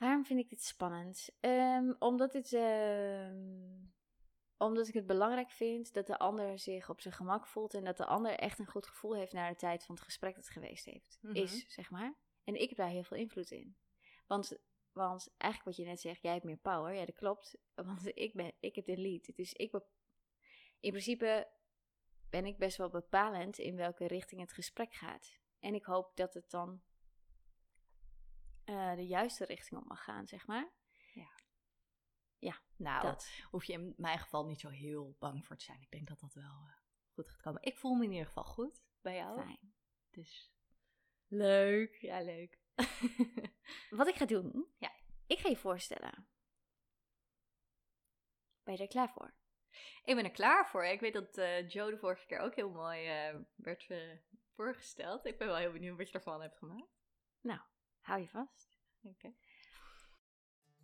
Waarom 0.00 0.24
vind 0.24 0.40
ik 0.40 0.48
dit 0.48 0.62
spannend? 0.62 1.28
Ehm, 1.40 1.92
omdat, 1.98 2.32
het, 2.32 2.52
ehm, 2.52 3.78
omdat 4.56 4.88
ik 4.88 4.94
het 4.94 5.06
belangrijk 5.06 5.50
vind 5.50 5.92
dat 5.92 6.06
de 6.06 6.18
ander 6.18 6.58
zich 6.58 6.90
op 6.90 7.00
zijn 7.00 7.14
gemak 7.14 7.46
voelt 7.46 7.74
en 7.74 7.84
dat 7.84 7.96
de 7.96 8.06
ander 8.06 8.32
echt 8.32 8.58
een 8.58 8.66
goed 8.66 8.86
gevoel 8.86 9.14
heeft 9.14 9.32
naar 9.32 9.50
de 9.50 9.56
tijd 9.56 9.84
van 9.84 9.94
het 9.94 10.04
gesprek 10.04 10.34
dat 10.34 10.48
geweest 10.48 10.84
heeft. 10.84 11.18
Mhm. 11.20 11.36
Is, 11.36 11.64
zeg 11.68 11.90
maar. 11.90 12.14
En 12.44 12.60
ik 12.60 12.68
heb 12.68 12.78
daar 12.78 12.88
heel 12.88 13.02
veel 13.02 13.16
invloed 13.16 13.50
in. 13.50 13.76
Want, 14.26 14.58
want 14.92 15.34
eigenlijk 15.36 15.76
wat 15.76 15.84
je 15.84 15.90
net 15.90 16.00
zegt, 16.00 16.22
jij 16.22 16.32
hebt 16.32 16.44
meer 16.44 16.56
power. 16.56 16.94
Ja, 16.94 17.04
dat 17.04 17.14
klopt. 17.14 17.58
Want 17.74 18.06
ik, 18.24 18.34
ben, 18.34 18.52
ik 18.60 18.74
heb 18.74 18.84
de 18.84 18.96
lead. 18.96 19.36
Dus 19.36 19.52
ik 19.52 19.70
bep- 19.70 19.92
in 20.80 20.90
principe 20.90 21.48
ben 22.30 22.46
ik 22.46 22.58
best 22.58 22.76
wel 22.76 22.88
bepalend 22.90 23.58
in 23.58 23.76
welke 23.76 24.06
richting 24.06 24.40
het 24.40 24.52
gesprek 24.52 24.94
gaat. 24.94 25.38
En 25.58 25.74
ik 25.74 25.84
hoop 25.84 26.16
dat 26.16 26.34
het 26.34 26.50
dan 26.50 26.82
eh, 28.64 28.94
de 28.94 29.06
juiste 29.06 29.44
richting 29.44 29.80
op 29.80 29.86
mag 29.86 30.04
gaan, 30.04 30.26
zeg 30.26 30.46
maar. 30.46 30.72
Nou, 32.80 33.02
Dat. 33.02 33.30
hoef 33.50 33.64
je 33.64 33.72
in 33.72 33.94
mijn 33.96 34.18
geval 34.18 34.46
niet 34.46 34.60
zo 34.60 34.68
heel 34.68 35.16
bang 35.18 35.46
voor 35.46 35.56
te 35.56 35.64
zijn. 35.64 35.80
Ik 35.80 35.90
denk 35.90 36.08
dat 36.08 36.20
dat 36.20 36.34
wel 36.34 36.44
eh, 36.44 36.72
goed 37.12 37.28
gaat 37.28 37.40
komen. 37.40 37.62
Ik 37.62 37.78
voel 37.78 37.94
me 37.94 38.04
in 38.04 38.10
ieder 38.10 38.26
geval 38.26 38.44
goed 38.44 38.82
bij 39.00 39.16
jou. 39.16 39.42
Fijn. 39.42 39.74
Dus 40.10 40.52
leuk. 41.26 41.94
Ja, 41.94 42.22
leuk. 42.22 42.58
Wat 43.90 44.08
ik 44.08 44.14
ga 44.14 44.24
doen? 44.24 44.72
Ja. 44.78 44.92
Ik 45.26 45.38
ga 45.38 45.48
je 45.48 45.56
voorstellen. 45.56 46.28
Ben 48.62 48.74
je 48.74 48.82
er 48.82 48.88
klaar 48.88 49.10
voor? 49.10 49.34
ik 50.04 50.14
ben 50.14 50.24
er 50.24 50.30
klaar 50.30 50.68
voor. 50.68 50.84
Ik 50.84 51.00
weet 51.00 51.12
dat 51.12 51.36
eh, 51.36 51.68
Joe 51.68 51.90
de 51.90 51.98
vorige 51.98 52.26
keer 52.26 52.38
ook 52.38 52.54
heel 52.54 52.70
mooi 52.70 53.08
werd 53.54 53.86
voorgesteld. 54.54 55.26
Ik 55.26 55.38
ben 55.38 55.46
wel 55.46 55.56
heel 55.56 55.72
benieuwd 55.72 55.96
wat 55.96 56.08
je 56.08 56.14
ervan 56.14 56.40
hebt 56.42 56.58
gemaakt. 56.58 56.98
Hou 58.10 58.22
je 58.22 58.28
vast. 58.28 58.78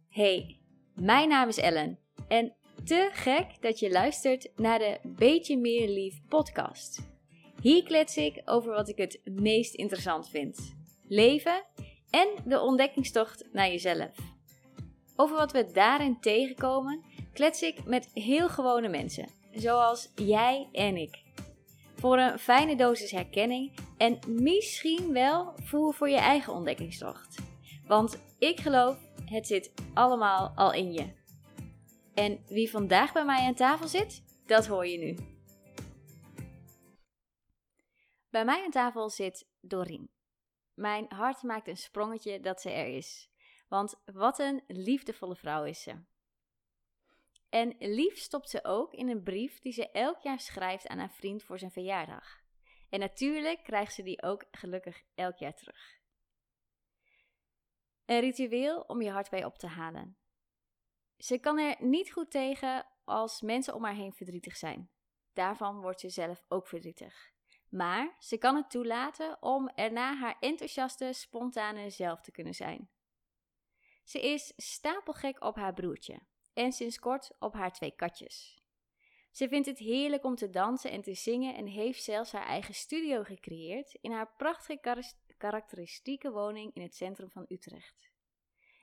Hey, 0.09 0.61
mijn 0.95 1.29
naam 1.29 1.49
is 1.49 1.57
Ellen. 1.57 1.99
En 2.29 2.57
te 2.85 3.11
gek 3.13 3.63
dat 3.63 3.79
je 3.79 3.91
luistert 3.91 4.51
naar 4.57 4.79
de 4.79 4.99
Beetje 5.03 5.57
Meer 5.57 5.89
Lief 5.89 6.21
podcast. 6.29 7.09
Hier 7.61 7.83
klets 7.83 8.17
ik 8.17 8.43
over 8.45 8.73
wat 8.73 8.89
ik 8.89 8.97
het 8.97 9.21
meest 9.25 9.75
interessant 9.75 10.29
vind. 10.29 10.75
Leven 11.09 11.65
en 12.11 12.29
de 12.45 12.61
ontdekkingstocht 12.61 13.53
naar 13.53 13.69
jezelf. 13.69 14.11
Over 15.17 15.37
wat 15.37 15.53
we 15.53 15.71
daarin 15.73 16.21
tegenkomen, 16.21 17.05
klets 17.33 17.63
ik 17.63 17.85
met 17.85 18.11
heel 18.13 18.49
gewone 18.49 18.89
mensen, 18.89 19.29
zoals 19.55 20.13
jij 20.15 20.69
en 20.73 20.97
ik. 20.97 21.23
Voor 21.95 22.19
een 22.19 22.39
fijne 22.39 22.77
dosis 22.77 23.11
herkenning 23.11 23.73
en 23.97 24.19
misschien 24.27 25.13
wel 25.13 25.53
voer 25.63 25.95
voor 25.95 26.09
je 26.09 26.17
eigen 26.17 26.53
ontdekkingstocht. 26.53 27.39
Want 27.87 28.19
ik 28.39 28.61
geloof, 28.61 28.99
het 29.25 29.47
zit 29.47 29.73
allemaal 29.95 30.53
al 30.55 30.73
in 30.73 30.93
je. 30.93 31.25
En 32.15 32.45
wie 32.47 32.71
vandaag 32.71 33.13
bij 33.13 33.25
mij 33.25 33.47
aan 33.47 33.55
tafel 33.55 33.89
zit, 33.89 34.23
dat 34.47 34.67
hoor 34.67 34.87
je 34.87 34.99
nu. 34.99 35.17
Bij 38.31 38.45
mij 38.45 38.65
aan 38.65 38.71
tafel 38.71 39.11
zit 39.11 39.49
Dorien. 39.61 40.11
Mijn 40.75 41.07
hart 41.09 41.43
maakt 41.43 41.69
een 41.69 41.77
sprongetje 41.77 42.41
dat 42.41 42.61
ze 42.61 42.71
er 42.71 42.87
is. 42.87 43.31
Want 43.69 44.01
wat 44.05 44.39
een 44.39 44.63
liefdevolle 44.67 45.37
vrouw 45.37 45.65
is 45.65 45.83
ze. 45.83 46.05
En 47.49 47.75
lief 47.79 48.19
stopt 48.19 48.51
ze 48.51 48.65
ook 48.65 48.93
in 48.93 49.09
een 49.09 49.23
brief 49.23 49.61
die 49.61 49.73
ze 49.73 49.91
elk 49.91 50.21
jaar 50.21 50.41
schrijft 50.41 50.87
aan 50.87 50.99
een 50.99 51.11
vriend 51.11 51.43
voor 51.43 51.59
zijn 51.59 51.71
verjaardag. 51.71 52.46
En 52.89 53.01
natuurlijk 53.01 53.63
krijgt 53.63 53.95
ze 53.95 54.03
die 54.03 54.23
ook 54.23 54.45
gelukkig 54.51 55.03
elk 55.15 55.37
jaar 55.37 55.55
terug. 55.55 56.01
Een 58.05 58.21
ritueel 58.21 58.81
om 58.81 59.03
je 59.03 59.11
hart 59.11 59.31
bij 59.31 59.45
op 59.45 59.59
te 59.59 59.67
halen. 59.67 60.17
Ze 61.19 61.39
kan 61.39 61.59
er 61.59 61.77
niet 61.79 62.13
goed 62.13 62.31
tegen 62.31 62.87
als 63.05 63.41
mensen 63.41 63.75
om 63.75 63.85
haar 63.85 63.95
heen 63.95 64.13
verdrietig 64.13 64.57
zijn. 64.57 64.91
Daarvan 65.33 65.81
wordt 65.81 66.01
ze 66.01 66.09
zelf 66.09 66.45
ook 66.49 66.67
verdrietig. 66.67 67.35
Maar 67.69 68.17
ze 68.19 68.39
kan 68.39 68.57
het 68.57 68.71
toelaten 68.71 69.43
om 69.43 69.69
erna 69.69 70.17
haar 70.17 70.37
enthousiaste, 70.41 71.13
spontane 71.13 71.91
zelf 71.91 72.21
te 72.21 72.31
kunnen 72.31 72.55
zijn. 72.55 72.91
Ze 74.05 74.21
is 74.21 74.53
stapelgek 74.57 75.45
op 75.45 75.57
haar 75.57 75.73
broertje 75.73 76.21
en 76.53 76.73
sinds 76.73 76.99
kort 76.99 77.33
op 77.39 77.53
haar 77.53 77.73
twee 77.73 77.91
katjes. 77.91 78.66
Ze 79.37 79.49
vindt 79.49 79.67
het 79.67 79.79
heerlijk 79.79 80.25
om 80.25 80.35
te 80.35 80.51
dansen 80.51 80.91
en 80.91 81.03
te 81.03 81.15
zingen 81.15 81.55
en 81.55 81.67
heeft 81.67 82.03
zelfs 82.03 82.33
haar 82.33 82.47
eigen 82.47 82.75
studio 82.75 83.23
gecreëerd 83.23 83.99
in 84.01 84.13
haar 84.13 84.31
prachtige 84.37 85.07
karakteristieke 85.37 86.31
woning 86.31 86.75
in 86.75 86.83
het 86.83 86.95
centrum 86.95 87.31
van 87.31 87.45
Utrecht. 87.49 88.11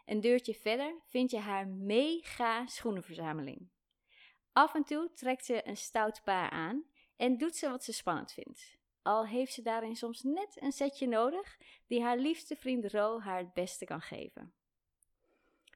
Een 0.05 0.21
deurtje 0.21 0.53
verder 0.53 1.01
vind 1.07 1.31
je 1.31 1.37
haar 1.37 1.67
mega 1.67 2.67
schoenenverzameling. 2.67 3.69
Af 4.51 4.73
en 4.73 4.83
toe 4.83 5.11
trekt 5.13 5.45
ze 5.45 5.67
een 5.67 5.77
stout 5.77 6.23
paar 6.23 6.49
aan 6.49 6.83
en 7.15 7.37
doet 7.37 7.55
ze 7.55 7.69
wat 7.69 7.83
ze 7.83 7.93
spannend 7.93 8.31
vindt. 8.31 8.77
Al 9.01 9.27
heeft 9.27 9.53
ze 9.53 9.61
daarin 9.61 9.95
soms 9.95 10.23
net 10.23 10.61
een 10.61 10.71
setje 10.71 11.07
nodig 11.07 11.57
die 11.87 12.01
haar 12.01 12.17
liefste 12.17 12.55
vriend 12.55 12.85
Ro 12.85 13.19
haar 13.19 13.37
het 13.37 13.53
beste 13.53 13.85
kan 13.85 14.01
geven. 14.01 14.53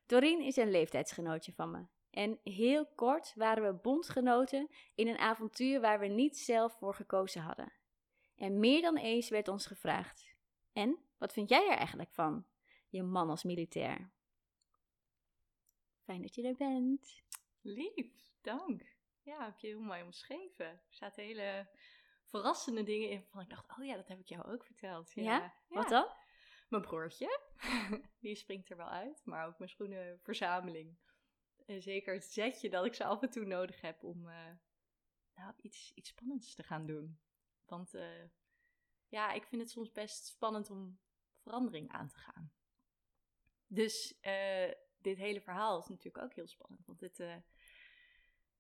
Doreen 0.06 0.42
is 0.42 0.56
een 0.56 0.72
leeftijdsgenootje 0.72 1.54
van 1.54 1.72
me. 1.72 1.97
En 2.18 2.40
heel 2.44 2.86
kort 2.86 3.34
waren 3.36 3.64
we 3.64 3.74
bondgenoten 3.74 4.70
in 4.96 5.08
een 5.08 5.18
avontuur 5.18 5.82
waar 5.82 6.00
we 6.00 6.08
niet 6.08 6.38
zelf 6.38 6.78
voor 6.78 6.94
gekozen 6.94 7.42
hadden. 7.42 7.74
En 8.36 8.60
meer 8.60 8.82
dan 8.82 8.98
eens 8.98 9.30
werd 9.30 9.48
ons 9.48 9.66
gevraagd: 9.66 10.36
En 10.74 10.98
wat 11.18 11.34
vind 11.34 11.50
jij 11.50 11.70
er 11.70 11.78
eigenlijk 11.78 12.12
van, 12.12 12.46
je 12.90 13.04
man 13.04 13.30
als 13.30 13.44
militair? 13.44 14.10
Fijn 16.04 16.22
dat 16.22 16.36
je 16.36 16.48
er 16.48 16.56
bent. 16.56 17.22
Lief, 17.62 18.12
dank. 18.42 18.96
Ja, 19.22 19.46
heb 19.46 19.58
je 19.58 19.68
heel 19.68 19.80
mooi 19.80 20.04
omschreven. 20.04 20.66
Er 20.66 20.82
zaten 20.90 21.24
hele 21.24 21.68
verrassende 22.24 22.84
dingen 22.84 23.10
in 23.10 23.24
van 23.24 23.42
ik 23.42 23.50
dacht, 23.50 23.78
oh 23.78 23.86
ja, 23.86 23.96
dat 23.96 24.08
heb 24.08 24.20
ik 24.20 24.28
jou 24.28 24.52
ook 24.52 24.64
verteld. 24.64 25.12
Ja? 25.14 25.54
Wat 25.68 25.90
dan? 25.90 26.08
Mijn 26.70 26.84
broertje, 26.84 27.40
die 28.20 28.36
springt 28.36 28.70
er 28.70 28.78
wel 28.78 28.90
uit, 28.90 29.22
maar 29.26 29.48
ook 29.48 29.58
mijn 29.58 29.70
schoenenverzameling. 29.70 30.98
Zeker 31.68 32.14
het 32.14 32.26
zetje 32.26 32.70
dat 32.70 32.86
ik 32.86 32.94
ze 32.94 33.04
af 33.04 33.22
en 33.22 33.30
toe 33.30 33.46
nodig 33.46 33.82
heb 33.82 34.04
om 34.04 34.30
eh, 34.30 34.52
nou, 35.36 35.54
iets, 35.62 35.92
iets 35.96 36.10
spannends 36.10 36.56
te 36.56 36.64
gaan 36.64 36.86
doen. 36.86 37.20
Want 37.66 37.94
eh, 37.94 38.24
ja, 39.08 39.32
ik 39.32 39.46
vind 39.46 39.62
het 39.62 39.72
soms 39.72 39.92
best 39.92 40.26
spannend 40.26 40.70
om 40.70 41.00
verandering 41.38 41.92
aan 41.92 42.08
te 42.08 42.18
gaan. 42.18 42.52
Dus 43.68 44.20
eh, 44.20 44.72
dit 44.98 45.18
hele 45.18 45.42
verhaal 45.42 45.80
is 45.80 45.88
natuurlijk 45.88 46.24
ook 46.24 46.34
heel 46.34 46.48
spannend. 46.48 46.86
Want 46.86 47.00
dit, 47.00 47.24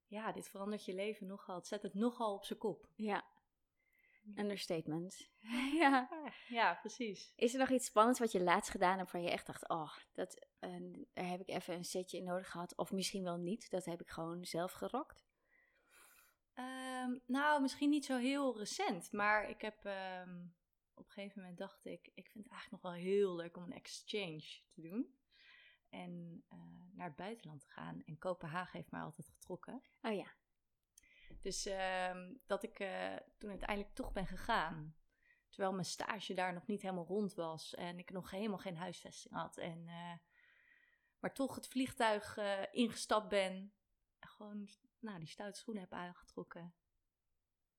ja, 0.05 0.31
dit 0.31 0.49
verandert 0.49 0.85
je 0.85 0.93
leven 0.93 1.27
nogal. 1.27 1.55
Het 1.55 1.67
zet 1.67 1.81
het 1.81 1.93
nogal 1.93 2.33
op 2.33 2.45
zijn 2.45 2.59
kop. 2.59 2.89
Ja. 2.95 3.25
Understatement. 4.35 5.29
ja. 5.81 6.09
Ja, 6.47 6.73
precies. 6.73 7.33
Is 7.35 7.53
er 7.53 7.59
nog 7.59 7.69
iets 7.69 7.85
spannends 7.85 8.19
wat 8.19 8.31
je 8.31 8.43
laatst 8.43 8.71
gedaan 8.71 8.97
hebt 8.97 9.11
waar 9.11 9.21
je 9.21 9.29
echt 9.29 9.45
dacht, 9.45 9.69
oh, 9.69 9.93
dat, 10.13 10.47
eh, 10.59 10.93
daar 11.13 11.27
heb 11.29 11.41
ik 11.41 11.49
even 11.49 11.73
een 11.73 11.85
setje 11.85 12.17
in 12.17 12.23
nodig 12.23 12.49
gehad. 12.49 12.75
Of 12.75 12.91
misschien 12.91 13.23
wel 13.23 13.37
niet, 13.37 13.69
dat 13.69 13.85
heb 13.85 14.01
ik 14.01 14.09
gewoon 14.09 14.45
zelf 14.45 14.71
gerokt. 14.71 15.25
Ehm, 16.53 17.17
nou, 17.25 17.61
misschien 17.61 17.89
niet 17.89 18.05
zo 18.05 18.17
heel 18.17 18.57
recent, 18.57 19.11
maar 19.11 19.49
ik 19.49 19.61
heb 19.61 19.85
ehm, 19.85 20.45
op 20.93 21.05
een 21.05 21.11
gegeven 21.11 21.41
moment 21.41 21.57
dacht 21.57 21.85
ik, 21.85 22.11
ik 22.13 22.29
vind 22.29 22.43
het 22.43 22.53
eigenlijk 22.53 22.83
nog 22.83 22.93
wel 22.93 23.01
heel 23.01 23.35
leuk 23.35 23.57
om 23.57 23.63
een 23.63 23.73
exchange 23.73 24.61
te 24.73 24.81
doen. 24.81 25.15
En 25.89 26.43
eh, 26.47 26.57
naar 26.93 27.07
het 27.07 27.15
buitenland 27.15 27.61
te 27.61 27.69
gaan. 27.69 28.01
En 28.05 28.17
Kopenhagen 28.17 28.77
heeft 28.77 28.91
mij 28.91 29.01
altijd 29.01 29.29
getrokken. 29.29 29.81
Oh 30.01 30.15
ja. 30.15 30.35
Dus 31.41 31.65
ehm, 31.65 32.33
dat 32.45 32.63
ik 32.63 32.79
eh, 32.79 33.15
toen 33.37 33.49
uiteindelijk 33.49 33.95
toch 33.95 34.11
ben 34.11 34.27
gegaan. 34.27 34.95
Terwijl 35.49 35.73
mijn 35.73 35.85
stage 35.85 36.33
daar 36.33 36.53
nog 36.53 36.67
niet 36.67 36.81
helemaal 36.81 37.05
rond 37.05 37.33
was. 37.33 37.75
En 37.75 37.99
ik 37.99 38.09
nog 38.11 38.31
helemaal 38.31 38.57
geen 38.57 38.77
huisvesting 38.77 39.33
had. 39.33 39.57
En, 39.57 39.87
eh, 39.87 40.13
maar 41.19 41.33
toch 41.33 41.55
het 41.55 41.67
vliegtuig 41.67 42.37
eh, 42.37 42.61
ingestapt 42.71 43.29
ben. 43.29 43.73
En 44.19 44.27
gewoon 44.29 44.67
nou, 44.99 45.19
die 45.19 45.27
stoute 45.27 45.59
schoenen 45.59 45.83
heb 45.83 45.93
aangetrokken. 45.93 46.73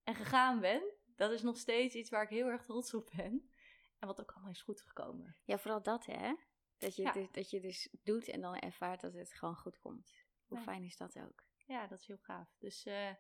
En 0.03 0.15
gegaan 0.15 0.61
ben. 0.61 0.83
Dat 1.17 1.31
is 1.31 1.43
nog 1.43 1.57
steeds 1.57 1.95
iets 1.95 2.11
waar 2.11 2.23
ik 2.23 2.29
heel 2.29 2.47
erg 2.47 2.65
trots 2.65 2.95
op 2.95 3.11
ben. 3.17 3.51
En 3.99 4.07
wat 4.07 4.21
ook 4.21 4.33
allemaal 4.33 4.51
is 4.51 4.63
goed 4.63 4.81
gekomen. 4.81 5.37
Ja, 5.45 5.59
vooral 5.59 5.83
dat 5.83 6.07
hè. 6.07 6.35
Dat 6.79 6.97
je, 6.97 7.03
Ja. 7.03 7.13
dus, 7.13 7.31
dat 7.31 7.51
je 7.51 7.61
dus 7.61 7.89
doet 8.03 8.29
en 8.29 8.41
dan 8.41 8.57
ervaart 8.57 9.01
dat 9.01 9.13
het 9.15 9.33
gewoon 9.33 9.57
goed 9.57 9.79
komt. 9.79 10.13
Hoe 10.47 10.57
Ja. 10.59 10.63
fijn 10.63 10.85
is 10.85 10.97
dat 10.97 11.19
ook? 11.19 11.47
Ja, 11.69 11.87
dat 11.87 11.99
is 12.01 12.07
heel 12.07 12.19
gaaf. 12.21 12.57
Dus 12.59 12.85
eh, 12.87 13.15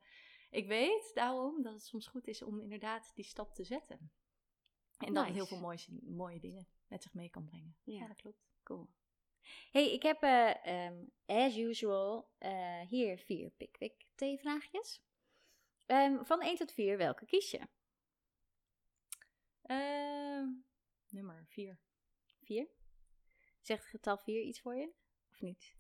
ik 0.51 0.67
weet 0.67 1.11
daarom 1.15 1.63
dat 1.63 1.73
het 1.73 1.83
soms 1.85 2.07
goed 2.07 2.27
is 2.27 2.43
om 2.43 2.61
inderdaad 2.61 3.13
die 3.15 3.25
stap 3.25 3.55
te 3.55 3.65
zetten. 3.65 4.13
En 4.99 5.15
dat 5.15 5.25
het 5.25 5.35
heel 5.35 5.43
Nice. 5.43 5.47
veel 5.47 5.61
mooie, 5.61 6.15
mooie 6.17 6.41
dingen 6.41 6.69
met 6.87 7.03
zich 7.03 7.15
mee 7.15 7.31
kan 7.31 7.45
brengen. 7.45 7.77
Ja. 7.83 7.99
Ja, 7.99 8.07
dat 8.07 8.17
klopt. 8.17 8.47
Cool. 8.63 8.89
hey, 9.71 9.93
ik 9.93 10.03
heb 10.03 10.23
eh, 10.23 10.67
ehm, 10.67 11.05
as 11.27 11.57
usual 11.57 12.31
eh, 12.39 12.81
hier 12.81 13.19
vier 13.19 13.51
Pickwick 13.51 14.07
theevraagjes. 14.15 15.03
Ehm 15.87 16.25
van 16.25 16.41
1 16.43 16.57
tot 16.57 16.73
4, 16.73 16.97
welke 16.97 17.27
kies 17.27 17.51
je? 17.51 17.69
Ehm, 19.63 20.49
nummer 21.09 21.47
vier. 21.49 21.79
4. 22.43 22.69
Zegt 23.61 23.85
getal 23.87 24.19
4 24.19 24.43
iets 24.43 24.61
voor 24.61 24.77
je? 24.77 24.93
Of 25.31 25.41
niet? 25.41 25.77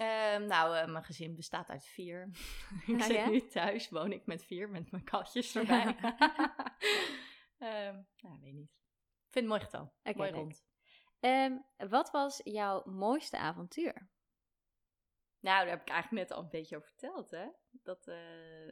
Ehm, 0.00 0.46
nou, 0.46 0.76
eh, 0.76 0.86
mijn 0.86 1.04
gezin 1.04 1.34
bestaat 1.34 1.68
uit 1.68 1.84
vier. 1.86 2.28
ik 2.86 3.00
Ah, 3.00 3.02
zit 3.02 3.16
ja? 3.16 3.28
nu 3.28 3.46
thuis, 3.46 3.88
woon 3.88 4.12
ik 4.12 4.26
met 4.26 4.44
vier, 4.44 4.68
met 4.70 4.90
mijn 4.90 5.04
katjes 5.04 5.54
erbij. 5.56 5.96
Ehm, 7.58 8.02
nou, 8.20 8.40
weet 8.40 8.52
niet. 8.52 8.70
Ik 9.26 9.32
vind 9.32 9.44
het 9.44 9.46
mooi 9.46 9.60
getal. 9.60 9.92
Mooi 10.16 10.30
rond. 10.30 10.64
Ehm, 11.20 11.58
wat 11.76 12.10
was 12.10 12.40
jouw 12.44 12.84
mooiste 12.84 13.38
avontuur? 13.38 14.10
Nou, 15.40 15.58
daar 15.64 15.68
heb 15.68 15.80
ik 15.80 15.88
eigenlijk 15.88 16.28
net 16.28 16.38
al 16.38 16.42
een 16.44 16.50
beetje 16.50 16.76
over 16.76 16.88
verteld, 16.88 17.30
hè. 17.30 17.48
Dat 17.70 18.06
eh, 18.06 18.16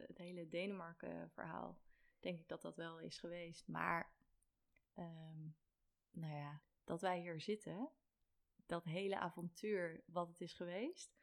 het 0.06 0.18
hele 0.18 0.48
Denemarken 0.48 1.30
verhaal, 1.30 1.78
denk 2.20 2.38
ik 2.38 2.48
dat 2.48 2.62
dat 2.62 2.76
wel 2.76 2.98
is 3.00 3.18
geweest. 3.18 3.68
Maar, 3.68 4.12
nou 6.10 6.34
ja, 6.34 6.62
dat 6.84 7.00
wij 7.00 7.18
hier 7.20 7.40
zitten, 7.40 7.90
dat 8.66 8.84
hele 8.84 9.18
avontuur 9.18 10.02
wat 10.06 10.28
het 10.28 10.40
is 10.40 10.52
geweest. 10.52 11.17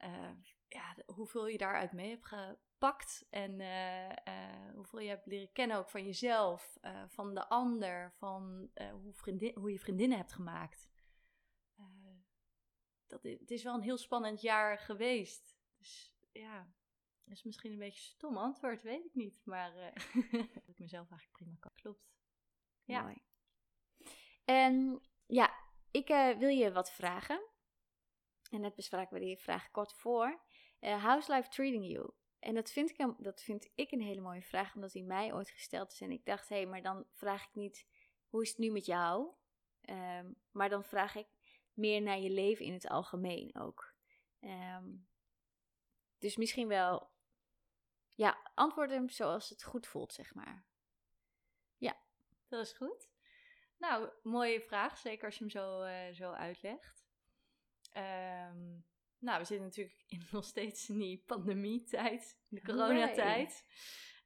Eh, 0.00 0.30
ja, 0.68 0.96
hoeveel 1.06 1.46
je 1.46 1.58
daaruit 1.58 1.92
mee 1.92 2.08
hebt 2.10 2.26
gepakt 2.26 3.26
en 3.30 3.60
eh, 3.60 4.10
eh, 4.10 4.74
hoeveel 4.74 4.98
je 4.98 5.08
hebt 5.08 5.26
leren 5.26 5.52
kennen 5.52 5.76
ook 5.76 5.90
van 5.90 6.04
jezelf, 6.04 6.78
van 7.08 7.34
de 7.34 7.48
ander, 7.48 8.12
van 8.12 8.70
hoe, 9.02 9.14
vriendin, 9.14 9.54
hoe 9.54 9.72
je 9.72 9.78
vriendinnen 9.78 10.18
hebt 10.18 10.32
gemaakt. 10.32 10.88
Dat 13.06 13.22
het 13.22 13.50
is 13.50 13.62
wel 13.62 13.74
een 13.74 13.82
heel 13.82 13.98
spannend 13.98 14.40
jaar 14.40 14.78
geweest. 14.78 15.56
Dus 15.76 16.14
ja, 16.32 16.74
dat 17.24 17.36
is 17.36 17.42
misschien 17.42 17.72
een 17.72 17.78
beetje 17.78 18.00
een 18.00 18.14
stom 18.14 18.36
antwoord, 18.36 18.82
weet 18.82 19.04
ik 19.04 19.14
niet. 19.14 19.40
Maar 19.44 19.74
dat 20.54 20.68
ik 20.68 20.78
mezelf 20.78 21.10
eigenlijk 21.10 21.32
prima 21.32 21.56
kan. 21.60 21.72
Klopt. 21.74 22.10
Ja. 22.84 23.02
Mooi. 23.02 23.22
En 24.44 25.00
ja, 25.26 25.54
ik 25.90 26.08
wil 26.38 26.48
je 26.48 26.72
wat 26.72 26.92
vragen. 26.92 27.49
En 28.50 28.60
net 28.60 28.74
bespraken 28.74 29.14
we 29.14 29.24
die 29.24 29.38
vraag 29.38 29.70
kort 29.70 29.92
voor. 29.92 30.40
Eh 30.78 31.04
how's 31.04 31.28
life 31.28 31.48
treating 31.48 31.86
you? 31.86 32.10
En 32.38 32.54
dat 32.54 32.70
vind, 32.70 32.90
ik 32.90 32.98
een, 32.98 33.16
dat 33.18 33.42
vind 33.42 33.70
ik 33.74 33.90
een 33.92 34.00
hele 34.00 34.20
mooie 34.20 34.42
vraag, 34.42 34.74
omdat 34.74 34.92
die 34.92 35.04
mij 35.04 35.34
ooit 35.34 35.50
gesteld 35.50 35.92
is. 35.92 36.00
En 36.00 36.10
ik 36.10 36.24
dacht, 36.24 36.48
hé, 36.48 36.56
hey, 36.56 36.66
maar 36.66 36.82
dan 36.82 37.06
vraag 37.12 37.42
ik 37.42 37.54
niet, 37.54 37.86
hoe 38.28 38.42
is 38.42 38.48
het 38.48 38.58
nu 38.58 38.70
met 38.70 38.86
jou? 38.86 39.28
Ehm, 39.80 40.32
maar 40.50 40.68
dan 40.68 40.84
vraag 40.84 41.14
ik 41.14 41.26
meer 41.72 42.02
naar 42.02 42.18
je 42.18 42.30
leven 42.30 42.64
in 42.64 42.72
het 42.72 42.88
algemeen 42.88 43.54
ook. 43.54 43.94
Ehm, 44.40 44.88
dus 46.18 46.36
misschien 46.36 46.68
wel, 46.68 47.10
ja, 48.14 48.50
antwoord 48.54 48.90
hem 48.90 49.08
zoals 49.08 49.48
het 49.48 49.62
goed 49.62 49.86
voelt, 49.86 50.12
zeg 50.12 50.34
maar. 50.34 50.70
Dat 52.50 52.66
is 52.66 52.72
goed. 52.72 53.08
Nou, 53.78 54.08
mooie 54.22 54.60
vraag, 54.60 54.98
zeker 54.98 55.24
als 55.24 55.34
je 55.34 55.40
hem 55.40 55.50
zo, 55.50 55.82
eh, 55.82 56.14
zo 56.14 56.32
uitlegt. 56.32 56.99
Ehm, 57.92 58.68
nou, 59.18 59.38
we 59.38 59.44
zitten 59.44 59.66
natuurlijk 59.66 60.04
in, 60.08 60.26
nog 60.30 60.44
steeds 60.44 60.88
in 60.88 60.98
die 60.98 61.22
pandemietijd, 61.26 62.38
in 62.48 62.56
de 62.56 62.62
coronatijd. 62.62 63.64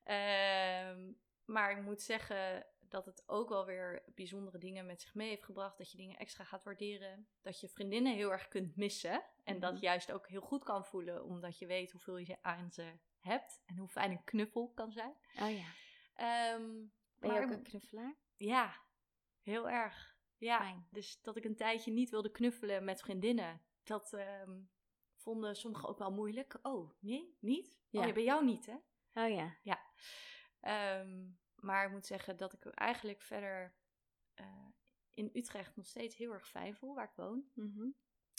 Ehm, 0.04 1.12
maar 1.44 1.70
ik 1.78 1.82
moet 1.82 2.02
zeggen 2.02 2.66
dat 2.88 3.06
het 3.06 3.22
ook 3.26 3.48
wel 3.48 3.64
weer 3.66 4.02
bijzondere 4.14 4.58
dingen 4.58 4.86
met 4.86 5.00
zich 5.02 5.14
mee 5.14 5.28
heeft 5.28 5.44
gebracht. 5.44 5.78
Dat 5.78 5.90
je 5.90 5.96
dingen 5.96 6.18
extra 6.18 6.44
gaat 6.44 6.64
waarderen. 6.64 7.28
Dat 7.42 7.60
je 7.60 7.68
vriendinnen 7.68 8.14
heel 8.14 8.32
erg 8.32 8.48
kunt 8.48 8.76
missen. 8.76 9.24
En 9.44 9.60
dat 9.60 9.72
Mhm. 9.72 9.82
juist 9.82 10.12
ook 10.12 10.28
heel 10.28 10.40
goed 10.40 10.64
kan 10.64 10.84
voelen, 10.84 11.24
omdat 11.24 11.58
je 11.58 11.66
weet 11.66 11.90
hoeveel 11.92 12.16
je 12.16 12.38
aan 12.42 12.70
ze 12.72 12.98
hebt. 13.18 13.62
En 13.66 13.76
hoe 13.76 13.88
fijn 13.88 14.10
een 14.10 14.24
knuffel 14.24 14.72
kan 14.74 14.92
zijn. 14.92 15.14
Oh 15.40 15.50
ja. 15.58 15.66
Ehm, 16.14 16.62
Ben 17.18 17.30
je 17.32 17.38
maar- 17.38 17.42
ook 17.44 17.50
een 17.50 17.62
knuffelaar? 17.62 18.16
ja, 18.36 18.76
heel 19.40 19.70
erg. 19.70 20.13
Ja, 20.44 20.58
Fijn. 20.58 20.86
dus 20.90 21.20
dat 21.22 21.36
ik 21.36 21.44
een 21.44 21.56
tijdje 21.56 21.92
niet 21.92 22.10
wilde 22.10 22.30
knuffelen 22.30 22.84
met 22.84 23.00
vriendinnen. 23.00 23.60
Dat 23.82 24.12
ehm, 24.12 24.60
vonden 25.16 25.56
sommigen 25.56 25.88
ook 25.88 25.98
wel 25.98 26.12
moeilijk. 26.12 26.58
Oh, 26.62 26.90
nee, 26.98 27.36
niet? 27.40 27.76
Ja. 27.88 28.00
Oh, 28.00 28.06
ja, 28.06 28.12
bij 28.12 28.24
jou 28.24 28.44
niet, 28.44 28.66
hè? 28.66 28.76
Oh 29.24 29.56
ja. 29.62 29.80
Ehm, 30.60 31.28
maar 31.54 31.86
ik 31.86 31.92
moet 31.92 32.06
zeggen 32.06 32.36
dat 32.36 32.52
ik 32.52 32.64
eigenlijk 32.64 33.22
verder 33.22 33.74
eh, 34.34 34.68
in 35.14 35.30
Utrecht 35.32 35.76
nog 35.76 35.86
steeds 35.86 36.16
heel 36.16 36.32
erg 36.32 36.48
fijn 36.48 36.76
voel, 36.76 36.94
waar 36.94 37.08
ik 37.08 37.16
woon. 37.16 37.50
Mhm. 37.54 37.88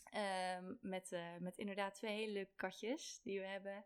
Ehm, 0.04 0.76
met, 0.82 1.12
eh, 1.12 1.38
met 1.38 1.58
inderdaad 1.58 1.96
twee 1.96 2.16
hele 2.16 2.32
leuke 2.32 2.56
katjes 2.56 3.22
die 3.24 3.40
we 3.40 3.46
hebben. 3.46 3.86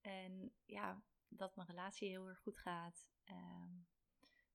En 0.00 0.52
ja, 0.64 1.02
dat 1.28 1.56
mijn 1.56 1.68
relatie 1.68 2.08
heel 2.08 2.28
erg 2.28 2.38
goed 2.38 2.58
gaat. 2.58 3.08
Ehm, 3.24 3.72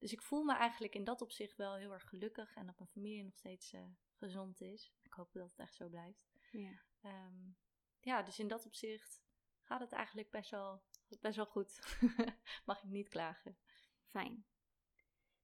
dus 0.03 0.11
ik 0.11 0.21
voel 0.21 0.43
me 0.43 0.53
eigenlijk 0.53 0.95
in 0.95 1.03
dat 1.03 1.21
opzicht 1.21 1.57
wel 1.57 1.75
heel 1.75 1.91
erg 1.91 2.09
gelukkig. 2.09 2.55
En 2.55 2.65
dat 2.65 2.77
mijn 2.77 2.89
familie 2.89 3.23
nog 3.23 3.35
steeds 3.35 3.73
eh, 3.73 3.85
gezond 4.13 4.61
is. 4.61 4.93
Ik 5.01 5.13
hoop 5.13 5.31
dat 5.33 5.49
het 5.49 5.59
echt 5.59 5.75
zo 5.75 5.89
blijft. 5.89 6.31
ja. 6.51 6.81
Ehm, 7.01 7.51
ja, 7.99 8.21
dus 8.23 8.39
in 8.39 8.47
dat 8.47 8.65
opzicht 8.65 9.21
gaat 9.61 9.79
het 9.79 9.91
eigenlijk 9.91 10.29
best 10.29 10.49
wel, 10.49 10.83
best 11.19 11.35
wel 11.35 11.45
goed. 11.45 11.97
Mag 12.65 12.83
ik 12.83 12.89
niet 12.89 13.09
klagen. 13.09 13.57
Fijn. 14.05 14.45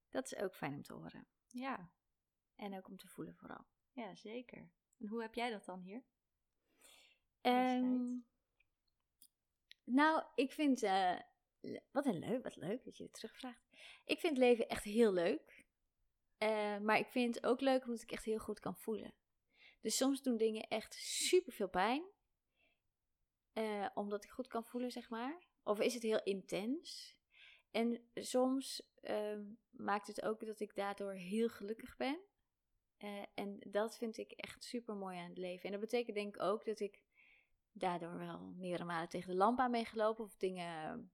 Dat 0.08 0.24
is 0.24 0.36
ook 0.36 0.54
fijn 0.54 0.74
om 0.74 0.82
te 0.82 0.92
horen. 0.92 1.28
Ja, 1.46 1.92
En 2.54 2.76
ook 2.76 2.88
om 2.88 2.96
te 2.96 3.08
voelen 3.08 3.36
vooral. 3.36 3.66
ja, 3.92 4.14
zeker. 4.14 4.70
En 4.98 5.06
hoe 5.08 5.22
heb 5.22 5.34
jij 5.34 5.50
dat 5.50 5.64
dan 5.64 5.80
hier? 5.80 6.04
Tijd. 7.40 7.84
nou, 9.84 10.24
ik 10.34 10.52
vind... 10.52 10.82
eh, 10.82 11.18
wat 11.90 12.06
een 12.06 12.18
leuk, 12.18 12.42
wat 12.42 12.56
leuk 12.56 12.84
dat 12.84 12.96
je 12.96 13.02
het 13.02 13.12
terugvraagt. 13.12 13.68
Ik 14.04 14.20
vind 14.20 14.36
leven 14.36 14.68
echt 14.68 14.84
heel 14.84 15.12
leuk. 15.12 15.64
Eh, 16.38 16.78
maar 16.78 16.98
ik 16.98 17.06
vind 17.06 17.34
het 17.34 17.46
ook 17.46 17.60
leuk 17.60 17.84
omdat 17.84 18.02
ik 18.02 18.12
echt 18.12 18.24
heel 18.24 18.38
goed 18.38 18.60
kan 18.60 18.76
voelen. 18.76 19.14
Dus 19.80 19.96
soms 19.96 20.22
doen 20.22 20.36
dingen 20.36 20.68
echt 20.68 20.94
super 20.94 21.52
veel 21.52 21.68
pijn. 21.68 22.04
eh, 23.52 23.86
omdat 23.94 24.24
ik 24.24 24.30
goed 24.30 24.46
kan 24.46 24.64
voelen, 24.64 24.90
zeg 24.90 25.10
maar. 25.10 25.42
Of 25.62 25.80
is 25.80 25.94
het 25.94 26.02
heel 26.02 26.22
intens. 26.22 27.16
En 27.70 28.10
soms 28.14 28.90
ehm, 29.00 29.44
maakt 29.70 30.06
het 30.06 30.22
ook 30.22 30.46
dat 30.46 30.60
ik 30.60 30.74
daardoor 30.74 31.12
heel 31.12 31.48
gelukkig 31.48 31.96
ben. 31.96 32.20
Eh, 32.96 33.22
en 33.34 33.58
dat 33.66 33.96
vind 33.96 34.16
ik 34.16 34.30
echt 34.30 34.64
super 34.64 34.94
mooi 34.96 35.18
aan 35.18 35.28
het 35.28 35.38
leven. 35.38 35.64
En 35.64 35.70
dat 35.70 35.80
betekent 35.80 36.16
denk 36.16 36.34
ik 36.36 36.42
ook 36.42 36.64
dat 36.64 36.80
ik 36.80 37.02
daardoor 37.72 38.18
wel 38.18 38.40
meerdere 38.40 38.84
malen 38.84 39.08
tegen 39.08 39.30
de 39.30 39.36
lamp 39.36 39.58
aan 39.58 39.70
ben 39.70 39.86
gelopen. 39.86 40.24
Of 40.24 40.36
dingen 40.36 41.12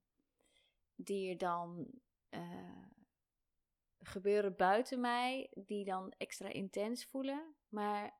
die 0.96 1.31
er 1.31 1.38
dan 1.38 1.87
eh, 2.28 2.87
gebeuren 3.98 4.56
buiten 4.56 5.00
mij, 5.00 5.50
die 5.54 5.84
dan 5.84 6.14
extra 6.16 6.48
intens 6.48 7.04
voelen. 7.04 7.54
Maar 7.69 8.19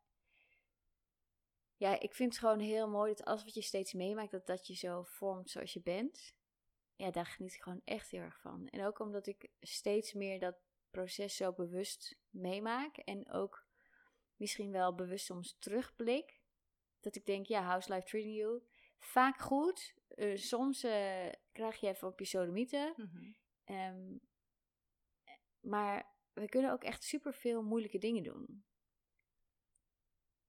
ja, 1.77 2.01
ik 2.01 2.15
vind 2.15 2.33
het 2.33 2.41
gewoon 2.41 2.59
heel 2.59 2.89
mooi 2.89 3.15
dat 3.15 3.27
alles 3.27 3.45
wat 3.45 3.55
je 3.55 3.63
steeds 3.63 3.93
meemaakt, 3.93 4.31
dat 4.31 4.47
dat 4.47 4.67
je 4.67 4.75
zo 4.75 5.03
vormt 5.03 5.51
zoals 5.51 5.73
je 5.73 5.83
bent. 5.83 6.35
Ja, 6.95 7.11
daar 7.11 7.27
geniet 7.27 7.55
ik 7.55 7.63
gewoon 7.63 7.83
echt 7.85 8.11
heel 8.11 8.21
erg 8.21 8.41
van. 8.41 8.69
En 8.69 8.87
ook 8.87 8.99
omdat 8.99 9.27
ik 9.27 9.51
steeds 9.61 10.13
meer 10.13 10.41
dat 10.41 10.57
proces 10.91 11.37
zo 11.37 11.53
bewust 11.53 12.19
meemaak. 12.31 12.97
En 12.97 13.31
ook 13.31 13.67
misschien 14.37 14.73
wel 14.73 14.95
bewust 14.95 15.25
soms 15.25 15.57
terugblik. 15.59 16.41
Dat 17.01 17.17
ik 17.17 17.27
denk, 17.27 17.47
ja, 17.47 17.73
how's 17.73 17.89
life 17.89 18.07
treating 18.07 18.37
you? 18.37 18.63
Vaak 18.99 19.39
goed. 19.39 19.95
Eh, 20.09 20.37
soms 20.37 20.83
eh, 20.83 21.29
krijg 21.53 21.81
je 21.81 21.87
even 21.87 22.09
op 22.09 22.19
je 22.19 22.25
sodomieten. 22.25 22.95
Ehm, 23.65 24.17
maar 25.61 26.15
we 26.33 26.49
kunnen 26.49 26.73
ook 26.73 26.85
echt 26.85 27.05
superveel 27.05 27.63
moeilijke 27.63 27.99
dingen 27.99 28.23
doen. 28.23 28.65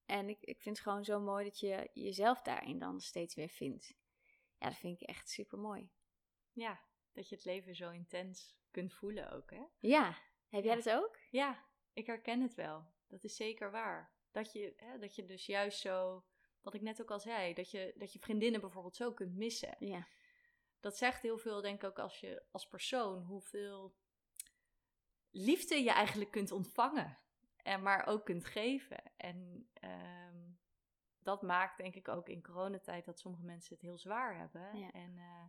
En 0.06 0.30
ik, 0.30 0.42
ik 0.42 0.62
vind 0.62 0.78
het 0.78 0.86
gewoon 0.88 1.04
zo 1.04 1.20
mooi 1.20 1.44
dat 1.46 1.60
je 1.60 1.90
jezelf 1.94 2.42
daarin 2.42 2.80
dan 2.80 3.00
steeds 3.02 3.36
weer 3.36 3.50
vindt. 3.50 3.94
Ja, 4.58 4.68
dat 4.68 4.78
vind 4.78 5.02
ik 5.02 5.08
echt 5.08 5.30
super 5.30 5.58
mooi. 5.60 5.90
Ja, 6.52 6.82
dat 7.12 7.30
je 7.30 7.36
het 7.36 7.46
leven 7.46 7.76
zo 7.76 7.90
intens 7.90 8.56
kunt 8.72 8.94
voelen 8.94 9.32
ook, 9.32 9.50
hè? 9.52 9.64
Ja, 9.80 10.18
heb 10.48 10.64
jij 10.64 10.76
Ja. 10.78 10.82
dat 10.82 10.94
ook? 11.04 11.18
Ja, 11.32 11.66
ik 11.94 12.06
herken 12.06 12.42
het 12.42 12.54
wel. 12.54 12.86
Dat 13.08 13.24
is 13.24 13.36
zeker 13.36 13.72
waar. 13.72 14.12
Dat 14.32 14.52
je, 14.54 14.74
hè, 14.78 15.00
dat 15.00 15.16
je 15.16 15.26
dus 15.26 15.46
juist 15.46 15.80
zo, 15.80 16.26
wat 16.62 16.74
ik 16.74 16.82
net 16.82 17.02
ook 17.02 17.12
al 17.12 17.20
zei, 17.20 17.54
dat 17.54 17.72
je, 17.72 17.94
dat 17.98 18.14
je 18.14 18.20
vriendinnen 18.20 18.62
bijvoorbeeld 18.62 18.96
zo 18.96 19.14
kunt 19.14 19.36
missen. 19.36 19.76
Ja. 19.80 20.08
Dat 20.80 20.98
zegt 20.98 21.22
heel 21.22 21.38
veel, 21.38 21.62
denk 21.62 21.84
ik 21.84 21.90
ook, 21.90 22.00
als 22.00 22.20
je 22.20 22.44
als 22.52 22.68
persoon, 22.68 23.24
hoeveel 23.24 23.96
liefde 25.30 25.76
je 25.84 25.92
eigenlijk 25.92 26.32
kunt 26.32 26.52
ontvangen. 26.52 27.18
En 27.58 27.82
maar 27.82 28.06
ook 28.06 28.26
kunt 28.26 28.46
geven. 28.46 29.18
En 29.18 29.70
ehm, 29.74 30.50
dat 31.20 31.42
maakt, 31.42 31.78
denk 31.78 31.96
ik, 31.96 32.08
ook 32.08 32.30
in 32.30 32.44
coronatijd 32.44 33.06
dat 33.06 33.20
sommige 33.20 33.44
mensen 33.44 33.74
het 33.74 33.84
heel 33.84 33.98
zwaar 33.98 34.38
hebben. 34.38 34.78
Ja. 34.78 34.92
En 34.92 35.18
eh, 35.18 35.46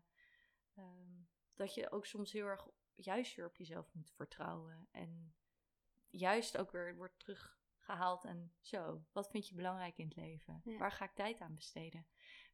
ehm, 0.74 1.12
dat 1.54 1.74
je 1.74 1.90
ook 1.90 2.06
soms 2.06 2.32
heel 2.32 2.46
erg 2.46 2.68
juist 2.94 3.34
weer 3.34 3.46
op 3.46 3.56
jezelf 3.56 3.94
moet 3.94 4.10
vertrouwen. 4.10 4.88
En 4.90 5.34
juist 6.10 6.56
ook 6.56 6.70
weer 6.70 6.96
wordt 6.96 7.18
teruggehaald 7.88 8.24
en 8.24 8.52
zo. 8.60 9.02
Wat 9.12 9.30
vind 9.30 9.48
je 9.48 9.54
belangrijk 9.54 9.98
in 9.98 10.04
het 10.04 10.16
leven? 10.16 10.60
Ja. 10.64 10.78
Waar 10.78 10.92
ga 10.92 11.04
ik 11.04 11.14
tijd 11.14 11.40
aan 11.40 11.54
besteden? 11.54 12.06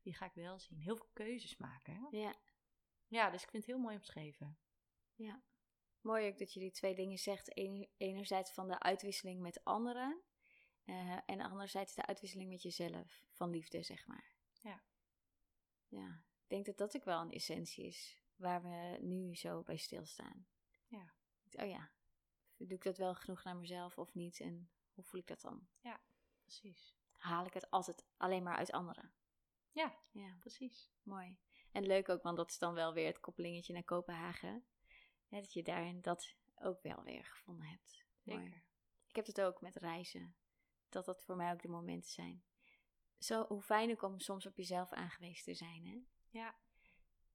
Wie 0.02 0.14
ga 0.14 0.26
ik 0.26 0.34
wel 0.34 0.58
zien? 0.58 0.78
Heel 0.78 0.96
veel 0.96 1.10
keuzes 1.12 1.56
maken. 1.56 1.94
Hè? 1.94 2.18
Ja. 2.18 2.34
Ja, 3.06 3.30
dus 3.30 3.42
ik 3.42 3.50
vind 3.50 3.66
het 3.66 3.72
heel 3.72 3.82
mooi 3.82 3.96
omschreven. 3.96 4.58
Mooi 6.00 6.28
ook 6.28 6.38
dat 6.38 6.52
je 6.52 6.60
die 6.60 6.70
twee 6.70 6.94
dingen 6.94 7.18
zegt. 7.18 7.56
Enerzijds 7.96 8.52
van 8.52 8.68
de 8.68 8.78
uitwisseling 8.78 9.40
met 9.40 9.64
anderen. 9.64 10.22
Eh, 10.84 11.18
en 11.26 11.40
anderzijds 11.40 11.94
de 11.94 12.06
uitwisseling 12.06 12.50
met 12.50 12.62
jezelf 12.62 13.24
van 13.32 13.50
liefde, 13.50 13.82
zeg 13.82 14.06
maar. 14.06 14.34
Ja. 14.60 14.82
Ja, 15.88 16.24
ik 16.42 16.48
denk 16.48 16.66
dat 16.66 16.76
dat 16.76 16.96
ook 16.96 17.04
wel 17.04 17.20
een 17.20 17.32
essentie 17.32 17.84
is 17.84 18.22
waar 18.36 18.62
we 18.62 18.98
nu 19.00 19.36
zo 19.36 19.62
bij 19.62 19.76
stilstaan. 19.76 20.46
Ja. 20.86 21.14
Oh 21.52 21.68
ja, 21.68 21.90
doe 22.56 22.76
ik 22.76 22.82
dat 22.82 22.96
wel 22.96 23.14
genoeg 23.14 23.44
naar 23.44 23.56
mezelf 23.56 23.98
of 23.98 24.14
niet? 24.14 24.40
En 24.40 24.70
hoe 24.94 25.04
voel 25.04 25.20
ik 25.20 25.26
dat 25.26 25.40
dan? 25.40 25.68
Precies. 26.40 26.96
Haal 27.12 27.46
ik 27.46 27.54
het 27.54 27.70
altijd 27.70 28.06
alleen 28.16 28.42
maar 28.42 28.56
uit 28.56 28.72
anderen? 28.72 29.12
Ja, 29.70 29.94
Ja, 30.10 30.36
precies. 30.38 30.90
mooi. 31.02 31.38
En 31.72 31.86
leuk 31.86 32.08
ook, 32.08 32.22
want 32.22 32.36
dat 32.36 32.50
is 32.50 32.58
dan 32.58 32.74
wel 32.74 32.92
weer 32.92 33.06
het 33.06 33.20
koppelingetje 33.20 33.72
naar 33.72 33.84
Kopenhagen. 33.84 34.64
Hè, 35.28 35.40
dat 35.40 35.52
je 35.52 35.62
daarin 35.62 36.00
dat 36.00 36.34
ook 36.54 36.82
wel 36.82 37.02
weer 37.02 37.24
gevonden 37.24 37.66
hebt. 37.66 38.04
Mooi. 38.22 38.40
Zeker. 38.42 38.62
Ik 39.06 39.16
heb 39.16 39.26
het 39.26 39.40
ook 39.40 39.60
met 39.60 39.76
reizen. 39.76 40.36
Dat 40.88 41.04
dat 41.04 41.22
voor 41.24 41.36
mij 41.36 41.52
ook 41.52 41.62
de 41.62 41.68
momenten 41.68 42.10
zijn. 42.10 42.44
Zo, 43.18 43.46
hoe 43.46 43.62
fijn 43.62 43.90
ook 43.90 44.02
om 44.02 44.20
soms 44.20 44.46
op 44.46 44.56
jezelf 44.56 44.92
aangewezen 44.92 45.44
te 45.44 45.54
zijn, 45.54 45.86
hè? 45.86 46.02
Ja. 46.38 46.54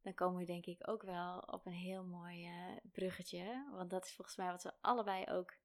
Dan 0.02 0.14
komen 0.14 0.40
we 0.40 0.46
denk 0.46 0.66
ik 0.66 0.88
ook 0.88 1.02
wel 1.04 1.40
op 1.40 1.66
een 1.66 1.74
heel 1.74 2.04
mooi 2.04 2.46
eh, 2.46 2.76
bruggetje. 2.92 3.68
Want 3.72 3.90
dat 3.90 4.06
is 4.06 4.16
volgens 4.16 4.38
mij 4.38 4.52
wat 4.52 4.64
we 4.64 4.74
allebei 4.82 5.26
ook 5.26 5.58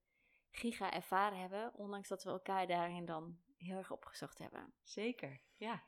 giga 0.57 0.93
ervaren 0.93 1.39
hebben. 1.39 1.75
Ondanks 1.75 2.09
dat 2.09 2.25
we 2.25 2.31
elkaar 2.31 2.67
daarin 2.67 3.05
dan 3.05 3.39
heel 3.57 3.77
erg 3.77 3.91
opgezocht 3.91 4.39
hebben. 4.39 4.73
Zeker. 4.83 5.41
Ja. 5.53 5.85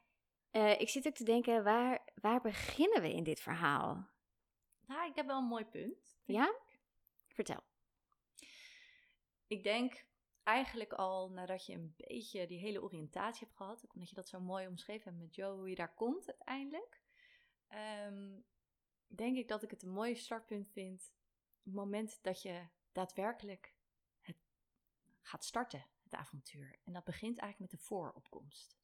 Eh, 0.51 0.81
ik 0.81 0.89
zit 0.89 1.07
ook 1.07 1.15
te 1.15 1.25
denken, 1.25 1.65
waar, 1.65 2.05
waar 2.15 2.41
beginnen 2.41 3.03
we 3.03 3.13
in 3.13 3.25
dit 3.25 3.41
verhaal? 3.41 4.09
Nou, 4.87 5.09
ik 5.09 5.15
heb 5.15 5.27
wel 5.27 5.39
een 5.39 5.45
mooi 5.45 5.65
punt. 5.65 6.19
Ja? 6.25 6.55
Vertel. 7.29 7.61
Ik 9.47 9.63
denk 9.63 10.07
eigenlijk 10.43 10.93
al 10.93 11.31
nadat 11.31 11.67
je 11.67 11.73
een 11.73 11.95
beetje 11.97 12.47
die 12.47 12.59
hele 12.59 12.83
oriëntatie 12.83 13.47
hebt 13.47 13.57
gehad, 13.57 13.87
omdat 13.95 14.09
je 14.09 14.15
dat 14.15 14.29
zo 14.29 14.41
mooi 14.41 14.67
omschreven 14.67 15.11
hebt 15.11 15.23
met 15.23 15.35
Joe, 15.35 15.57
hoe 15.57 15.69
je 15.69 15.75
daar 15.75 15.95
komt 15.95 16.27
uiteindelijk, 16.27 17.03
ehm, 17.69 18.41
denk 19.07 19.37
ik 19.37 19.49
dat 19.49 19.63
ik 19.63 19.71
het 19.71 19.83
een 19.83 19.91
mooi 19.91 20.17
startpunt 20.17 20.69
vind. 20.69 21.13
Het 21.63 21.75
moment 21.75 22.19
dat 22.23 22.43
je 22.43 22.67
daadwerkelijk 22.93 23.76
gaat 25.27 25.45
starten, 25.45 25.87
het 26.03 26.15
avontuur. 26.15 26.79
En 26.85 26.93
dat 26.93 27.05
begint 27.05 27.39
eigenlijk 27.39 27.71
met 27.71 27.81
de 27.81 27.87
vooropkomst. 27.87 28.77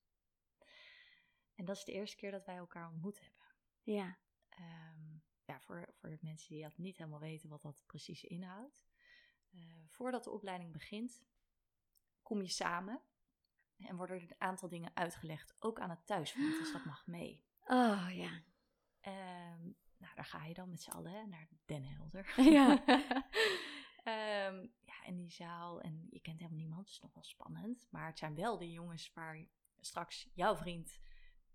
En 1.54 1.64
dat 1.64 1.76
is 1.76 1.84
de 1.84 1.92
eerste 1.92 2.16
keer 2.16 2.30
dat 2.30 2.44
wij 2.44 2.56
elkaar 2.56 2.88
ontmoet 2.88 3.20
hebben. 3.20 3.46
Ja. 3.82 4.18
Ehm, 4.48 5.16
ja, 5.44 5.60
voor, 5.60 5.94
voor 5.94 6.08
de 6.10 6.18
mensen 6.20 6.54
die 6.54 6.62
dat 6.62 6.78
niet 6.78 6.96
helemaal 6.96 7.20
weten 7.20 7.48
wat 7.48 7.62
dat 7.62 7.82
precies 7.86 8.24
inhoudt. 8.24 8.86
Eh, 9.50 9.60
voordat 9.88 10.24
de 10.24 10.30
opleiding 10.30 10.72
begint, 10.72 11.22
kom 12.22 12.42
je 12.42 12.48
samen 12.48 13.02
en 13.76 13.96
worden 13.96 14.16
er 14.16 14.22
een 14.22 14.34
aantal 14.38 14.68
dingen 14.68 14.96
uitgelegd, 14.96 15.62
ook 15.62 15.80
aan 15.80 15.90
het 15.90 16.06
thuisfront, 16.06 16.58
dus 16.58 16.72
dat 16.72 16.84
mag 16.84 17.06
mee. 17.06 17.44
Oh 17.64 18.08
ja. 18.10 18.42
Ehm, 19.00 19.62
nou, 19.96 20.14
daar 20.14 20.24
ga 20.24 20.44
je 20.44 20.54
dan 20.54 20.70
met 20.70 20.82
z'n 20.82 20.90
allen 20.90 21.12
hè, 21.12 21.26
naar 21.26 21.48
Den 21.64 21.84
Helder. 21.84 22.32
Ja. 22.36 22.84
Ehm, 24.02 24.66
ja, 24.80 25.04
in 25.04 25.16
die 25.16 25.30
zaal, 25.30 25.80
en 25.80 26.06
je 26.10 26.20
kent 26.20 26.38
helemaal 26.38 26.60
niemand, 26.60 26.86
dus 26.86 27.00
nog 27.00 27.14
wel 27.14 27.22
spannend. 27.24 27.86
Maar 27.90 28.06
het 28.06 28.18
zijn 28.18 28.34
wel 28.34 28.58
de 28.58 28.70
jongens 28.70 29.12
waar 29.12 29.46
straks 29.80 30.28
jouw 30.34 30.56
vriend 30.56 31.00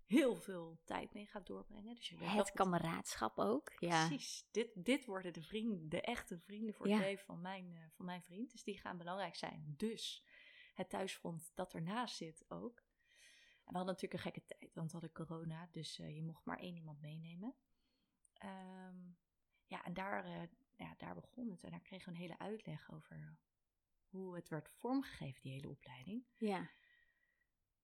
heel 0.04 0.36
veel 0.36 0.80
tijd 0.84 1.12
mee 1.12 1.26
gaat 1.26 1.46
doorbrengen. 1.46 1.94
Dus 1.94 2.08
je 2.08 2.16
weet 2.16 2.28
Het 2.28 2.50
kameraadschap 2.52 3.38
ook. 3.38 3.72
Ja. 3.78 4.06
Precies. 4.06 4.48
Dit, 4.50 4.70
dit 4.74 5.04
worden 5.04 5.32
de 5.32 5.42
vrienden, 5.42 5.88
de 5.88 6.00
echte 6.00 6.38
vrienden 6.38 6.74
voor 6.74 6.88
Ja. 6.88 6.96
het 6.96 7.04
leven 7.04 7.24
van 7.24 7.40
mijn, 7.40 7.74
eh, 7.74 7.82
van 7.90 8.04
mijn 8.04 8.22
vriend. 8.22 8.52
Dus 8.52 8.62
die 8.64 8.78
gaan 8.78 8.98
belangrijk 8.98 9.36
zijn. 9.36 9.74
Dus 9.76 10.24
het 10.74 10.88
thuisfront 10.88 11.50
dat 11.54 11.74
ernaast 11.74 12.16
zit 12.16 12.44
ook. 12.48 12.76
En 12.78 13.74
we 13.74 13.76
hadden 13.76 13.94
natuurlijk 13.94 14.12
een 14.12 14.32
gekke 14.32 14.44
tijd, 14.44 14.74
want 14.74 14.92
we 14.92 14.98
hadden 14.98 15.26
corona. 15.26 15.68
Dus 15.70 15.98
eh, 15.98 16.14
je 16.14 16.22
mocht 16.22 16.44
maar 16.44 16.58
één 16.58 16.76
iemand 16.76 17.00
meenemen. 17.00 17.54
Ehm, 18.32 18.96
ja, 19.66 19.84
en 19.84 19.94
daar, 19.94 20.24
eh, 20.24 20.42
ja, 20.78 20.94
daar 20.96 21.14
begon 21.14 21.50
het. 21.50 21.64
En 21.64 21.70
daar 21.70 21.80
kregen 21.80 22.06
we 22.06 22.14
een 22.14 22.20
hele 22.20 22.38
uitleg 22.38 22.92
over 22.92 23.36
hoe 24.08 24.34
het 24.34 24.48
werd 24.48 24.68
vormgegeven, 24.68 25.42
die 25.42 25.52
hele 25.52 25.68
opleiding. 25.68 26.24
Ja. 26.36 26.70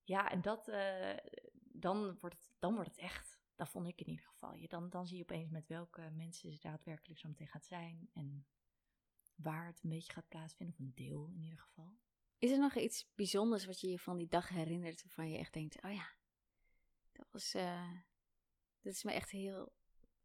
Ja, 0.03 0.31
en 0.31 0.43
dat, 0.43 0.69
eh, 0.69 1.17
dan, 1.63 2.19
wordt 2.21 2.37
het, 2.37 2.55
dan 2.59 2.75
wordt 2.75 2.89
het 2.89 2.99
echt. 2.99 3.43
Dat 3.55 3.69
vond 3.69 3.87
ik 3.87 4.01
in 4.01 4.09
ieder 4.09 4.27
geval. 4.27 4.55
Je, 4.55 4.69
dan, 4.69 4.91
dan 4.91 5.07
zie 5.07 5.17
je 5.17 5.23
opeens 5.23 5.51
met 5.51 5.67
welke 5.67 6.11
mensen 6.11 6.53
ze 6.53 6.61
daadwerkelijk 6.61 7.21
zo 7.21 7.29
meteen 7.29 7.49
gaat 7.49 7.65
zijn. 7.65 8.11
En 8.13 8.47
waar 9.35 9.67
het 9.67 9.83
een 9.83 9.91
beetje 9.91 10.13
gaat 10.13 10.29
plaatsvinden. 10.29 10.75
Of 10.75 10.81
een 10.81 10.95
deel 10.95 11.29
in 11.29 11.43
ieder 11.43 11.59
geval. 11.59 11.97
Is 12.39 12.51
er 12.51 12.59
nog 12.59 12.75
iets 12.75 13.13
bijzonders 13.15 13.65
wat 13.65 13.81
je 13.81 13.89
je 13.89 13.99
van 13.99 14.17
die 14.17 14.29
dag 14.29 14.49
herinnert 14.49 15.03
waarvan 15.03 15.31
je 15.31 15.39
echt 15.39 15.53
denkt, 15.53 15.83
oh 15.83 15.93
ja, 15.93 16.13
dat 17.13 17.27
was, 17.31 17.55
eh, 17.55 17.93
dat 18.81 18.93
is 18.93 19.03
me 19.03 19.13
echt 19.13 19.31
heel, 19.31 19.73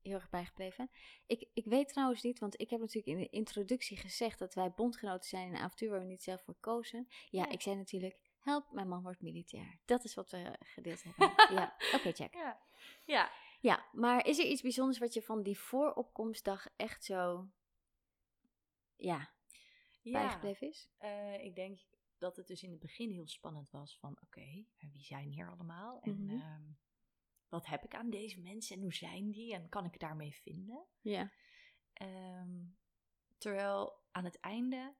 heel 0.02 0.14
erg 0.14 0.30
bijgebleven. 0.30 0.90
Ik, 1.26 1.50
ik 1.54 1.66
weet 1.66 1.88
trouwens 1.88 2.22
niet, 2.24 2.40
want 2.40 2.60
ik 2.62 2.70
heb 2.70 2.80
natuurlijk 2.80 3.08
in 3.08 3.18
de 3.18 3.30
introductie 3.30 3.98
gezegd 3.98 4.40
dat 4.40 4.54
wij 4.54 4.72
bondgenoten 4.72 5.30
zijn 5.30 5.48
in 5.48 5.54
een 5.56 5.62
avontuur 5.62 5.90
waar 5.90 6.00
we 6.00 6.06
niet 6.06 6.24
zelf 6.24 6.42
voor 6.44 6.56
kozen. 6.60 7.08
Ja, 7.10 7.18
Ja. 7.30 7.50
ik 7.50 7.62
zei 7.62 7.76
natuurlijk, 7.76 8.20
help, 8.40 8.72
mijn 8.72 8.88
man 8.88 9.02
wordt 9.04 9.22
militair. 9.22 9.80
Dat 9.86 10.04
is 10.04 10.14
wat 10.14 10.30
we 10.32 10.56
gedeeld 10.60 11.04
hebben. 11.04 11.34
ja, 11.58 11.76
oké, 11.96 12.12
check. 12.12 12.34
Ja. 12.34 12.62
Ja. 13.06 13.32
Ja, 13.62 13.86
maar 13.92 14.26
is 14.26 14.40
er 14.40 14.46
iets 14.46 14.62
bijzonders 14.62 14.98
wat 15.00 15.14
je 15.14 15.22
van 15.22 15.44
die 15.44 15.60
vooropkomstdag 15.60 16.68
echt 16.76 17.04
zo, 17.06 17.48
ja, 18.96 19.30
bijgebleven 20.04 20.68
is? 20.68 20.90
eh, 20.98 21.44
ik 21.44 21.56
denk 21.56 21.80
dat 22.18 22.36
het 22.36 22.48
dus 22.48 22.64
in 22.64 22.72
het 22.72 22.80
begin 22.80 23.12
heel 23.12 23.28
spannend 23.28 23.70
was 23.70 23.98
van 24.00 24.18
oké, 24.24 24.66
wie 24.78 25.04
zijn 25.04 25.30
hier 25.32 25.50
allemaal? 25.50 26.00
En 26.02 26.24
Mhm. 26.26 26.40
ehm, 26.42 26.62
wat 27.50 27.66
heb 27.66 27.84
ik 27.84 27.96
aan 27.96 28.10
deze 28.10 28.40
mensen 28.42 28.76
en 28.76 28.82
hoe 28.82 28.94
zijn 28.94 29.32
die? 29.32 29.54
En 29.54 29.70
kan 29.70 29.86
ik 29.86 30.00
daarmee 30.00 30.34
vinden? 30.36 30.86
Ja. 31.02 31.32
Ehm, 31.94 32.64
terwijl 33.38 34.00
aan 34.12 34.24
het 34.24 34.40
einde 34.40 34.94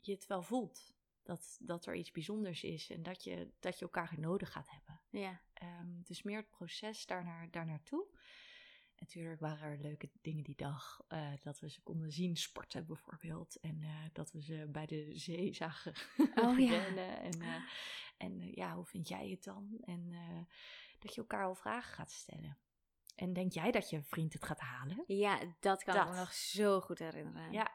je 0.00 0.12
het 0.12 0.26
wel 0.26 0.42
voelt. 0.42 0.98
Dat, 1.22 1.56
dat 1.60 1.86
er 1.86 1.94
iets 1.94 2.10
bijzonders 2.10 2.62
is 2.62 2.90
en 2.90 3.02
dat 3.02 3.24
je, 3.24 3.50
dat 3.60 3.78
je 3.78 3.84
elkaar 3.84 4.14
nodig 4.18 4.52
gaat 4.52 4.70
hebben. 4.70 5.00
Ja. 5.10 5.40
Ehm, 5.52 5.96
het 5.98 6.10
is 6.10 6.22
meer 6.22 6.36
het 6.36 6.50
proces 6.50 7.06
daarnaar, 7.06 7.50
daarnaartoe. 7.50 8.06
Natuurlijk 8.98 9.40
waren 9.40 9.70
er 9.70 9.78
leuke 9.78 10.10
dingen 10.20 10.44
die 10.44 10.56
dag. 10.56 11.04
eh, 11.08 11.32
dat 11.42 11.60
we 11.60 11.70
ze 11.70 11.82
konden 11.82 12.12
zien 12.12 12.36
sporten 12.36 12.86
bijvoorbeeld. 12.86 13.56
En 13.60 13.82
eh, 13.82 14.04
dat 14.12 14.32
we 14.32 14.42
ze 14.42 14.68
bij 14.72 14.86
de 14.86 15.10
zee 15.18 15.54
zagen 15.62 15.94
Oh, 16.34 16.58
ja. 16.58 16.86
En, 16.86 17.40
eh, 17.40 17.62
en 18.16 18.54
ja, 18.54 18.74
hoe 18.74 18.86
vind 18.86 19.08
jij 19.08 19.30
het 19.30 19.44
dan? 19.44 19.78
En 19.84 20.12
dat 21.00 21.14
je 21.14 21.20
elkaar 21.20 21.44
al 21.44 21.54
vragen 21.54 21.92
gaat 21.94 22.10
stellen. 22.10 22.58
En 23.16 23.32
denk 23.32 23.52
jij 23.52 23.70
dat 23.70 23.90
je 23.90 24.02
vriend 24.02 24.32
het 24.32 24.44
gaat 24.44 24.60
halen? 24.60 25.04
Ja, 25.06 25.38
dat 25.60 25.82
kan 25.84 25.96
ik 25.96 26.08
me 26.08 26.16
nog 26.16 26.32
zo 26.32 26.80
goed 26.80 26.98
herinneren. 26.98 27.52
Ja, 27.52 27.70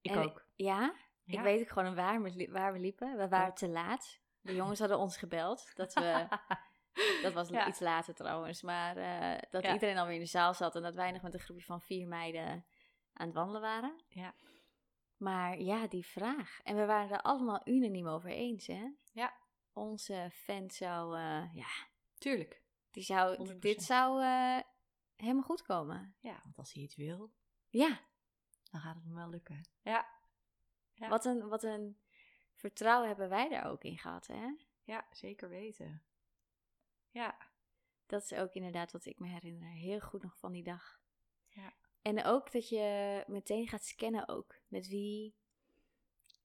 ik 0.00 0.10
En- 0.10 0.18
ook. 0.18 0.46
Ja? 0.54 0.94
Ik 1.24 1.40
weet 1.40 1.60
ook 1.60 1.68
gewoon 1.70 1.94
waar 1.94 2.22
we, 2.22 2.48
waar 2.50 2.72
we 2.72 2.78
liepen. 2.78 3.16
We 3.16 3.28
waren 3.28 3.54
te 3.54 3.68
laat. 3.68 4.20
De 4.40 4.54
jongens 4.54 4.78
hadden 4.78 4.98
ons 4.98 5.16
gebeld. 5.16 5.70
Dat 5.74 5.92
we, 5.94 6.26
dat 7.22 7.32
was 7.32 7.48
Ja. 7.48 7.66
iets 7.68 7.80
later 7.80 8.14
trouwens. 8.14 8.62
Maar 8.62 8.96
eh, 8.96 9.42
dat 9.50 9.62
Ja. 9.62 9.72
iedereen 9.72 9.98
alweer 9.98 10.14
in 10.14 10.20
de 10.20 10.26
zaal 10.26 10.54
zat. 10.54 10.76
En 10.76 10.82
dat 10.82 10.94
wij 10.94 11.10
nog 11.10 11.22
met 11.22 11.34
een 11.34 11.40
groepje 11.40 11.64
van 11.64 11.80
vier 11.80 12.08
meiden 12.08 12.66
aan 13.12 13.26
het 13.26 13.34
wandelen 13.34 13.60
waren. 13.60 14.02
Ja. 14.08 14.34
Maar 15.16 15.60
ja, 15.60 15.86
die 15.86 16.06
vraag. 16.06 16.60
En 16.62 16.76
we 16.76 16.84
waren 16.86 17.10
er 17.10 17.22
allemaal 17.22 17.60
unaniem 17.64 18.06
over 18.08 18.30
eens, 18.30 18.66
hè? 18.66 18.90
Ja. 19.12 19.34
Onze 19.72 20.28
vent 20.30 20.74
zou, 20.74 21.16
eh, 21.16 21.54
ja, 21.54 21.68
Tuurlijk. 22.22 22.62
die 22.90 23.02
zou, 23.02 23.52
100%. 23.54 23.58
dit 23.58 23.82
zou 23.82 24.22
eh, 24.22 24.58
helemaal 25.16 25.42
goed 25.42 25.62
komen. 25.62 26.16
Ja, 26.20 26.40
want 26.44 26.58
als 26.58 26.72
hij 26.72 26.82
iets 26.82 26.96
wil, 26.96 27.32
Ja, 27.68 28.00
dan 28.70 28.80
gaat 28.80 28.94
het 28.94 29.04
hem 29.04 29.14
wel 29.14 29.28
lukken. 29.30 29.68
Ja, 29.80 30.06
Ja. 30.94 31.08
Wat, 31.08 31.24
een, 31.24 31.48
wat 31.48 31.62
een 31.62 32.00
vertrouwen 32.54 33.08
hebben 33.08 33.28
wij 33.28 33.48
daar 33.48 33.66
ook 33.70 33.84
in 33.84 33.98
gehad, 33.98 34.26
hè? 34.26 34.46
ja 34.82 35.06
zeker 35.10 35.48
weten. 35.48 36.02
Ja, 37.10 37.36
Dat 38.06 38.22
is 38.22 38.32
ook 38.32 38.52
inderdaad 38.52 38.92
wat 38.92 39.04
ik 39.04 39.18
me 39.18 39.28
herinner. 39.28 39.68
Heel 39.70 40.00
goed 40.00 40.22
nog 40.22 40.38
van 40.38 40.52
die 40.52 40.62
dag. 40.62 41.00
Ja. 41.48 41.72
En 42.02 42.24
ook 42.24 42.52
dat 42.52 42.68
je 42.68 43.24
meteen 43.26 43.68
gaat 43.68 43.84
scannen 43.84 44.28
ook. 44.28 44.54
Met 44.68 44.88
wie 44.88 45.36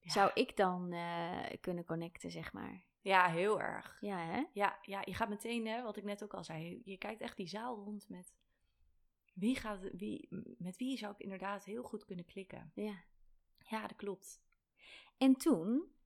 Ja. 0.00 0.10
zou 0.12 0.30
ik 0.34 0.56
dan 0.56 0.92
eh, 0.92 1.46
kunnen 1.60 1.84
connecten, 1.84 2.30
zeg 2.30 2.52
maar. 2.52 2.86
Ja 3.08 3.28
heel 3.28 3.60
erg. 3.60 3.98
Ja, 4.00 4.18
hè? 4.18 4.44
Ja, 4.52 4.78
ja, 4.82 5.02
je 5.04 5.14
gaat 5.14 5.28
meteen, 5.28 5.66
hè, 5.66 5.82
wat 5.82 5.96
ik 5.96 6.04
net 6.04 6.22
ook 6.22 6.34
al 6.34 6.44
zei, 6.44 6.80
je 6.84 6.96
kijkt 6.96 7.20
echt 7.20 7.36
die 7.36 7.48
zaal 7.48 7.76
rond 7.76 8.08
met 8.08 8.34
wie 9.34 9.56
gaat, 9.56 9.80
wie, 9.92 10.28
met 10.58 10.76
wie 10.76 10.98
zou 10.98 11.12
ik 11.12 11.18
inderdaad 11.18 11.64
heel 11.64 11.82
goed 11.82 12.04
kunnen 12.04 12.24
klikken. 12.24 12.72
Ja. 12.74 13.04
Ja, 13.58 13.86
dat 13.86 13.96
klopt. 13.96 14.42
En 15.18 15.36
toen... 15.36 15.96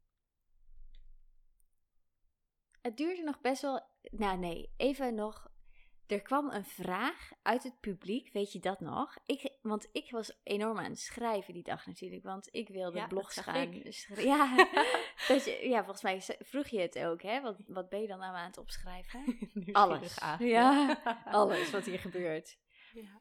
Het 2.80 2.96
duurde 2.96 3.22
nog 3.22 3.40
best 3.40 3.62
wel... 3.62 3.86
Nou 4.02 4.38
nee, 4.38 4.72
even 4.76 5.14
nog... 5.14 5.51
Er 6.12 6.22
kwam 6.22 6.50
een 6.50 6.64
vraag 6.64 7.30
uit 7.42 7.62
het 7.62 7.80
publiek, 7.80 8.32
weet 8.32 8.52
je 8.52 8.58
dat 8.58 8.80
nog? 8.80 9.16
Ik, 9.26 9.52
want 9.62 9.88
ik 9.92 10.10
was 10.10 10.40
enorm 10.42 10.78
aan 10.78 10.84
het 10.90 11.00
schrijven 11.00 11.54
die 11.54 11.62
dag 11.62 11.86
natuurlijk, 11.86 12.22
want 12.22 12.48
ik 12.50 12.68
wilde 12.68 12.96
Ja, 12.98 13.06
blogs 13.06 13.36
gaan. 13.40 13.72
ik. 13.72 13.92
schri- 13.94 14.24
Ja, 14.32 14.54
dat 15.28 15.44
je, 15.44 15.68
ja, 15.68 15.84
volgens 15.84 16.02
mij 16.02 16.36
vroeg 16.38 16.66
je 16.68 16.80
het 16.80 16.98
ook, 16.98 17.22
hè? 17.22 17.40
Wat, 17.40 17.56
wat 17.66 17.88
ben 17.88 18.00
je 18.00 18.06
dan 18.06 18.18
nou 18.18 18.34
aan 18.36 18.46
het 18.46 18.58
opschrijven? 18.58 19.38
Alles. 19.72 20.20
aan. 20.20 20.46
Ja, 20.46 21.00
alles 21.24 21.70
wat 21.70 21.84
hier 21.84 21.98
gebeurt. 21.98 22.58
Ja. 22.92 23.20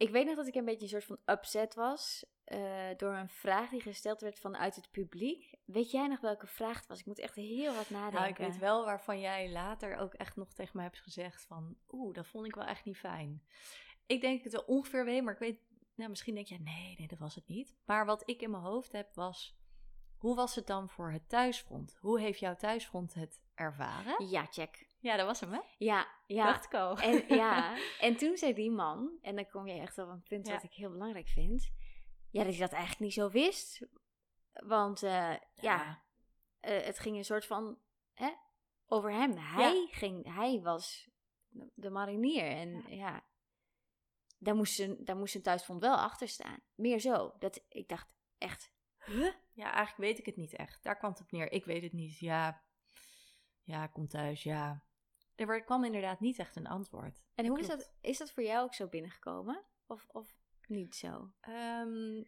Ik 0.00 0.10
weet 0.10 0.26
nog 0.26 0.36
dat 0.36 0.46
ik 0.46 0.54
een 0.54 0.64
beetje 0.64 0.82
een 0.82 0.88
soort 0.88 1.04
van 1.04 1.34
upset 1.34 1.74
was 1.74 2.24
eh, 2.44 2.88
door 2.96 3.14
een 3.14 3.28
vraag 3.28 3.70
die 3.70 3.80
gesteld 3.80 4.20
werd 4.20 4.38
vanuit 4.38 4.76
het 4.76 4.90
publiek. 4.90 5.54
Weet 5.64 5.90
jij 5.90 6.06
nog 6.06 6.20
welke 6.20 6.46
vraag 6.46 6.76
het 6.76 6.86
was? 6.86 6.98
Ik 6.98 7.06
moet 7.06 7.18
echt 7.18 7.34
heel 7.34 7.72
hard 7.72 7.90
nadenken. 7.90 8.20
Nou, 8.20 8.30
ik 8.30 8.36
weet 8.36 8.58
wel 8.58 8.84
waarvan 8.84 9.20
jij 9.20 9.50
later 9.50 9.96
ook 9.96 10.14
echt 10.14 10.36
nog 10.36 10.52
tegen 10.52 10.76
me 10.76 10.82
hebt 10.82 11.00
gezegd 11.00 11.44
van... 11.44 11.76
Oeh, 11.90 12.14
dat 12.14 12.26
vond 12.26 12.46
ik 12.46 12.54
wel 12.54 12.64
echt 12.64 12.84
niet 12.84 12.96
fijn. 12.96 13.42
Ik 14.06 14.20
denk 14.20 14.42
het 14.42 14.52
wel 14.52 14.64
ongeveer 14.66 15.04
weet, 15.04 15.22
maar 15.22 15.32
ik 15.32 15.38
weet... 15.38 15.60
Nou, 15.94 16.10
misschien 16.10 16.34
denk 16.34 16.46
je, 16.46 16.58
nee, 16.58 16.94
nee, 16.98 17.08
dat 17.08 17.18
was 17.18 17.34
het 17.34 17.48
niet. 17.48 17.74
Maar 17.84 18.06
wat 18.06 18.22
ik 18.28 18.42
in 18.42 18.50
mijn 18.50 18.62
hoofd 18.62 18.92
heb 18.92 19.14
was... 19.14 19.58
Hoe 20.16 20.34
was 20.34 20.54
het 20.54 20.66
dan 20.66 20.88
voor 20.88 21.12
het 21.12 21.28
thuisfront? 21.28 21.96
Hoe 22.00 22.20
heeft 22.20 22.40
jouw 22.40 22.56
thuisfront 22.56 23.14
het 23.14 23.40
ervaren? 23.54 24.28
Ja, 24.28 24.46
check. 24.46 24.86
Ja, 25.00 25.16
dat 25.16 25.26
was 25.26 25.40
hem, 25.40 25.52
hè? 25.52 25.60
Ja, 25.78 26.06
ja. 26.26 26.44
Dacht 26.44 26.64
ik 26.64 26.74
al. 26.74 26.98
En, 26.98 27.36
ja, 27.36 27.76
en 28.00 28.16
toen 28.16 28.36
zei 28.36 28.54
die 28.54 28.70
man, 28.70 29.18
en 29.22 29.34
dan 29.36 29.48
kom 29.48 29.66
je 29.66 29.80
echt 29.80 29.98
op 29.98 30.08
een 30.08 30.22
punt 30.22 30.46
Ja. 30.46 30.52
wat 30.52 30.62
ik 30.62 30.72
heel 30.72 30.90
belangrijk 30.90 31.28
vind. 31.28 31.70
Ja, 32.30 32.42
dat 32.44 32.52
hij 32.52 32.60
dat 32.60 32.72
eigenlijk 32.72 33.00
niet 33.02 33.12
zo 33.12 33.30
wist. 33.30 33.86
Want 34.52 35.02
eh, 35.02 35.34
ja, 35.54 36.02
eh, 36.60 36.82
het 36.84 36.98
ging 36.98 37.16
een 37.16 37.24
soort 37.24 37.46
van 37.46 37.78
hè, 38.14 38.30
over 38.86 39.12
hem. 39.12 39.36
Hij, 39.36 39.88
ging, 39.90 40.34
hij 40.34 40.60
was 40.60 41.08
de- 41.74 41.90
marinier. 41.90 42.44
En 42.50 42.84
ja, 42.96 43.24
daar, 44.38 44.54
moest 44.54 44.74
zijn, 44.74 45.04
daar 45.04 45.16
moest 45.16 45.32
zijn 45.32 45.42
thuisfront 45.42 45.80
wel 45.80 45.96
achter 45.96 46.28
staan. 46.28 46.60
Meer 46.74 46.98
zo. 46.98 47.32
Dat, 47.38 47.64
ik 47.68 47.88
dacht 47.88 48.08
echt, 48.38 48.72
huh? 49.04 49.32
Ja, 49.52 49.64
eigenlijk 49.72 49.96
weet 49.96 50.18
ik 50.18 50.26
het 50.26 50.36
niet 50.36 50.54
echt. 50.56 50.82
Daar 50.82 50.96
kwam 50.96 51.10
het 51.10 51.20
op 51.20 51.30
neer. 51.30 51.52
Ik 51.52 51.64
weet 51.64 51.82
het 51.82 51.92
niet. 51.92 52.18
Ja, 52.18 52.62
ja, 53.62 53.86
kom 53.86 54.08
thuis, 54.08 54.42
ja. 54.42 54.84
Er 55.48 55.64
kwam 55.64 55.84
inderdaad 55.84 56.20
niet 56.20 56.38
echt 56.38 56.56
een 56.56 56.66
antwoord. 56.66 57.22
En 57.34 57.46
hoe 57.46 57.58
is 57.58 57.66
dat, 57.66 57.92
is 58.00 58.18
dat 58.18 58.30
voor 58.30 58.42
jou 58.42 58.64
ook 58.64 58.74
zo 58.74 58.88
binnengekomen? 58.88 59.64
Of, 59.86 60.06
of 60.08 60.36
niet 60.66 60.96
zo? 60.96 61.32
Ehm, 61.40 62.22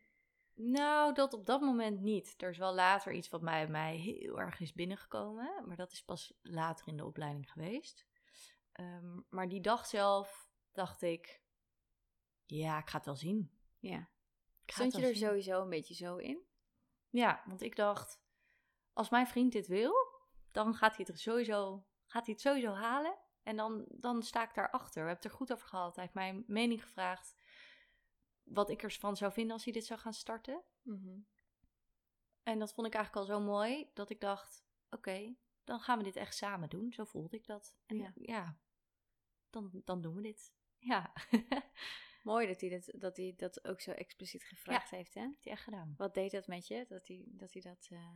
nou, 0.55 1.15
dat 1.15 1.35
op 1.35 1.47
dat 1.47 1.61
moment 1.61 2.01
niet. 2.01 2.35
Er 2.43 2.51
is 2.51 2.59
wel 2.59 2.75
later 2.75 3.13
iets 3.13 3.29
wat 3.29 3.43
mij, 3.43 3.69
mij 3.69 3.97
heel 3.97 4.41
erg 4.41 4.61
is 4.61 4.73
binnengekomen. 4.73 5.67
Maar 5.67 5.77
dat 5.77 5.93
is 5.93 6.03
pas 6.03 6.35
later 6.43 6.89
in 6.89 6.97
de 6.97 7.05
opleiding 7.05 7.53
geweest. 7.53 8.07
Ehm, 8.73 9.21
maar 9.29 9.49
die 9.49 9.61
dag 9.61 9.87
zelf 9.87 10.51
dacht 10.73 11.03
ik... 11.03 11.43
Ja, 12.47 12.79
ik 12.79 12.89
ga 12.89 12.97
het 12.97 13.07
wel 13.07 13.17
zien. 13.17 13.51
Ja. 13.79 14.09
Stond 14.67 14.93
je 14.93 15.03
er 15.03 15.17
zien. 15.17 15.27
sowieso 15.27 15.63
een 15.63 15.69
beetje 15.69 15.95
zo 15.95 16.17
in? 16.17 16.43
Ja, 17.09 17.43
want 17.47 17.63
ik 17.63 17.77
dacht... 17.77 18.21
Als 18.93 19.09
mijn 19.09 19.27
vriend 19.27 19.53
dit 19.53 19.67
wil, 19.67 19.95
dan 20.51 20.75
gaat 20.75 20.97
hij 20.97 21.05
het, 21.07 21.09
er 21.09 21.21
sowieso, 21.21 21.87
gaat 22.13 22.27
hij 22.27 22.35
het 22.35 22.43
sowieso 22.43 22.73
halen. 22.73 23.19
En 23.43 23.57
dan, 23.57 23.85
dan 23.89 24.23
sta 24.23 24.43
ik 24.43 24.55
daarachter. 24.55 25.03
We 25.03 25.09
hebben 25.09 25.15
het 25.17 25.25
er 25.25 25.39
goed 25.39 25.53
over 25.53 25.69
gehad. 25.69 25.95
Hij 25.95 26.05
heeft 26.05 26.17
mijn 26.17 26.45
mening 26.47 26.83
gevraagd. 26.83 27.35
Wat 28.43 28.71
ik 28.71 28.83
ervan 28.83 29.17
zou 29.17 29.33
vinden 29.33 29.53
als 29.53 29.65
hij 29.65 29.73
dit 29.73 29.87
zou 29.87 30.01
gaan 30.01 30.15
starten. 30.15 30.63
Mhm. 30.83 31.19
En 32.43 32.59
dat 32.59 32.73
vond 32.73 32.87
ik 32.87 32.95
eigenlijk 32.95 33.29
al 33.29 33.35
zo 33.35 33.41
mooi 33.45 33.91
dat 33.95 34.11
ik 34.11 34.21
dacht: 34.21 34.65
oké, 34.91 35.35
dan 35.65 35.81
gaan 35.81 35.99
we 35.99 36.05
dit 36.05 36.17
echt 36.17 36.37
samen 36.37 36.69
doen. 36.69 36.93
Zo 36.93 37.05
voelde 37.05 37.37
ik 37.37 37.47
dat. 37.47 37.75
En 37.87 37.97
Ja. 37.97 38.13
ja, 38.15 38.59
dan, 39.51 39.83
dan 39.85 40.01
doen 40.01 40.15
we 40.15 40.23
dit. 40.23 40.53
Ja, 40.79 41.13
Mooi 42.23 42.47
dat 42.47 42.61
hij 42.61 42.71
dat, 42.71 42.93
dat, 42.95 43.17
hij 43.17 43.35
dat 43.37 43.65
ook 43.65 43.81
zo 43.81 43.91
expliciet 43.91 44.45
gevraagd 44.45 44.91
heeft, 44.91 45.15
hè? 45.15 45.21
heeft 45.21 45.45
hij 45.45 45.53
echt 45.53 45.63
gedaan. 45.63 45.95
Wat 45.97 46.15
deed 46.15 46.31
dat 46.31 46.47
met 46.47 46.67
je? 46.67 46.85
Dat 46.89 47.09
hij 47.09 47.25
dat... 47.27 47.53
Hij 47.53 47.63
dat 47.63 47.89
eh, 47.91 48.13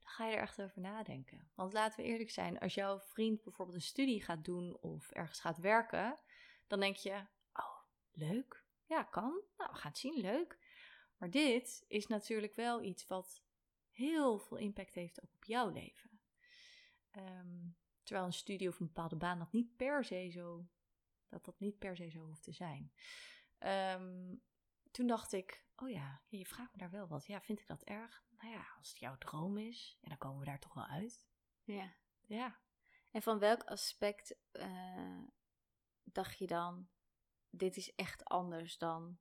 Dan 0.00 0.12
ga 0.12 0.26
je 0.26 0.36
er 0.36 0.42
echt 0.42 0.62
over 0.62 0.80
nadenken. 0.80 1.50
Want 1.54 1.72
laten 1.72 2.00
we 2.00 2.06
eerlijk 2.10 2.30
zijn, 2.30 2.58
als 2.58 2.74
jouw 2.74 3.00
vriend 3.00 3.42
bijvoorbeeld 3.42 3.76
een 3.76 3.82
studie 3.82 4.22
gaat 4.22 4.44
doen 4.44 4.78
of 4.80 5.10
ergens 5.10 5.40
gaat 5.40 5.58
werken, 5.58 6.18
dan 6.66 6.80
denk 6.80 6.96
je: 6.96 7.26
oh, 7.52 7.78
leuk. 8.10 8.64
Ja, 8.86 9.02
kan. 9.02 9.42
Nou, 9.56 9.70
we 9.72 9.78
gaan 9.78 9.90
het 9.90 9.98
zien, 9.98 10.20
leuk. 10.20 10.58
Maar 11.16 11.30
dit 11.30 11.84
is 11.88 12.06
natuurlijk 12.06 12.54
wel 12.54 12.82
iets 12.82 13.06
wat 13.06 13.42
heel 13.90 14.38
veel 14.38 14.56
impact 14.56 14.94
heeft 14.94 15.22
ook 15.22 15.34
op 15.34 15.44
jouw 15.44 15.68
leven. 15.68 16.20
Ehm, 17.10 17.68
terwijl 18.02 18.26
een 18.26 18.32
studie 18.32 18.68
of 18.68 18.80
een 18.80 18.86
bepaalde 18.86 19.16
baan 19.16 19.38
dat 19.38 19.52
niet 19.52 19.76
per 19.76 20.04
se 20.04 20.30
zo, 20.30 20.66
dat 21.28 21.44
dat 21.44 21.60
niet 21.60 21.78
per 21.78 21.96
se 21.96 22.10
zo 22.10 22.24
hoeft 22.24 22.42
te 22.42 22.52
zijn. 22.52 22.92
Ehm, 23.60 24.34
toen 24.90 25.06
dacht 25.06 25.32
ik, 25.32 25.64
oh 25.76 25.90
ja, 25.90 26.22
je 26.28 26.46
vraagt 26.46 26.72
me 26.72 26.78
daar 26.78 26.90
wel 26.90 27.06
wat. 27.08 27.26
Ja, 27.26 27.40
vind 27.40 27.60
ik 27.60 27.66
dat 27.66 27.82
erg? 27.82 28.24
Nou 28.38 28.52
ja, 28.52 28.66
als 28.78 28.88
het 28.88 28.98
jouw 28.98 29.18
droom 29.18 29.58
is, 29.58 29.98
ja, 30.00 30.08
dan 30.08 30.18
komen 30.18 30.38
we 30.38 30.44
daar 30.44 30.58
toch 30.58 30.74
wel 30.74 30.86
uit. 30.86 31.26
ja. 31.64 31.92
Ja. 32.26 32.58
En 33.10 33.22
van 33.22 33.38
welk 33.38 33.62
aspect 33.64 34.36
eh, 34.50 35.22
dacht 36.02 36.38
je 36.38 36.46
dan... 36.46 36.88
Dit 37.52 37.76
is 37.76 37.94
echt 37.94 38.24
anders 38.24 38.78
dan 38.78 39.18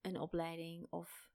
een 0.00 0.20
opleiding 0.20 0.86
of... 0.90 1.30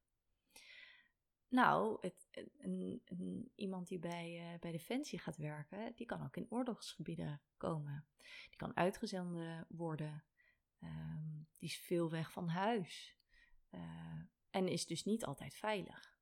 Nou, 1.48 1.98
het, 2.02 2.28
een, 2.58 3.02
een- 3.06 3.52
iemand 3.56 3.88
die 3.88 4.00
bij, 4.00 4.54
eh, 4.54 4.60
bij 4.60 4.72
Defensie 4.72 5.20
gaat 5.20 5.38
werken, 5.38 5.96
die 5.96 6.06
kan 6.06 6.24
ook 6.24 6.36
in 6.36 6.46
oorlogsgebieden 6.50 7.42
komen. 7.58 8.08
Die 8.50 8.58
kan 8.58 8.76
uitgezonden 8.76 9.66
worden. 9.70 10.24
Ehm, 10.82 11.30
die 11.58 11.70
is 11.70 11.78
veel 11.78 12.10
weg 12.10 12.32
van 12.32 12.48
huis. 12.48 13.18
Eh, 13.70 14.20
en 14.50 14.68
is 14.68 14.86
dus 14.86 15.04
niet 15.04 15.26
altijd 15.26 15.56
veilig. 15.56 16.16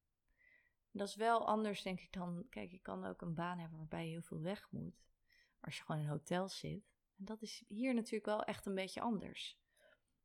Dat 0.92 1.08
is 1.08 1.16
wel 1.16 1.48
anders, 1.48 1.82
denk 1.82 2.00
ik, 2.00 2.12
dan... 2.14 2.46
Kijk, 2.50 2.72
je 2.72 2.80
kan 2.80 3.06
ook 3.06 3.22
een 3.22 3.34
baan 3.34 3.60
hebben 3.60 3.78
waarbij 3.78 4.06
je 4.06 4.12
heel 4.12 4.22
veel 4.22 4.42
weg 4.42 4.72
moet. 4.72 5.08
Als 5.60 5.78
je 5.78 5.84
gewoon 5.84 6.02
in 6.02 6.08
hotels 6.08 6.60
zit. 6.60 6.92
En 7.18 7.26
dat 7.26 7.42
is 7.42 7.64
hier 7.68 7.94
natuurlijk 7.94 8.26
wel 8.26 8.44
echt 8.44 8.66
een 8.66 8.76
beetje 8.76 9.02
anders. 9.02 9.60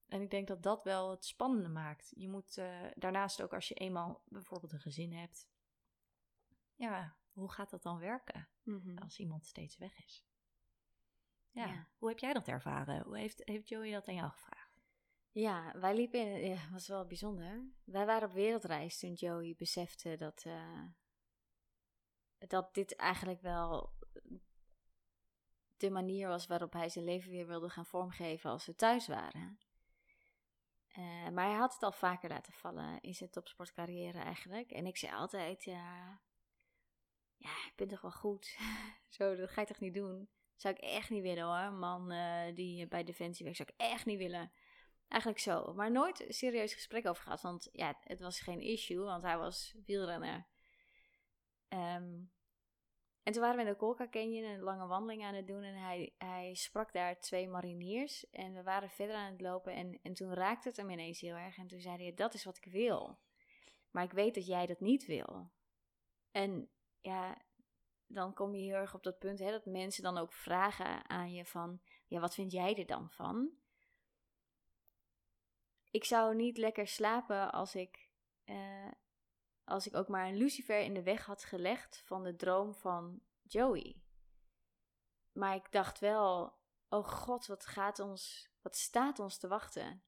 En 0.07 0.21
ik 0.21 0.31
denk 0.31 0.49
dat 0.49 0.63
dat 0.63 0.85
wel 0.85 1.11
het 1.11 1.25
spannende 1.25 1.69
maakt. 1.69 2.13
Je 2.17 2.29
moet 2.29 2.59
eh, 2.59 2.81
daarnaast 2.95 3.43
ook 3.43 3.53
als 3.53 3.69
je 3.69 3.75
eenmaal 3.75 4.23
bijvoorbeeld 4.29 4.73
een 4.73 4.81
gezin 4.81 5.13
hebt. 5.13 5.49
Ja, 6.75 7.17
hoe 7.33 7.53
gaat 7.53 7.71
dat 7.71 7.83
dan 7.83 7.99
werken 7.99 8.49
Mhm. 8.63 8.99
als 8.99 9.19
iemand 9.19 9.47
steeds 9.47 9.77
weg 9.77 10.05
is? 10.05 10.27
Ja, 11.55 11.67
Ja. 11.67 11.89
hoe 11.99 12.09
heb 12.09 12.19
jij 12.19 12.33
dat 12.33 12.49
ervaren? 12.49 13.03
Hoe 13.05 13.19
heeft, 13.19 13.41
heeft 13.45 13.69
Joey 13.69 13.91
dat 13.91 14.09
aan 14.09 14.15
jou 14.15 14.31
gevraagd? 14.31 14.83
Ja, 15.31 15.73
wij 15.79 15.95
liepen 15.97 16.21
in... 16.21 16.49
Ja, 16.51 16.71
was 16.73 16.89
wel 16.89 17.07
bijzonder. 17.07 17.65
Wij 17.85 18.07
waren 18.07 18.29
op 18.29 18.35
wereldreis 18.35 18.99
toen 18.99 19.13
Joey 19.13 19.55
besefte 19.59 20.17
dat... 20.17 20.43
eh, 20.47 20.83
dat 22.39 22.75
dit 22.75 22.97
eigenlijk 22.97 23.41
wel 23.41 23.93
de 25.77 25.91
manier 25.91 26.29
was 26.29 26.47
waarop 26.47 26.73
hij 26.73 26.89
zijn 26.89 27.05
leven 27.05 27.31
weer 27.31 27.47
wilde 27.47 27.69
gaan 27.69 27.87
vormgeven 27.87 28.51
als 28.51 28.67
we 28.67 28.75
thuis 28.75 29.07
waren. 29.07 29.59
Eh, 30.89 31.29
maar 31.29 31.47
hij 31.47 31.57
had 31.59 31.73
het 31.73 31.83
al 31.83 31.93
vaker 31.93 32.29
laten 32.29 32.53
vallen 32.53 33.01
in 33.01 33.15
zijn 33.15 33.31
topsportcarrière 33.31 34.19
eigenlijk. 34.19 34.71
En 34.71 34.87
ik 34.87 34.97
zei 34.97 35.13
altijd, 35.13 35.65
ja, 35.65 36.21
ja, 37.37 37.67
ik 37.67 37.73
ben 37.77 37.89
toch 37.89 38.01
wel 38.01 38.13
goed. 38.13 38.57
Zo, 39.17 39.35
dat 39.37 39.51
ga 39.51 39.61
je 39.61 39.67
toch 39.67 39.81
niet 39.81 39.95
doen? 39.95 40.29
Zou 40.57 40.75
ik 40.75 40.81
echt 40.81 41.11
niet 41.11 41.23
willen 41.23 41.45
hoor. 41.45 41.73
Man 41.73 42.11
eh, 42.11 42.55
die 42.55 42.87
bij 42.87 43.05
Defensie 43.05 43.45
werkt, 43.45 43.59
zou 43.59 43.71
ik 43.73 43.91
echt 43.91 44.07
niet 44.07 44.19
willen. 44.19 44.53
Eigenlijk 45.09 45.43
zo. 45.43 45.75
Maar 45.75 45.91
nooit 45.91 46.25
serieus 46.29 46.75
gesprek 46.75 47.07
over 47.07 47.23
gehad. 47.23 47.41
Want 47.41 47.69
ja, 47.73 47.99
het 48.01 48.21
was 48.21 48.41
geen 48.41 48.61
issue, 48.61 49.05
want 49.05 49.23
hij 49.23 49.39
was 49.39 49.75
wielrenner. 49.87 50.47
Ehm, 51.69 52.23
en 53.23 53.33
toen 53.33 53.43
waren 53.43 53.57
we 53.57 53.63
in 53.63 53.69
de 53.69 53.77
Colca 53.77 54.09
Canyon 54.09 54.45
een 54.45 54.61
lange 54.61 54.87
wandeling 54.87 55.25
aan 55.25 55.35
het 55.35 55.47
doen. 55.47 55.63
En 55.63 55.75
hij, 55.75 56.15
hij 56.19 56.55
sprak 56.55 56.93
daar 56.93 57.21
twee 57.21 57.49
mariniers. 57.49 58.31
En 58.31 58.55
we 58.55 58.63
waren 58.63 58.91
verder 58.91 59.17
aan 59.17 59.33
het 59.33 59.41
lopen. 59.41 59.75
En, 59.75 59.99
en 60.03 60.15
toen 60.15 60.35
raakte 60.35 60.69
het 60.69 60.77
hem 60.77 60.91
ineens 60.91 61.21
heel 61.21 61.35
erg. 61.35 61.59
En 61.59 61.67
toen 61.67 61.81
zei 61.81 61.97
hij, 61.97 62.15
dat 62.15 62.35
is 62.35 62.45
wat 62.45 62.57
ik 62.57 62.73
wil. 62.73 63.19
Maar 63.91 64.05
ik 64.05 64.13
weet 64.13 64.35
dat 64.35 64.47
jij 64.47 64.67
dat 64.67 64.81
niet 64.81 65.07
wil. 65.07 65.51
En 66.31 66.69
ja, 67.01 67.43
dan 68.15 68.35
kom 68.35 68.55
je 68.55 68.63
heel 68.63 68.75
erg 68.75 68.95
op 68.95 69.03
dat 69.03 69.19
punt 69.19 69.39
hè, 69.39 69.51
dat 69.51 69.65
mensen 69.67 70.03
dan 70.03 70.19
ook 70.19 70.33
vragen 70.33 71.09
aan 71.09 71.33
je 71.33 71.45
van... 71.45 71.81
Ja, 72.07 72.21
wat 72.21 72.35
vind 72.35 72.53
jij 72.53 72.75
er 72.77 72.87
dan 72.87 73.11
van? 73.11 73.51
Ik 75.91 76.05
zou 76.05 76.35
niet 76.35 76.57
lekker 76.59 76.87
slapen 76.87 77.53
als 77.53 77.75
ik... 77.75 78.09
eh, 78.45 78.91
als 79.65 79.87
ik 79.87 79.95
ook 79.95 80.09
maar 80.09 80.29
een 80.29 80.37
lucifer 80.37 80.79
in 80.81 80.95
de 80.95 81.03
weg 81.03 81.27
had 81.27 81.45
gelegd 81.45 82.03
van 82.05 82.23
de 82.23 82.37
droom 82.37 82.75
van 82.75 83.21
Joey. 83.43 84.03
Maar 85.33 85.55
ik 85.55 85.73
dacht 85.73 85.99
wel, 85.99 86.55
oh 86.89 87.09
god, 87.09 87.47
wat 87.47 87.67
gaat 87.67 87.99
ons, 87.99 88.51
wat 88.63 88.77
staat 88.77 89.19
ons 89.19 89.39
te 89.39 89.49
wachten? 89.49 90.03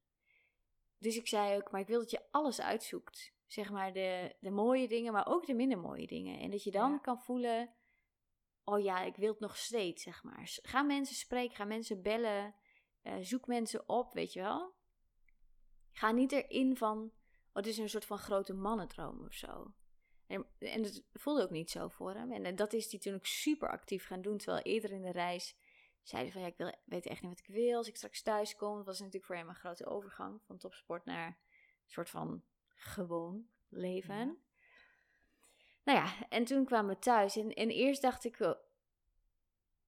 Dus 0.98 1.16
ik 1.16 1.26
zei 1.28 1.56
ook, 1.56 1.70
maar 1.70 1.80
ik 1.80 1.86
wil 1.86 1.98
dat 1.98 2.10
je 2.10 2.26
alles 2.30 2.60
uitzoekt. 2.60 3.34
Zeg 3.46 3.70
maar 3.70 3.92
de, 3.92 4.36
de 4.40 4.50
mooie 4.50 4.88
dingen, 4.88 5.12
maar 5.12 5.26
ook 5.26 5.46
de 5.46 5.54
minder 5.54 5.78
mooie 5.78 6.06
dingen. 6.06 6.40
En 6.40 6.50
dat 6.50 6.62
je 6.62 6.70
dan 6.70 6.90
Ja. 6.90 6.98
kan 6.98 7.20
voelen, 7.20 7.74
oh 8.68 8.82
ja, 8.82 9.02
ik 9.02 9.16
wil 9.16 9.30
het 9.30 9.40
nog 9.40 9.56
steeds, 9.56 10.02
zeg 10.02 10.22
maar. 10.22 10.58
Ga 10.62 10.82
mensen 10.82 11.16
spreken, 11.16 11.56
ga 11.56 11.64
mensen 11.64 12.02
bellen. 12.02 12.54
Eh, 13.02 13.16
zoek 13.20 13.46
mensen 13.46 13.88
op, 13.88 14.12
weet 14.12 14.32
je 14.32 14.40
wel. 14.40 14.74
Ga 15.92 16.10
niet 16.10 16.32
erin 16.32 16.76
van, 16.76 16.98
oh, 16.98 17.52
het 17.52 17.66
is 17.66 17.78
een 17.78 17.88
soort 17.88 18.04
van 18.04 18.18
grote 18.18 18.54
mannendroom 18.54 19.24
of 19.24 19.32
zo. 19.32 19.74
En, 20.26 20.46
en 20.58 20.82
het 20.82 21.04
voelde 21.12 21.42
ook 21.42 21.50
niet 21.50 21.70
zo 21.70 21.88
voor 21.88 22.14
hem. 22.14 22.32
En 22.32 22.44
eh, 22.44 22.56
dat 22.56 22.72
is 22.72 22.90
hij 22.90 23.00
toen 23.00 23.14
ook 23.14 23.26
super 23.26 23.70
actief 23.70 24.06
gaan 24.06 24.22
doen. 24.22 24.38
Terwijl 24.38 24.62
eerder 24.62 24.90
in 24.90 25.02
de 25.02 25.12
reis 25.12 25.56
zei 26.02 26.22
hij 26.22 26.32
van, 26.32 26.44
ik 26.44 26.56
wil, 26.56 26.72
weet 26.84 27.06
echt 27.06 27.22
niet 27.22 27.30
wat 27.30 27.48
ik 27.48 27.54
wil. 27.54 27.76
Als 27.76 27.88
ik 27.88 27.96
straks 27.96 28.22
thuis 28.22 28.56
kom, 28.56 28.76
dat 28.76 28.86
was 28.86 28.98
natuurlijk 28.98 29.24
voor 29.24 29.36
hem 29.36 29.48
een 29.48 29.54
grote 29.54 29.86
overgang 29.86 30.42
van 30.42 30.58
topsport 30.58 31.04
naar 31.04 31.26
een 31.26 31.36
soort 31.86 32.10
van 32.10 32.44
gewoon 32.74 33.48
leven. 33.68 34.16
Ja. 34.16 34.36
Nou 35.86 35.98
ja, 35.98 36.28
en 36.28 36.44
toen 36.44 36.64
kwamen 36.64 36.94
we 36.94 37.00
thuis. 37.00 37.36
En, 37.36 37.54
en 37.54 37.70
eerst 37.70 38.02
dacht 38.02 38.24
ik 38.24 38.56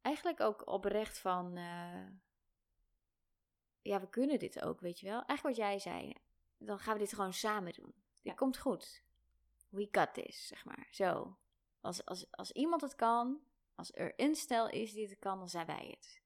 eigenlijk 0.02 0.40
ook 0.40 0.66
oprecht 0.66 1.18
van... 1.18 1.56
eh, 1.56 2.06
ja, 3.82 4.00
we 4.00 4.08
kunnen 4.08 4.38
dit 4.38 4.62
ook, 4.62 4.80
weet 4.80 5.00
je 5.00 5.06
wel. 5.06 5.24
Eigenlijk 5.24 5.56
wat 5.56 5.66
jij 5.66 5.78
zei. 5.78 6.14
Dan 6.58 6.78
gaan 6.78 6.92
we 6.92 6.98
dit 6.98 7.12
gewoon 7.14 7.32
samen 7.32 7.72
doen. 7.72 7.86
Dit 7.94 7.94
Ja. 8.22 8.34
komt 8.34 8.58
goed. 8.58 9.02
We 9.68 9.88
got 9.92 10.14
this, 10.14 10.46
zeg 10.46 10.64
maar. 10.64 10.88
Zo. 10.90 11.36
Als, 11.80 12.04
als, 12.04 12.30
als 12.30 12.52
iemand 12.52 12.80
het 12.80 12.94
kan, 12.94 13.40
als 13.74 13.94
er 13.94 14.12
een 14.16 14.34
stel 14.34 14.68
is 14.68 14.92
die 14.92 15.08
het 15.08 15.18
kan, 15.18 15.38
dan 15.38 15.48
zijn 15.48 15.66
wij 15.66 15.96
het. 15.96 16.20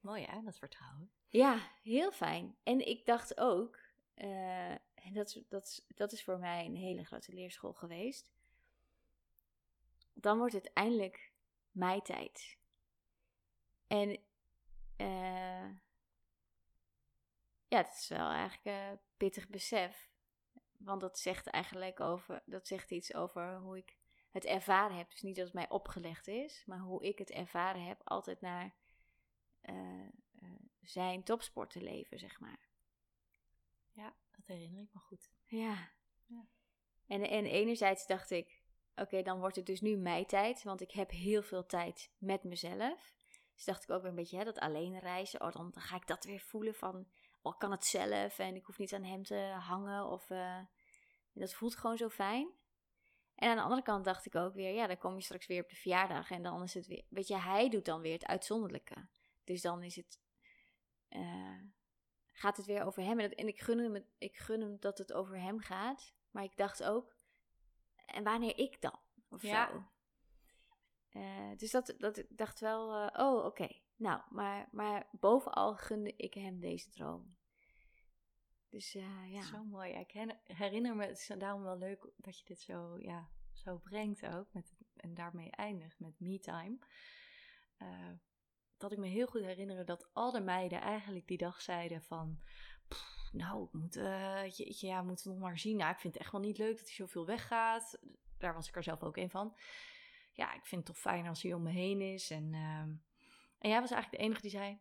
Mooi 0.00 0.24
hè, 0.24 0.42
dat 0.42 0.58
vertrouwen. 0.58 1.10
Ja, 1.28 1.58
heel 1.82 2.12
fijn. 2.12 2.56
En 2.62 2.86
ik 2.88 3.06
dacht 3.06 3.38
ook, 3.38 3.78
eh, 4.14 4.70
en 4.70 5.12
dat, 5.12 5.42
dat, 5.48 5.86
dat 5.94 6.12
is 6.12 6.24
voor 6.24 6.38
mij 6.38 6.64
een 6.64 6.76
hele 6.76 7.04
grote 7.04 7.32
leerschool 7.32 7.72
geweest. 7.72 8.33
Dan 10.14 10.38
wordt 10.38 10.54
het 10.54 10.72
eindelijk 10.72 11.32
mijn 11.70 12.02
tijd. 12.02 12.58
En 13.86 14.20
eh, 14.96 15.68
ja, 17.68 17.82
dat 17.82 17.94
is 17.94 18.08
wel 18.08 18.28
eigenlijk 18.28 18.64
een 18.64 19.00
pittig 19.16 19.48
besef. 19.48 20.10
Want 20.76 21.00
dat 21.00 21.18
zegt 21.18 21.46
eigenlijk 21.46 22.00
over, 22.00 22.42
dat 22.46 22.66
zegt 22.66 22.90
iets 22.90 23.14
over 23.14 23.56
hoe 23.56 23.76
ik 23.76 23.96
het 24.30 24.44
ervaren 24.44 24.96
heb. 24.96 25.10
Dus 25.10 25.22
niet 25.22 25.36
dat 25.36 25.44
het 25.44 25.54
mij 25.54 25.68
opgelegd 25.68 26.26
is, 26.26 26.64
maar 26.66 26.78
hoe 26.78 27.04
ik 27.04 27.18
het 27.18 27.30
ervaren 27.30 27.84
heb, 27.84 28.00
altijd 28.04 28.40
naar 28.40 28.74
eh, 29.60 30.00
eh, 30.34 30.48
zijn 30.82 31.22
topsportenleven, 31.22 32.18
zeg 32.18 32.40
maar. 32.40 32.58
Ja, 33.92 34.14
dat 34.30 34.46
herinner 34.46 34.82
ik 34.82 34.92
me 34.92 35.00
goed. 35.00 35.30
Ja. 35.44 35.90
Ja. 36.26 36.46
En, 37.06 37.28
en 37.28 37.44
enerzijds 37.44 38.06
dacht 38.06 38.30
ik, 38.30 38.62
oké, 38.96 39.22
dan 39.22 39.38
wordt 39.38 39.56
het 39.56 39.66
dus 39.66 39.80
nu 39.80 39.96
mijn 39.96 40.26
tijd, 40.26 40.62
want 40.62 40.80
ik 40.80 40.90
heb 40.90 41.10
heel 41.10 41.42
veel 41.42 41.66
tijd 41.66 42.10
met 42.18 42.44
mezelf. 42.44 43.12
Dus 43.54 43.64
dacht 43.64 43.82
ik 43.82 43.90
ook 43.90 44.00
weer 44.00 44.10
een 44.10 44.16
beetje, 44.16 44.38
hè, 44.38 44.44
dat 44.44 44.58
alleen 44.58 44.98
reizen, 44.98 45.40
oh, 45.40 45.52
dan, 45.52 45.72
ga 45.76 45.96
ik 45.96 46.06
dat 46.06 46.24
weer 46.24 46.40
voelen 46.40 46.74
van, 46.74 47.06
oh, 47.42 47.58
kan 47.58 47.70
het 47.70 47.84
zelf 47.84 48.38
en 48.38 48.54
ik 48.54 48.64
hoef 48.64 48.78
niet 48.78 48.94
aan 48.94 49.04
hem 49.04 49.22
te 49.22 49.36
hangen. 49.58 50.06
Of, 50.06 50.30
eh, 50.30 50.58
dat 51.32 51.54
voelt 51.54 51.76
gewoon 51.76 51.96
zo 51.96 52.08
fijn. 52.08 52.48
En 53.34 53.48
aan 53.50 53.56
de 53.56 53.62
andere 53.62 53.82
kant 53.82 54.04
dacht 54.04 54.26
ik 54.26 54.34
ook 54.34 54.54
weer, 54.54 54.74
ja, 54.74 54.86
dan 54.86 54.98
kom 54.98 55.14
je 55.14 55.22
straks 55.22 55.46
weer 55.46 55.62
op 55.62 55.68
de 55.68 55.76
verjaardag 55.76 56.30
en 56.30 56.42
dan 56.42 56.62
is 56.62 56.74
het 56.74 56.86
weer, 56.86 57.04
weet 57.08 57.28
je, 57.28 57.36
hij 57.36 57.68
doet 57.68 57.84
dan 57.84 58.00
weer 58.00 58.12
het 58.12 58.26
uitzonderlijke. 58.26 59.08
Dus 59.44 59.62
dan 59.62 59.82
is 59.82 59.96
het, 59.96 60.20
eh, 61.08 61.58
gaat 62.32 62.56
het 62.56 62.66
weer 62.66 62.84
over 62.84 63.02
hem. 63.02 63.18
En, 63.20 63.28
dat- 63.28 63.38
en 63.38 63.48
ik, 63.48 63.60
gun 63.60 63.78
hem, 63.78 64.04
ik 64.18 64.36
gun 64.36 64.60
hem 64.60 64.76
dat 64.80 64.98
het 64.98 65.12
over 65.12 65.40
hem 65.40 65.60
gaat. 65.60 66.14
Maar 66.30 66.44
ik 66.44 66.56
dacht 66.56 66.82
ook, 66.82 67.16
en 68.06 68.24
wanneer 68.24 68.58
ik 68.58 68.80
dan? 68.80 68.98
Of 69.28 69.42
Ja. 69.42 69.68
zo. 69.68 69.84
Eh, 71.08 71.56
dus 71.56 71.70
dat, 71.70 71.94
dat 71.98 72.16
ik 72.16 72.26
dacht 72.30 72.60
wel, 72.60 72.94
eh, 73.08 73.26
oh 73.26 73.44
oké. 73.44 73.68
Nou, 73.96 74.22
maar, 74.28 74.68
maar 74.72 75.08
bovenal 75.12 75.76
gunde 75.76 76.16
ik 76.16 76.34
hem 76.34 76.60
deze 76.60 76.90
droom. 76.90 77.36
Dus 78.68 78.94
eh, 78.94 79.32
ja. 79.32 79.42
Zo 79.42 79.64
mooi. 79.64 79.92
Ja, 79.92 79.98
ik 79.98 80.10
herinner- 80.44 80.96
me, 80.96 81.06
het 81.06 81.18
is 81.18 81.30
daarom 81.38 81.62
wel 81.62 81.78
leuk 81.78 82.10
dat 82.16 82.38
je 82.38 82.44
dit 82.44 82.60
zo, 82.60 82.98
ja, 82.98 83.28
zo 83.52 83.78
brengt 83.78 84.26
ook. 84.26 84.52
Met, 84.52 84.74
en 84.96 85.14
daarmee 85.14 85.50
eindigt 85.50 85.98
met 86.00 86.20
me-time. 86.20 86.78
Eh, 87.76 88.10
dat 88.76 88.92
ik 88.92 88.98
me 88.98 89.06
heel 89.06 89.26
goed 89.26 89.40
herinner 89.42 89.84
dat 89.84 90.10
al 90.12 90.30
de 90.32 90.40
meiden 90.40 90.80
eigenlijk 90.80 91.26
die 91.26 91.38
dag 91.38 91.60
zeiden 91.62 92.02
van... 92.02 92.42
"Pff, 92.88 93.23
nou, 93.34 93.64
ik 93.64 93.72
moet, 93.72 93.96
eh, 93.96 94.42
jeetje, 94.50 94.86
ja, 94.86 95.02
moeten 95.02 95.26
we 95.26 95.32
nog 95.32 95.40
maar 95.40 95.58
zien. 95.58 95.76
Nou, 95.76 95.90
ik 95.90 95.98
vind 95.98 96.14
het 96.14 96.22
echt 96.22 96.32
wel 96.32 96.40
niet 96.40 96.58
leuk 96.58 96.76
dat 96.76 96.86
hij 96.86 96.94
zoveel 96.94 97.26
weggaat. 97.26 97.98
Daar 98.38 98.54
was 98.54 98.68
ik 98.68 98.76
er 98.76 98.82
zelf 98.82 99.02
ook 99.02 99.16
een 99.16 99.30
van. 99.30 99.56
Ja, 100.32 100.54
ik 100.54 100.66
vind 100.66 100.86
het 100.86 100.94
toch 100.94 101.02
fijn 101.02 101.26
als 101.26 101.42
hij 101.42 101.52
om 101.52 101.62
me 101.62 101.70
heen 101.70 102.00
is. 102.00 102.30
En, 102.30 102.54
ehm, 102.54 102.88
en 103.58 103.70
jij 103.70 103.80
was 103.80 103.90
eigenlijk 103.90 104.10
de 104.10 104.28
enige 104.28 104.40
die 104.40 104.50
zei... 104.50 104.80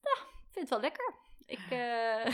Ja, 0.00 0.22
ik 0.22 0.50
vind 0.50 0.68
het 0.68 0.68
wel 0.68 0.80
lekker. 0.80 1.14
Ik, 1.46 1.70
eh, 1.80 2.26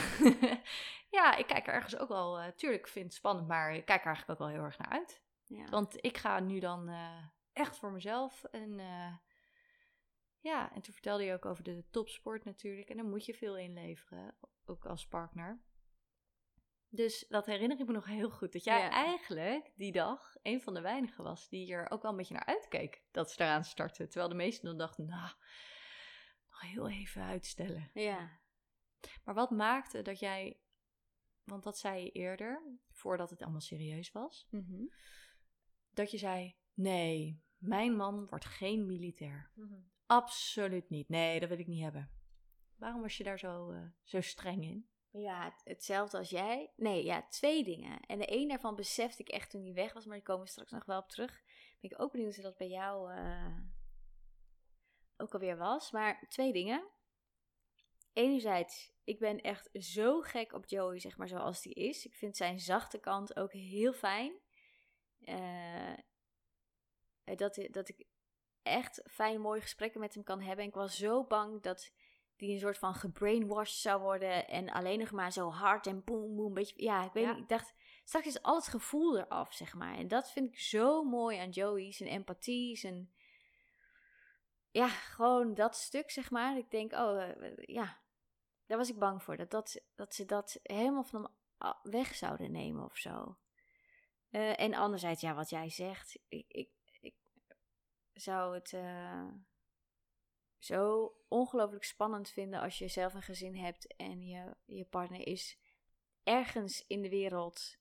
ja, 1.18 1.37
ik 1.37 1.46
kijk 1.46 1.66
er 1.66 1.74
ergens 1.74 1.96
ook 1.96 2.09
wel... 2.09 2.38
eh, 2.38 2.48
tuurlijk, 2.48 2.83
ik 2.83 2.92
vind 2.92 3.04
het 3.04 3.14
spannend, 3.14 3.48
maar 3.48 3.74
ik 3.74 3.85
kijk 3.85 4.00
er 4.00 4.06
eigenlijk 4.06 4.40
ook 4.40 4.46
wel 4.46 4.56
heel 4.56 4.64
erg 4.64 4.78
naar 4.78 4.90
uit. 4.90 5.22
ja. 5.44 5.68
Want 5.68 6.04
ik 6.04 6.18
ga 6.18 6.40
nu 6.40 6.59
dan 6.59 6.90
echt 7.52 7.78
voor 7.78 7.92
mezelf. 7.92 8.44
En 8.44 8.80
ja, 10.40 10.72
en 10.74 10.81
toen 10.83 10.92
vertelde 10.92 11.24
je 11.24 11.33
ook 11.33 11.44
over 11.44 11.64
de 11.64 11.85
topsport 11.90 12.44
natuurlijk. 12.44 12.88
En 12.88 12.96
dan 12.96 13.09
moet 13.11 13.24
je 13.24 13.35
veel 13.35 13.57
inleveren, 13.59 14.35
ook 14.64 14.87
als 14.87 15.07
partner. 15.09 15.61
Dus 16.88 17.26
dat 17.29 17.46
herinner 17.46 17.81
ik 17.81 17.87
me 17.87 17.92
nog 17.92 18.07
heel 18.07 18.31
goed. 18.31 18.53
Dat 18.53 18.64
jij 18.64 18.79
Ja. 18.81 18.90
eigenlijk 18.90 19.72
die 19.76 19.92
dag 19.92 20.35
een 20.42 20.61
van 20.62 20.74
de 20.74 20.81
weinigen 20.81 21.24
was 21.24 21.48
die 21.48 21.72
er 21.72 21.90
ook 21.90 22.03
wel 22.03 22.11
een 22.11 22.16
beetje 22.16 22.35
naar 22.35 22.44
uitkeek 22.46 23.03
dat 23.11 23.31
ze 23.31 23.40
eraan 23.42 23.64
starten. 23.64 24.07
Terwijl 24.09 24.29
de 24.29 24.35
meesten 24.37 24.64
dan 24.68 24.79
dachten, 24.79 25.07
nou, 25.07 25.33
nog 26.50 26.61
heel 26.61 26.88
even 26.88 27.22
uitstellen. 27.22 27.90
ja. 27.94 28.38
Maar 29.24 29.35
wat 29.35 29.50
maakte 29.50 30.03
dat 30.03 30.18
jij, 30.18 30.61
want 31.44 31.62
dat 31.64 31.79
zei 31.79 32.03
je 32.05 32.11
eerder, 32.11 32.79
voordat 32.90 33.31
het 33.31 33.42
allemaal 33.42 33.61
serieus 33.61 34.12
was, 34.12 34.46
Mhm. 34.50 34.85
dat 35.90 36.11
je 36.11 36.18
zei: 36.18 36.57
Nee, 36.74 37.42
mijn 37.57 37.96
man 37.96 38.26
wordt 38.26 38.44
geen 38.44 38.87
militair. 38.87 39.50
Mhm. 39.55 39.81
Absoluut 40.10 40.88
niet. 40.90 41.08
Nee, 41.08 41.40
dat 41.40 41.48
wil 41.48 41.58
ik 41.58 41.66
niet 41.66 41.82
hebben. 41.82 42.10
Waarom 42.76 43.00
was 43.00 43.16
je 43.16 43.24
daar 43.24 43.38
zo, 43.38 43.70
eh, 43.70 43.82
zo 44.02 44.20
streng 44.20 44.62
in? 44.64 44.88
Ja, 45.10 45.44
het- 45.44 45.60
hetzelfde 45.64 46.18
als 46.18 46.30
jij. 46.30 46.72
Nee, 46.76 47.04
ja, 47.04 47.26
twee 47.28 47.64
dingen. 47.64 48.00
En 48.00 48.18
de 48.18 48.32
een 48.36 48.48
daarvan 48.48 48.74
besefte 48.76 49.22
ik 49.22 49.28
echt 49.28 49.50
toen 49.50 49.62
hij 49.62 49.72
weg 49.72 49.92
was, 49.92 50.04
maar 50.06 50.16
die 50.16 50.24
komen 50.24 50.44
we 50.44 50.50
straks 50.50 50.70
nog 50.70 50.84
wel 50.84 50.98
op 51.00 51.08
terug. 51.08 51.42
Ben 51.80 51.90
ik 51.90 52.00
ook 52.00 52.12
benieuwd 52.12 52.34
hoe 52.34 52.44
dat 52.44 52.56
bij 52.56 52.68
jou 52.68 53.12
eh, 53.12 53.56
ook 55.16 55.32
alweer 55.32 55.56
was. 55.56 55.90
Maar 55.90 56.24
twee 56.28 56.52
dingen. 56.52 56.88
Enerzijds, 58.12 58.92
ik 59.04 59.18
ben 59.18 59.40
echt 59.40 59.68
zo 59.72 60.20
gek 60.20 60.52
op 60.52 60.66
Joey, 60.66 60.98
zeg 60.98 61.16
maar, 61.16 61.28
zoals 61.28 61.62
die 61.62 61.74
is. 61.74 62.06
Ik 62.06 62.14
vind 62.14 62.36
zijn 62.36 62.60
zachte 62.60 62.98
kant 62.98 63.36
ook 63.36 63.52
heel 63.52 63.92
fijn. 63.92 64.32
Eh, 65.20 65.94
dat, 67.24 67.66
dat 67.70 67.88
ik 67.88 68.06
echt 68.62 69.02
fijne, 69.06 69.38
mooie 69.38 69.60
gesprekken 69.60 70.00
met 70.00 70.14
hem 70.14 70.22
kan 70.22 70.40
hebben. 70.40 70.64
En 70.64 70.70
ik 70.70 70.74
was 70.76 70.96
zo 70.96 71.24
bang 71.24 71.62
dat 71.62 71.92
die 72.36 72.52
een 72.52 72.58
soort 72.58 72.78
van 72.78 72.94
gebrainwashed 72.94 73.80
zou 73.80 74.00
worden. 74.00 74.48
En 74.48 74.70
alleen 74.70 74.98
nog 74.98 75.10
maar 75.10 75.32
zo 75.32 75.50
hard 75.50 75.86
en 75.86 76.04
boem, 76.04 76.36
boem. 76.36 76.54
Beetje, 76.54 76.82
ja, 76.82 77.04
ik 77.04 77.12
weet 77.12 77.24
Ja. 77.24 77.32
niet. 77.32 77.42
Ik 77.42 77.48
dacht, 77.48 77.74
straks 78.04 78.26
is 78.26 78.42
al 78.42 78.54
het 78.54 78.66
gevoel 78.68 79.18
eraf, 79.18 79.52
zeg 79.52 79.74
maar. 79.74 79.94
En 79.94 80.08
dat 80.08 80.30
vind 80.30 80.48
ik 80.48 80.58
zo 80.58 81.02
mooi 81.04 81.38
aan 81.38 81.50
Joey. 81.50 81.92
Zijn 81.92 82.08
empathie, 82.08 82.76
zijn... 82.76 83.12
Ja, 84.70 84.88
gewoon 84.88 85.54
dat 85.54 85.76
stuk, 85.76 86.10
zeg 86.10 86.30
maar. 86.30 86.56
Ik 86.56 86.70
denk, 86.70 86.92
oh, 86.92 87.22
eh, 87.22 87.52
ja. 87.56 87.98
Daar 88.66 88.78
was 88.78 88.90
ik 88.90 88.98
bang 88.98 89.22
voor. 89.22 89.36
Dat, 89.36 89.50
dat, 89.50 89.80
dat 89.94 90.14
ze 90.14 90.24
dat 90.24 90.58
helemaal 90.62 91.04
van 91.04 91.30
hem 91.58 91.74
weg 91.82 92.14
zouden 92.14 92.52
nemen 92.52 92.84
of 92.84 92.96
zo. 92.96 93.36
Eh, 94.30 94.60
en 94.60 94.74
anderzijds, 94.74 95.20
ja, 95.20 95.34
wat 95.34 95.50
jij 95.50 95.70
zegt. 95.70 96.18
Ik, 96.28 96.44
ik 96.48 96.68
zou 98.20 98.54
het... 98.54 98.72
eh, 98.72 99.28
zo 100.61 101.14
ongelooflijk 101.28 101.85
spannend 101.85 102.30
vinden 102.30 102.61
als 102.61 102.78
je 102.78 102.88
zelf 102.88 103.14
een 103.14 103.22
gezin 103.22 103.56
hebt 103.56 103.96
en 103.96 104.26
je, 104.26 104.56
je 104.64 104.85
partner 104.85 105.26
is 105.26 105.59
ergens 106.22 106.87
in 106.87 107.02
de 107.02 107.09
wereld 107.09 107.78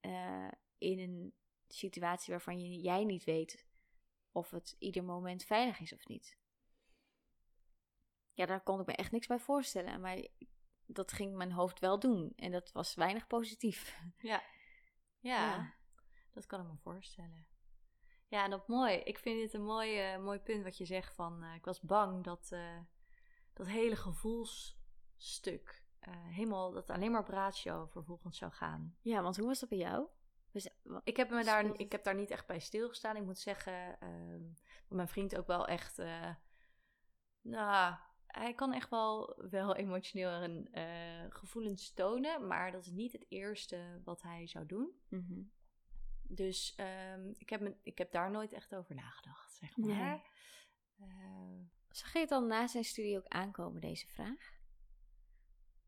eh, 0.00 0.48
in 0.78 0.98
een 0.98 1.34
situatie 1.68 2.32
waarvan 2.32 2.60
je, 2.60 2.80
jij 2.80 3.04
niet 3.04 3.24
weet 3.24 3.66
of 4.32 4.50
het 4.50 4.76
ieder 4.78 5.04
moment 5.04 5.44
veilig 5.44 5.80
is 5.80 5.92
of 5.92 6.06
niet. 6.06 6.38
Ja, 8.32 8.46
daar 8.46 8.62
kon 8.62 8.80
ik 8.80 8.86
me 8.86 8.92
echt 8.92 9.12
niks 9.12 9.26
bij 9.26 9.38
voorstellen, 9.38 10.00
maar 10.00 10.26
dat 10.86 11.12
ging 11.12 11.36
mijn 11.36 11.52
hoofd 11.52 11.78
wel 11.78 11.98
doen 11.98 12.32
en 12.36 12.50
dat 12.50 12.72
was 12.72 12.94
weinig 12.94 13.26
positief. 13.26 14.00
Ja. 14.18 14.42
Ja, 15.18 15.74
dat 16.32 16.46
kan 16.46 16.60
ik 16.60 16.66
me 16.66 16.76
voorstellen. 16.76 17.46
Ja, 18.28 18.44
en 18.44 18.50
dat 18.50 18.68
mooi. 18.68 18.94
Ik 18.94 19.18
vind 19.18 19.40
dit 19.40 19.54
een 19.54 19.64
mooi, 19.64 19.98
eh, 19.98 20.18
mooi 20.18 20.38
punt 20.38 20.62
wat 20.62 20.78
je 20.78 20.84
zegt 20.84 21.14
van... 21.14 21.42
eh, 21.42 21.54
ik 21.54 21.64
was 21.64 21.80
bang 21.80 22.24
dat 22.24 22.48
eh, 22.52 22.78
dat 23.52 23.66
hele 23.66 23.96
gevoelsstuk... 23.96 25.82
helemaal, 26.08 26.72
dat 26.72 26.90
alleen 26.90 27.10
maar 27.10 27.20
op 27.20 27.28
ratio 27.28 27.86
vervolgens 27.86 28.38
zou 28.38 28.52
gaan. 28.52 28.96
Ja, 29.02 29.22
want 29.22 29.36
hoe 29.36 29.46
was 29.46 29.60
dat 29.60 29.68
bij 29.68 29.78
jou? 29.78 30.06
Dus, 30.50 30.68
Ik 31.04 31.16
heb, 31.16 31.30
me 31.30 31.44
daar, 31.44 31.64
ik 31.78 31.92
heb 31.92 32.04
daar 32.04 32.14
niet 32.14 32.30
echt 32.30 32.46
bij 32.46 32.58
stilgestaan. 32.58 33.16
Ik 33.16 33.24
moet 33.24 33.38
zeggen, 33.38 34.00
ehm, 34.00 34.42
mijn 34.88 35.08
vriend 35.08 35.36
ook 35.36 35.46
wel 35.46 35.66
echt... 35.66 35.96
nou, 37.40 37.94
hij 38.26 38.54
kan 38.54 38.72
echt 38.72 38.90
wel, 38.90 39.42
wel 39.50 39.76
emotioneel 39.76 40.30
en 40.30 40.68
gevoelens 41.32 41.92
tonen, 41.94 42.46
maar 42.46 42.72
dat 42.72 42.84
is 42.84 42.90
niet 42.90 43.12
het 43.12 43.26
eerste 43.28 44.00
wat 44.04 44.22
hij 44.22 44.46
zou 44.46 44.66
doen. 44.66 44.90
Mhm. 45.08 45.40
Dus 46.28 46.74
ehm, 46.76 47.28
ik, 47.38 47.48
heb 47.48 47.60
me, 47.60 47.76
ik 47.82 47.98
heb 47.98 48.12
daar 48.12 48.30
nooit 48.30 48.52
echt 48.52 48.74
over 48.74 48.94
nagedacht, 48.94 49.52
zeg 49.52 49.76
maar. 49.76 49.96
Nee. 49.96 50.22
Eh, 50.98 51.66
Zag 51.90 52.12
je 52.12 52.18
het 52.18 52.28
dan 52.28 52.46
na 52.46 52.66
zijn 52.66 52.84
studie 52.84 53.16
ook 53.16 53.26
aankomen, 53.28 53.80
deze 53.80 54.06
vraag? 54.06 54.56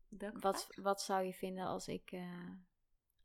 welke 0.09 0.39
Wat, 0.39 0.65
vraag? 0.65 0.83
wat 0.83 1.01
zou 1.01 1.23
je 1.23 1.33
vinden 1.33 1.65
als 1.65 1.87
ik 1.87 2.11
eh, 2.11 2.49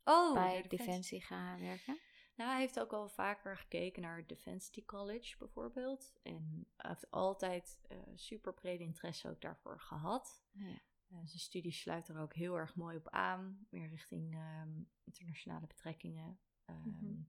oh, 0.03 0.33
bij 0.33 0.61
de 0.61 0.67
Defensie 0.67 1.21
ga 1.21 1.59
werken? 1.59 1.99
Nou, 2.35 2.49
hij 2.49 2.59
heeft 2.59 2.79
ook 2.79 2.93
al 2.93 3.09
vaker 3.09 3.57
gekeken 3.57 4.01
naar 4.01 4.27
Defensie 4.27 4.85
College 4.85 5.37
bijvoorbeeld. 5.37 6.13
En 6.23 6.67
hij 6.75 6.89
heeft 6.89 7.11
altijd 7.11 7.79
eh, 7.87 7.97
super 8.15 8.53
brede 8.53 8.83
interesse 8.83 9.29
ook 9.29 9.41
daarvoor 9.41 9.79
gehad. 9.79 10.43
Ja. 10.51 10.81
Zijn 11.07 11.39
studie 11.39 11.71
sluit 11.71 12.07
er 12.07 12.19
ook 12.19 12.33
heel 12.33 12.55
erg 12.55 12.75
mooi 12.75 12.97
op 12.97 13.09
aan, 13.09 13.67
meer 13.69 13.89
richting 13.89 14.33
ehm, 14.33 14.81
internationale 15.03 15.67
betrekkingen. 15.67 16.39
Ehm, 16.67 16.87
Mhm. 16.87 17.21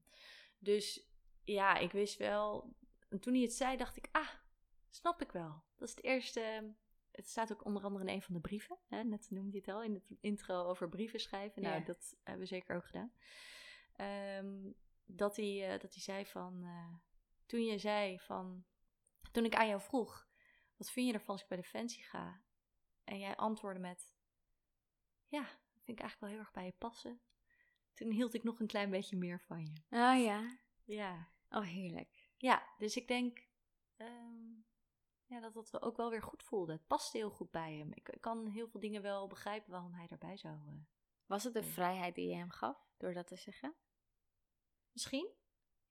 Dus 0.59 1.09
ja, 1.45 1.77
ik 1.77 1.93
wist 1.93 2.17
wel. 2.19 2.73
En 3.09 3.21
toen 3.21 3.33
hij 3.33 3.43
het 3.43 3.53
zei, 3.53 3.77
dacht 3.77 3.97
ik, 3.97 4.09
ah, 4.13 4.29
snap 4.91 5.23
ik 5.23 5.33
wel. 5.33 5.63
Dat 5.77 5.89
is 5.89 5.95
het 5.95 6.05
eerste. 6.05 6.75
Het 7.13 7.29
staat 7.29 7.53
ook 7.53 7.65
onder 7.65 7.85
andere 7.85 8.05
in 8.05 8.15
een 8.15 8.23
van 8.23 8.35
de 8.35 8.41
brieven. 8.41 8.79
Hè? 8.89 9.05
Net 9.05 9.31
noemde 9.31 9.51
hij 9.51 9.61
het 9.65 9.69
al 9.75 9.83
in 9.83 9.95
het 9.95 10.05
intro 10.21 10.65
over 10.65 10.89
brieven 10.89 11.21
schrijven. 11.21 11.63
Nou, 11.63 11.79
Ja. 11.79 11.85
dat 11.85 12.17
hebben 12.23 12.43
we 12.43 12.49
zeker 12.49 12.77
ook 12.77 12.87
gedaan. 12.87 13.13
Ehm, 13.97 14.73
dat, 15.05 15.37
hij, 15.37 15.73
eh, 15.73 15.81
dat 15.81 15.93
hij 15.95 16.03
zei 16.03 16.27
van. 16.27 16.63
eh, 16.65 16.95
toen 17.47 17.65
je 17.65 17.79
zei 17.79 18.19
van. 18.21 18.65
Toen 19.33 19.45
ik 19.45 19.55
aan 19.55 19.69
jou 19.69 19.81
vroeg. 19.81 20.29
Wat 20.77 20.91
vind 20.91 21.07
je 21.07 21.13
ervan 21.13 21.29
als 21.29 21.43
ik 21.43 21.49
bij 21.49 21.57
Defensie 21.57 22.03
ga? 22.03 22.43
En 23.05 23.19
jij 23.19 23.37
antwoordde 23.37 23.81
met: 23.81 24.15
Ja, 25.27 25.41
dat 25.43 25.83
vind 25.85 25.99
ik 25.99 26.01
eigenlijk 26.05 26.21
wel 26.21 26.31
heel 26.31 26.39
erg 26.39 26.51
bij 26.51 26.65
je 26.65 26.73
passen. 26.79 27.21
Toen 27.99 28.11
hield 28.11 28.35
ik 28.35 28.43
nog 28.43 28.61
een 28.61 28.67
klein 28.67 28.91
beetje 28.91 29.17
meer 29.17 29.41
van 29.41 29.65
je. 29.65 29.73
Ah 29.89 30.23
ja. 30.23 30.59
Ja, 30.85 31.29
Oh, 31.51 31.63
heerlijk. 31.63 32.31
ja 32.37 32.67
dus 32.79 32.97
ik 32.97 33.09
denk 33.09 33.47
ehm, 33.97 34.53
ja, 35.25 35.41
dat 35.41 35.53
dat 35.55 35.83
ook 35.83 35.97
wel 35.97 36.11
weer 36.11 36.23
goed 36.23 36.43
voelde. 36.43 36.73
Het 36.73 36.87
paste 36.87 37.17
heel 37.17 37.31
goed 37.31 37.51
bij 37.51 37.75
hem. 37.77 37.93
Ik, 37.93 38.09
ik 38.09 38.21
kan 38.21 38.47
heel 38.47 38.69
veel 38.69 38.81
dingen 38.81 39.03
wel 39.03 39.27
begrijpen 39.27 39.71
waarom 39.71 39.93
hij 39.93 40.07
daarbij 40.07 40.37
zou. 40.37 40.57
eh, 40.69 40.75
Was 41.27 41.45
het 41.45 41.53
de 41.55 41.63
vrijheid 41.63 42.15
die 42.15 42.29
je 42.29 42.35
hem 42.35 42.51
gaf 42.51 42.91
door 42.97 43.13
dat 43.15 43.27
te 43.27 43.37
zeggen? 43.37 43.75
Misschien, 44.93 45.31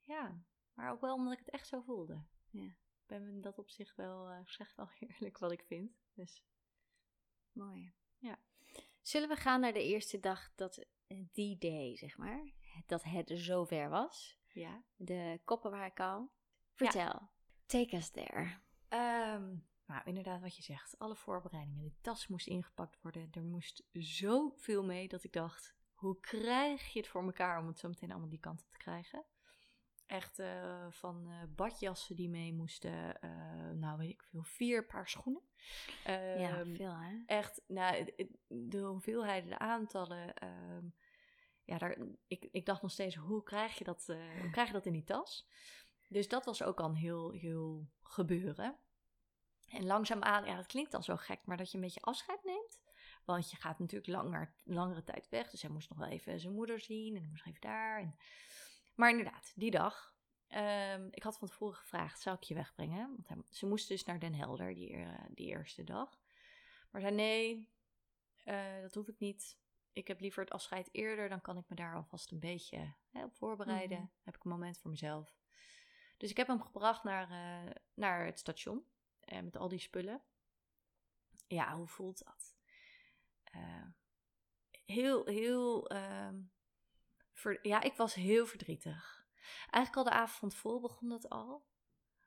ja. 0.04 0.44
Maar 0.74 0.92
ook 0.92 1.02
wel 1.02 1.16
omdat 1.16 1.34
ik 1.34 1.40
het 1.40 1.50
echt 1.50 1.68
zo 1.68 1.82
voelde. 1.82 2.26
Ja. 2.50 2.66
Ik 2.66 3.06
ben 3.06 3.28
in 3.28 3.42
dat 3.42 3.58
opzicht 3.60 3.96
wel, 3.96 4.30
eh 4.30 4.40
zeg 4.46 4.76
wel 4.76 4.90
eerlijk 5.00 5.38
wat 5.38 5.52
ik 5.52 5.64
vind. 5.64 5.92
Dus 6.14 6.44
Mooi. 7.52 7.94
Ja. 8.18 8.40
Zullen 9.08 9.30
we 9.30 9.36
gaan 9.36 9.60
naar 9.60 9.74
de 9.74 9.84
eerste 9.84 10.20
dag 10.20 10.50
dat 10.56 10.86
die 11.32 11.58
day, 11.58 11.96
zeg 11.96 12.18
maar, 12.18 12.52
dat 12.86 13.04
het 13.04 13.32
zover 13.34 13.90
was? 13.90 14.40
ja. 14.48 14.84
De 14.96 15.42
koppenwaarkou. 15.44 16.28
Vertel. 16.74 17.30
Take 17.66 17.96
us 17.96 18.10
there. 18.10 18.58
Ehm, 18.88 19.56
nou, 19.86 20.02
inderdaad 20.04 20.42
wat 20.42 20.56
je 20.56 20.64
zegt. 20.64 21.00
Alle 21.00 21.16
voorbereidingen. 21.16 21.84
De 21.84 21.96
tas 22.02 22.28
moest 22.28 22.48
ingepakt 22.48 23.02
worden. 23.02 23.28
Er 23.32 23.44
moest 23.44 23.84
zoveel 23.92 24.84
mee 24.84 25.08
dat 25.08 25.24
ik 25.24 25.34
dacht... 25.34 25.76
Hoe 25.94 26.20
krijg 26.20 26.94
je 26.94 27.00
het 27.00 27.08
voor 27.08 27.24
elkaar 27.24 27.60
om 27.60 27.68
het 27.68 27.80
zo 27.80 27.88
meteen 27.88 28.12
allemaal 28.12 28.30
die 28.30 28.40
kant 28.40 28.62
op 28.62 28.72
te 28.72 28.78
krijgen? 28.78 29.26
Echt 30.08 30.40
eh, 30.40 30.86
van 30.90 31.28
eh, 31.28 31.44
badjassen 31.56 32.16
die 32.16 32.30
mee 32.30 32.54
moesten. 32.54 33.22
eh, 33.22 33.70
nou, 33.74 33.98
weet 33.98 34.10
ik 34.10 34.24
veel. 34.24 34.44
Vier 34.44 34.86
paar 34.86 35.08
schoenen. 35.08 35.42
ja, 36.04 36.60
Ehm, 36.60 36.76
veel 36.76 36.96
hè? 36.98 37.18
echt, 37.26 37.62
nou, 37.68 38.14
de 38.48 38.80
hoeveelheden, 38.80 39.50
de 39.50 39.58
aantallen. 39.60 40.34
ehm, 40.34 40.86
ja, 41.64 41.78
daar, 41.78 41.98
ik, 42.28 42.48
ik 42.52 42.66
dacht 42.66 42.82
nog 42.82 42.92
steeds, 42.92 43.16
hoe 43.16 43.44
krijg, 43.44 43.78
je 43.78 43.84
dat, 43.84 44.06
hoe 44.42 44.50
krijg 44.52 44.68
je 44.68 44.74
dat 44.74 44.86
in 44.86 44.94
die 44.94 45.04
tas? 45.04 45.48
Dus 46.10 46.28
dat 46.28 46.46
was 46.46 46.64
ook 46.64 46.80
al 46.80 46.90
een 46.90 46.96
heel, 46.96 47.32
heel 47.32 47.88
gebeuren. 48.04 48.78
En 49.70 49.86
langzaamaan, 49.86 50.46
ja, 50.46 50.56
dat 50.56 50.66
klinkt 50.66 50.92
dan 50.92 51.04
zo 51.04 51.16
gek, 51.16 51.40
maar 51.46 51.58
dat 51.58 51.72
je 51.72 51.78
een 51.78 51.84
beetje 51.84 52.02
afscheid 52.02 52.44
neemt. 52.44 52.80
Want 53.26 53.52
je 53.52 53.58
gaat 53.58 53.80
natuurlijk 53.80 54.12
langer, 54.12 54.54
langere 54.64 55.04
tijd 55.04 55.30
weg. 55.30 55.50
Dus 55.50 55.62
hij 55.62 55.72
moest 55.72 55.90
nog 55.90 55.98
wel 55.98 56.08
even 56.08 56.40
zijn 56.40 56.54
moeder 56.54 56.80
zien 56.80 57.16
en 57.16 57.22
hij 57.22 57.30
moest 57.30 57.46
even 57.46 57.62
daar. 57.62 58.00
En... 58.00 58.16
Maar 58.98 59.10
inderdaad, 59.10 59.52
die 59.56 59.72
dag. 59.72 60.16
ehm, 60.48 61.08
ik 61.12 61.24
had 61.24 61.38
van 61.38 61.48
tevoren 61.48 61.76
gevraagd, 61.76 62.20
zou 62.22 62.36
ik 62.36 62.44
je 62.44 62.54
wegbrengen? 62.54 63.08
Want 63.16 63.28
hij- 63.28 63.38
ze 63.50 63.66
moest 63.68 63.88
dus 63.88 64.04
naar 64.04 64.20
Den 64.20 64.34
Helder 64.34 64.74
die, 64.74 64.94
eh, 64.94 65.24
die 65.30 65.48
eerste 65.48 65.84
dag. 65.84 66.20
Maar 66.92 67.02
zei 67.02 67.16
nee, 67.16 67.70
eh, 68.44 68.82
dat 68.82 68.94
hoef 68.94 69.08
ik 69.08 69.20
niet. 69.20 69.58
Ik 69.92 70.08
heb 70.08 70.20
liever 70.20 70.44
het 70.44 70.52
afscheid 70.54 70.90
eerder, 70.92 71.30
dan 71.30 71.42
kan 71.42 71.58
ik 71.58 71.70
me 71.70 71.76
daar 71.76 71.96
alvast 71.96 72.32
een 72.32 72.40
beetje 72.40 72.94
hè, 73.12 73.24
op 73.24 73.36
voorbereiden. 73.36 73.98
Mhm. 73.98 74.08
Heb 74.24 74.36
ik 74.36 74.44
een 74.44 74.50
moment 74.52 74.78
voor 74.80 74.90
mezelf. 74.92 75.38
Dus 76.18 76.30
ik 76.30 76.38
heb 76.38 76.48
hem 76.48 76.62
gebracht 76.62 77.04
naar, 77.04 77.30
eh, 77.32 77.72
naar 77.94 78.26
het 78.26 78.40
station 78.40 78.86
eh, 79.20 79.42
met 79.42 79.58
al 79.58 79.68
die 79.68 79.80
spullen. 79.80 80.22
Ja, 81.48 81.76
hoe 81.76 81.88
voelt 81.88 82.24
dat? 82.26 82.56
Heel, 84.86 85.26
heel. 85.26 85.88
ehm, 85.90 86.42
ver- 87.38 87.68
ja, 87.68 87.82
ik 87.82 87.94
was 87.96 88.14
heel 88.14 88.46
verdrietig. 88.46 89.26
Eigenlijk 89.70 89.96
al 89.96 90.04
de 90.14 90.20
avond 90.20 90.52
tevoren 90.52 90.82
begon 90.82 91.10
dat 91.10 91.30
al. 91.30 91.66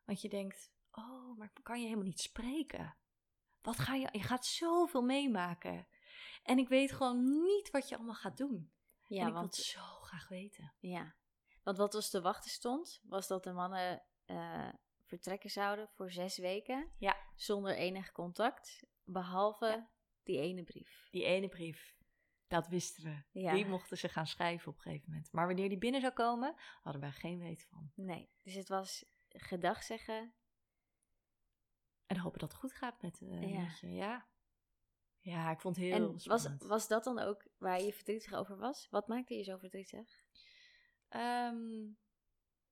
Want 0.05 0.21
je 0.21 0.29
denkt: 0.29 0.73
oh, 0.91 1.39
maar 1.39 1.53
kan 1.63 1.79
je 1.79 1.85
helemaal 1.85 2.05
niet 2.07 2.21
spreken? 2.21 2.97
Wat 3.63 3.79
ga 3.79 3.95
je? 3.95 4.09
Je 4.13 4.23
gaat 4.23 4.47
zoveel 4.47 5.03
meemaken. 5.03 5.87
En 6.43 6.59
ik 6.59 6.69
weet 6.69 6.93
gewoon 6.93 7.43
niet 7.43 7.71
wat 7.71 7.89
je 7.89 7.97
allemaal 7.97 8.15
gaat 8.15 8.37
doen. 8.37 8.73
Ja, 9.07 9.21
en 9.21 9.27
ik 9.27 9.33
wil 9.33 9.41
want, 9.41 9.57
het 9.57 9.65
zo 9.65 9.81
graag 9.81 10.29
weten. 10.29 10.75
ja. 10.79 11.15
want 11.63 11.77
wat 11.77 11.95
ons 11.95 12.11
te 12.11 12.21
wachten 12.21 12.51
stond, 12.51 13.01
was 13.03 13.27
dat 13.27 13.45
de 13.45 13.53
mannen 13.53 14.03
eh, 14.25 14.69
vertrekken 15.05 15.51
zouden 15.51 15.89
voor 15.95 16.11
zes 16.11 16.39
weken. 16.39 16.91
Ja. 16.99 17.17
Zonder 17.37 17.75
enig 17.75 18.13
contact, 18.13 18.83
behalve 19.05 19.67
Ja. 19.67 19.91
die 20.23 20.39
ene 20.41 20.63
brief. 20.63 21.09
Die 21.11 21.25
ene 21.25 21.49
brief, 21.49 21.97
dat 22.51 22.69
wisten 22.69 23.03
we. 23.05 23.41
Ja. 23.41 23.53
Die 23.55 23.67
mochten 23.67 23.99
ze 23.99 24.09
gaan 24.09 24.27
schrijven 24.27 24.69
op 24.69 24.77
een 24.77 24.83
gegeven 24.83 25.09
moment. 25.11 25.33
Maar 25.33 25.47
wanneer 25.47 25.69
die 25.69 25.79
binnen 25.79 26.01
zou 26.01 26.13
komen, 26.13 26.55
hadden 26.83 27.03
wij 27.03 27.13
geen 27.13 27.39
weet 27.39 27.67
van. 27.71 27.93
Nee, 27.95 28.31
dus 28.43 28.55
het 28.55 28.69
was 28.69 29.05
gedag 29.29 29.83
zeggen. 29.83 30.35
En 32.07 32.17
hopen 32.19 32.39
dat 32.39 32.51
het 32.51 32.61
goed 32.61 32.73
gaat 32.73 33.03
met, 33.03 33.21
eh 33.21 33.53
Ja. 33.53 33.61
met 33.63 33.79
je. 33.79 33.93
Ja. 33.93 34.27
ja, 35.21 35.51
ik 35.51 35.61
vond 35.61 35.77
het 35.77 35.85
heel 35.85 35.95
En 35.95 36.13
was, 36.13 36.23
spannend. 36.23 36.63
was 36.63 36.89
dat 36.89 37.05
dan 37.05 37.19
ook 37.19 37.47
waar 37.59 37.81
je 37.83 37.93
verdrietig 37.93 38.33
over 38.33 38.57
was? 38.57 38.89
Wat 38.91 39.09
maakte 39.09 39.35
je 39.35 39.43
zo 39.43 39.57
verdrietig? 39.57 40.25
Ehm, 41.09 41.89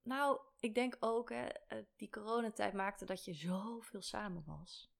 nou, 0.02 0.40
ik 0.58 0.74
denk 0.74 0.96
ook, 1.00 1.30
hè, 1.30 1.46
eh, 1.46 1.84
die 1.96 2.10
coronatijd 2.10 2.72
maakte 2.74 3.04
dat 3.04 3.24
je 3.24 3.34
zoveel 3.34 4.02
samen 4.02 4.44
was. 4.44 4.90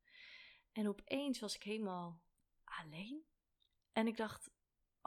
En 0.73 0.89
opeens 0.89 1.39
was 1.41 1.55
ik 1.55 1.63
helemaal 1.63 2.23
alleen. 2.65 3.25
En 3.93 4.07
ik 4.07 4.17
dacht, 4.17 4.51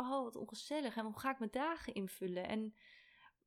oh, 0.06 0.24
wat 0.24 0.36
ongezellig. 0.36 0.96
En 0.96 1.06
hoe 1.06 1.20
ga 1.20 1.32
ik 1.32 1.40
mijn 1.40 1.52
dagen 1.52 1.94
invullen? 1.94 2.48
En 2.48 2.76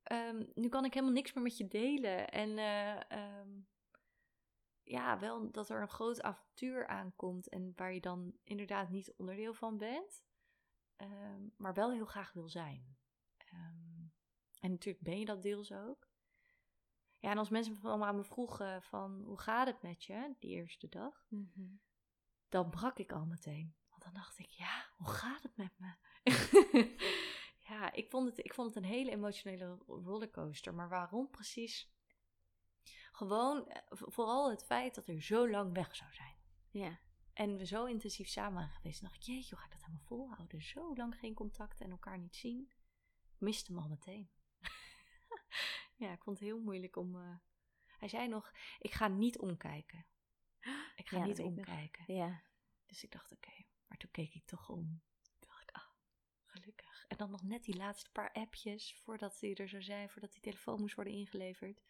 ehm, 0.02 0.44
nu 0.54 0.68
kan 0.68 0.84
ik 0.84 0.94
helemaal 0.94 1.14
niks 1.14 1.32
meer 1.32 1.42
met 1.44 1.56
je 1.56 1.68
delen. 1.68 2.28
En 2.28 2.58
eh, 2.58 3.10
ehm, 3.10 3.50
ja, 4.82 5.18
wel 5.18 5.50
dat 5.50 5.68
er 5.68 5.80
een 5.80 5.88
groot 5.88 6.22
avontuur 6.22 6.86
aankomt. 6.86 7.48
En 7.48 7.72
waar 7.76 7.94
je 7.94 8.00
dan 8.00 8.36
inderdaad 8.44 8.90
niet 8.90 9.14
onderdeel 9.16 9.54
van 9.54 9.78
bent. 9.78 10.22
ehm, 10.96 11.42
maar 11.56 11.74
wel 11.74 11.92
heel 11.92 12.06
graag 12.06 12.32
wil 12.32 12.48
zijn. 12.48 12.96
En 14.60 14.70
natuurlijk 14.70 15.04
ben 15.04 15.18
je 15.18 15.24
dat 15.24 15.42
deels 15.42 15.72
ook. 15.72 16.08
Ja, 17.12 17.30
en 17.30 17.38
als 17.38 17.48
mensen 17.48 17.76
van 17.76 18.04
aan 18.04 18.16
me 18.16 18.24
vroegen 18.24 18.82
van 18.82 19.22
hoe 19.22 19.40
gaat 19.40 19.66
het 19.66 19.82
met 19.82 20.04
je 20.04 20.34
die 20.38 20.50
eerste 20.50 20.88
dag, 20.88 21.26
dan 22.48 22.70
brak 22.70 22.98
ik 22.98 23.12
al 23.12 23.26
meteen. 23.26 23.74
Want 23.88 24.02
dan 24.02 24.12
dacht 24.14 24.38
ik, 24.38 24.46
ja, 24.46 24.86
hoe 24.96 25.08
gaat 25.08 25.42
het 25.42 25.56
met 25.56 25.78
me? 25.78 25.94
ja, 27.68 27.92
ik 27.92 28.10
vond, 28.10 28.28
het, 28.28 28.38
ik 28.44 28.54
vond 28.54 28.74
het 28.74 28.84
een 28.84 28.90
hele 28.90 29.10
emotionele 29.10 29.78
rollercoaster. 29.86 30.74
Maar 30.74 30.88
waarom 30.88 31.30
precies? 31.30 31.92
Gewoon 33.12 33.68
eh, 33.68 33.82
vooral 33.90 34.50
het 34.50 34.64
feit 34.64 34.94
dat 34.94 35.08
er 35.08 35.22
zo 35.22 35.50
lang 35.50 35.72
weg 35.74 35.96
zou 35.96 36.12
zijn. 36.14 36.36
Ja, 36.70 36.98
En 37.32 37.56
we 37.56 37.66
zo 37.66 37.84
intensief 37.84 38.28
samen 38.28 38.54
waren 38.54 38.74
geweest. 38.74 39.00
Dacht 39.02 39.14
ik, 39.14 39.22
jeetje, 39.22 39.50
hoe 39.54 39.58
ga 39.58 39.64
ik 39.64 39.72
dat 39.72 39.80
helemaal 39.84 40.06
volhouden? 40.06 40.62
Zo 40.62 40.94
lang 40.96 41.14
geen 41.18 41.34
contact 41.34 41.80
en 41.80 41.90
elkaar 41.90 42.18
niet 42.18 42.36
zien. 42.36 42.72
Ik 43.34 43.40
miste 43.40 43.72
hem 43.72 43.82
al 43.82 43.88
meteen. 43.88 44.30
ja, 46.02 46.12
ik 46.12 46.22
vond 46.22 46.38
het 46.38 46.48
heel 46.48 46.60
moeilijk 46.60 46.96
om... 46.96 47.16
eh, 47.16 47.36
Hij 47.98 48.08
zei 48.08 48.28
nog, 48.28 48.52
ik 48.78 48.92
ga 48.92 49.08
niet 49.08 49.38
omkijken. 49.38 50.06
Ik 50.96 51.08
ga 51.08 51.16
Ja, 51.18 51.24
niet 51.24 51.40
omkijken. 51.40 52.14
ja. 52.14 52.42
Dus 52.86 53.04
ik 53.04 53.10
dacht, 53.12 53.32
oké. 53.32 53.52
Maar 53.86 53.98
toen 53.98 54.10
keek 54.10 54.34
ik 54.34 54.46
toch 54.46 54.68
om. 54.68 55.02
Toen 55.22 55.48
dacht 55.48 55.62
ik, 55.62 55.70
ah, 55.74 55.82
En 57.08 57.16
dan 57.16 57.30
nog 57.30 57.42
net 57.42 57.64
die 57.64 57.76
laatste 57.76 58.10
paar 58.10 58.32
appjes 58.32 58.94
voordat 58.94 59.40
hij 59.40 59.54
er 59.54 59.68
zou 59.68 59.82
zijn, 59.82 60.10
voordat 60.10 60.32
die 60.32 60.40
telefoon 60.40 60.80
moest 60.80 60.94
worden 60.94 61.12
ingeleverd. 61.12 61.82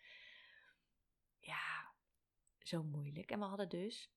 Ja, 1.39 1.95
zo 2.59 2.83
moeilijk. 2.83 3.31
En 3.31 3.39
we 3.39 3.45
hadden 3.45 3.69
dus 3.69 4.11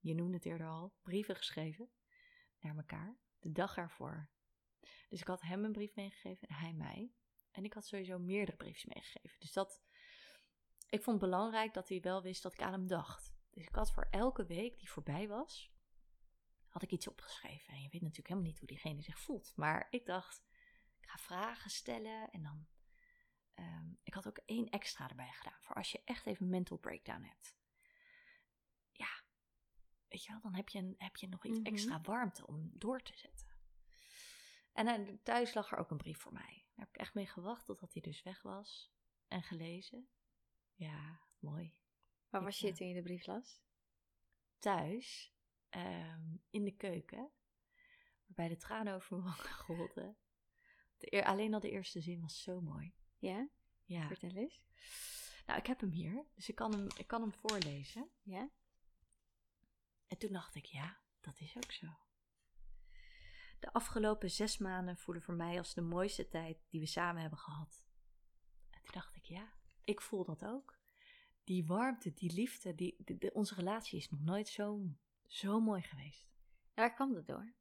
je 0.00 0.14
noemde 0.14 0.36
het 0.36 0.46
eerder 0.46 0.66
al, 0.66 0.94
brieven 1.02 1.36
geschreven 1.36 1.90
naar 2.60 2.76
elkaar. 2.76 3.16
De 3.38 3.52
dag 3.52 3.76
ervoor. 3.76 4.30
Dus 5.08 5.20
ik 5.20 5.26
had 5.26 5.40
hem 5.40 5.64
een 5.64 5.72
brief 5.72 5.94
meegegeven 5.94 6.48
en 6.48 6.54
hij 6.54 6.72
mij. 6.72 7.12
En 7.50 7.64
ik 7.64 7.72
had 7.72 7.86
sowieso 7.86 8.18
meerdere 8.18 8.56
briefjes 8.56 8.94
meegegeven. 8.94 9.40
Dus 9.40 9.52
dat, 9.52 9.82
ik 10.88 11.02
vond 11.02 11.20
het 11.20 11.30
belangrijk 11.30 11.74
dat 11.74 11.88
hij 11.88 12.00
wel 12.00 12.22
wist 12.22 12.42
dat 12.42 12.52
ik 12.52 12.62
aan 12.62 12.72
hem 12.72 12.86
dacht. 12.86 13.34
Dus 13.50 13.66
ik 13.66 13.74
had 13.74 13.92
voor 13.92 14.06
elke 14.10 14.46
week 14.46 14.78
die 14.78 14.90
voorbij 14.90 15.28
was, 15.28 15.71
had 16.72 16.82
ik 16.82 16.90
iets 16.90 17.08
opgeschreven. 17.08 17.72
En 17.74 17.82
je 17.82 17.88
weet 17.88 18.00
natuurlijk 18.00 18.28
helemaal 18.28 18.48
niet 18.48 18.58
hoe 18.58 18.68
diegene 18.68 19.02
zich 19.02 19.18
voelt. 19.18 19.52
Maar 19.56 19.86
ik 19.90 20.06
dacht, 20.06 20.42
ik 21.00 21.08
ga 21.08 21.18
vragen 21.18 21.70
stellen 21.70 22.30
en 22.30 22.42
dan... 22.42 22.66
ehm, 23.54 23.92
ik 24.02 24.14
had 24.14 24.26
ook 24.26 24.38
één 24.38 24.68
extra 24.70 25.08
erbij 25.08 25.32
gedaan. 25.32 25.62
Voor 25.62 25.76
als 25.76 25.92
je 25.92 26.02
echt 26.04 26.26
even 26.26 26.44
een 26.44 26.50
mental 26.50 26.76
breakdown 26.76 27.22
hebt. 27.22 27.56
Ja, 28.90 29.22
weet 30.08 30.24
je 30.24 30.32
wel, 30.32 30.40
dan 30.40 30.54
heb 30.54 30.68
je, 30.68 30.78
een, 30.78 30.94
heb 30.98 31.16
je 31.16 31.28
nog 31.28 31.44
iets 31.46 31.58
Mhm. 31.58 31.66
extra 31.66 32.00
warmte 32.00 32.46
om 32.46 32.70
door 32.74 33.02
te 33.02 33.16
zetten. 33.16 33.50
En 34.72 34.86
eh, 34.86 35.14
thuis 35.22 35.54
lag 35.54 35.72
er 35.72 35.78
ook 35.78 35.90
een 35.90 35.96
brief 35.96 36.18
voor 36.18 36.32
mij. 36.32 36.64
Daar 36.74 36.84
heb 36.84 36.88
ik 36.94 37.00
echt 37.00 37.14
mee 37.14 37.26
gewacht 37.26 37.64
totdat 37.66 37.92
hij 37.92 38.02
dus 38.02 38.22
weg 38.22 38.42
was. 38.42 38.92
En 39.28 39.42
gelezen. 39.42 40.08
Ja, 40.74 41.20
mooi. 41.38 41.74
Waar 42.28 42.42
was 42.42 42.58
je 42.58 42.68
eh, 42.68 42.74
toen 42.74 42.88
je 42.88 42.94
de 42.94 43.02
brief 43.02 43.26
las? 43.26 43.60
Thuis, 44.58 45.31
ehm, 45.72 46.36
in 46.50 46.64
de 46.64 46.76
keuken, 46.76 47.30
waarbij 48.26 48.48
de 48.48 48.56
tranen 48.56 48.94
over 48.94 49.16
mijn 49.16 49.34
wangen 49.36 49.54
golden. 49.66 50.16
De 50.98 51.24
alleen 51.26 51.54
al 51.54 51.60
de 51.60 51.70
eerste 51.70 52.00
zin 52.00 52.20
was 52.20 52.42
zo 52.42 52.60
mooi. 52.60 52.94
Ja? 53.18 53.48
Ja. 53.84 54.06
Vertel 54.06 54.30
eens. 54.30 54.60
Nou, 55.46 55.58
ik 55.58 55.66
heb 55.66 55.80
hem 55.80 55.90
hier, 55.90 56.26
dus 56.34 56.48
ik 56.48 56.54
kan 56.54 56.72
hem, 56.72 56.86
ik 56.96 57.06
kan 57.06 57.20
hem 57.20 57.32
voorlezen. 57.32 58.10
Ja? 58.22 58.50
En 60.06 60.18
toen 60.18 60.32
dacht 60.32 60.54
ik, 60.54 60.64
ja, 60.64 61.00
dat 61.20 61.40
is 61.40 61.56
ook 61.56 61.72
zo. 61.72 61.86
De 63.60 63.72
afgelopen 63.72 64.30
zes 64.30 64.58
maanden 64.58 64.96
voelen 64.96 65.22
voor 65.22 65.34
mij 65.34 65.58
als 65.58 65.74
de 65.74 65.80
mooiste 65.80 66.28
tijd 66.28 66.58
die 66.68 66.80
we 66.80 66.86
samen 66.86 67.20
hebben 67.20 67.38
gehad. 67.38 67.84
En 68.70 68.80
toen 68.82 68.94
dacht 68.94 69.16
ik, 69.16 69.24
ja, 69.24 69.52
ik 69.84 70.00
voel 70.00 70.24
dat 70.24 70.44
ook. 70.44 70.80
Die 71.44 71.66
warmte, 71.66 72.12
die 72.12 72.32
liefde, 72.32 72.74
die, 72.74 72.96
de- 72.98 73.18
de- 73.18 73.32
onze 73.32 73.54
relatie 73.54 73.98
is 73.98 74.08
nog 74.10 74.20
nooit 74.20 74.48
zo, 74.48 74.80
zo 75.32 75.60
mooi 75.60 75.82
geweest. 75.82 76.26
En 76.74 76.82
waar 76.82 76.94
kwam 76.94 77.14
dat 77.14 77.26
door? 77.26 77.54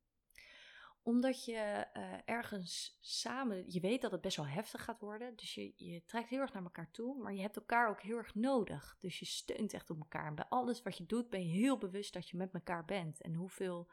Omdat 1.04 1.46
je 1.46 1.56
eh, 1.94 2.14
ergens 2.26 2.98
samen, 3.02 3.72
je 3.72 3.80
weet 3.80 4.02
dat 4.02 4.12
het 4.12 4.22
best 4.22 4.38
wel 4.38 4.48
heftig 4.48 4.84
gaat 4.84 5.00
worden. 5.00 5.36
Dus 5.36 5.54
je, 5.54 5.74
je 5.76 6.04
trekt 6.06 6.30
heel 6.30 6.40
erg 6.40 6.54
naar 6.54 6.64
elkaar 6.64 6.92
toe. 6.92 7.18
Maar 7.22 7.34
je 7.34 7.42
hebt 7.42 7.56
elkaar 7.56 7.90
ook 7.90 8.02
heel 8.02 8.18
erg 8.18 8.36
nodig. 8.36 8.96
Dus 9.00 9.20
je 9.20 9.26
steunt 9.26 9.74
echt 9.74 9.90
op 9.90 9.98
elkaar. 9.98 10.34
Bij 10.34 10.46
alles 10.50 10.82
wat 10.82 10.98
je 10.98 11.06
doet 11.06 11.30
ben 11.30 11.48
je 11.48 11.54
heel 11.54 11.78
bewust 11.78 12.14
dat 12.14 12.30
je 12.30 12.38
met 12.38 12.54
elkaar 12.54 12.86
bent. 12.86 13.22
En 13.22 13.34
hoeveel 13.34 13.92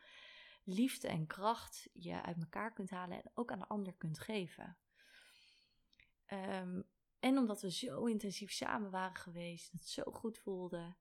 liefde 0.65 1.09
en 1.09 1.27
kracht 1.27 1.89
je 1.93 2.23
uit 2.23 2.39
elkaar 2.39 2.73
kunt 2.73 2.91
halen. 2.91 3.23
En 3.23 3.31
ook 3.35 3.53
aan 3.53 3.59
de 3.59 3.69
ander 3.69 3.95
kunt 3.95 4.19
geven. 4.19 4.79
Ehm, 6.25 6.83
en 7.19 7.39
omdat 7.39 7.61
we 7.61 7.71
zo 7.71 8.05
intensief 8.05 8.53
samen 8.53 8.91
waren 8.91 9.17
geweest. 9.17 9.73
Het 9.73 9.89
zo 9.89 10.03
goed 10.03 10.39
voelde. 10.39 10.97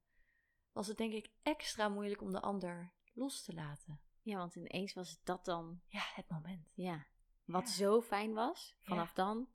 Was 0.77 0.87
het 0.87 0.97
denk 0.97 1.13
ik 1.13 1.29
extra 1.41 1.89
moeilijk 1.89 2.21
om 2.21 2.31
de 2.31 2.41
ander 2.41 2.93
los 3.13 3.41
te 3.43 3.53
laten. 3.53 4.01
Ja, 4.21 4.37
want 4.37 4.55
ineens 4.55 4.93
was 4.93 5.23
dat 5.23 5.45
dan, 5.45 5.81
Ja, 5.87 6.01
het 6.13 6.29
moment. 6.29 6.71
ja, 6.73 7.05
wat 7.45 7.67
Ja. 7.67 7.73
zo 7.73 8.01
fijn 8.01 8.33
was. 8.33 8.75
Ja. 8.79 8.87
Vanaf 8.87 9.13
dan, 9.13 9.49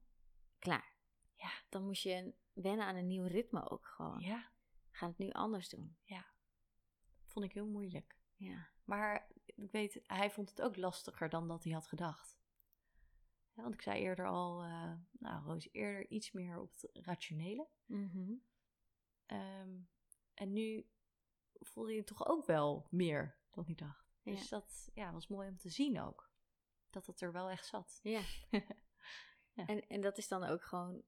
klaar. 0.59 0.97
Ja. 1.35 1.51
Dan 1.69 1.85
moest 1.85 2.03
je 2.03 2.35
wennen 2.53 2.87
aan 2.87 2.97
een 2.97 3.07
nieuw 3.07 3.25
ritme 3.27 3.71
ook 3.71 3.87
gewoon. 3.87 4.21
Ja. 4.21 4.51
Gaan 4.91 5.09
het 5.09 5.19
nu 5.19 5.31
anders 5.31 5.69
doen. 5.69 5.97
vond 7.25 7.45
ik 7.45 7.53
heel 7.53 7.67
moeilijk. 7.67 8.19
Ja. 8.37 8.69
Maar 8.85 9.29
ik 9.45 9.71
weet, 9.71 10.01
hij 10.03 10.31
vond 10.31 10.51
het 10.51 10.63
ook 10.63 10.77
lastiger 10.77 11.29
dan 11.29 11.49
dat 11.49 11.65
hij 11.65 11.73
had 11.73 11.87
gedacht. 11.87 12.39
Ja, 13.53 13.63
want 13.63 13.75
ik 13.75 13.83
zei 13.83 14.01
eerder 14.01 14.27
al, 14.27 14.63
eh, 14.63 14.93
nou, 15.11 15.45
Roos, 15.45 15.69
eerder 15.73 16.11
iets 16.11 16.33
meer 16.33 16.61
op 16.61 16.71
het 16.71 16.89
rationele. 16.93 17.69
Mhm. 17.87 18.33
Ehm, 19.27 19.79
en 20.35 20.53
nu 20.53 20.87
voelde 21.67 21.97
het 21.97 22.07
toch 22.07 22.27
ook 22.27 22.47
wel 22.47 22.87
meer 22.91 23.37
dan 23.51 23.65
hij 23.65 23.75
dacht. 23.75 24.15
Ja. 24.23 24.33
Dus 24.33 24.49
dat 24.49 24.91
ja, 24.95 25.13
was 25.13 25.29
mooi 25.29 25.49
om 25.49 25.57
te 25.59 25.69
zien 25.71 26.01
ook. 26.01 26.31
Dat 26.91 27.07
het 27.07 27.21
er 27.21 27.33
wel 27.33 27.49
echt 27.51 27.67
zat. 27.67 28.01
Ja. 28.03 28.21
Ja. 29.55 29.67
En, 29.67 29.87
en 29.89 30.01
dat 30.01 30.19
is 30.19 30.29
dan 30.29 30.45
ook 30.45 30.63
gewoon, 30.65 31.03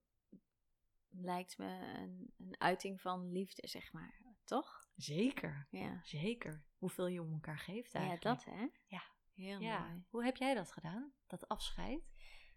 lijkt 1.08 1.58
me, 1.58 1.94
een, 1.96 2.34
een 2.38 2.60
uiting 2.60 3.00
van 3.00 3.32
liefde, 3.32 3.68
zeg 3.68 3.92
maar. 3.92 4.22
Toch? 4.44 4.88
Zeker, 4.96 5.66
Ja. 5.70 6.00
zeker. 6.02 6.64
Hoeveel 6.78 7.06
je 7.06 7.22
om 7.22 7.32
elkaar 7.32 7.58
geeft 7.58 7.92
Ja, 7.92 8.00
eigenlijk. 8.00 8.44
dat 8.44 8.54
hè? 8.54 8.66
Ja. 8.86 9.02
Heel 9.34 9.60
Ja. 9.60 9.78
mooi. 9.86 10.04
Hoe 10.08 10.24
heb 10.24 10.36
jij 10.36 10.54
dat 10.54 10.72
gedaan? 10.72 11.12
Dat 11.26 11.48
afscheid? 11.48 12.02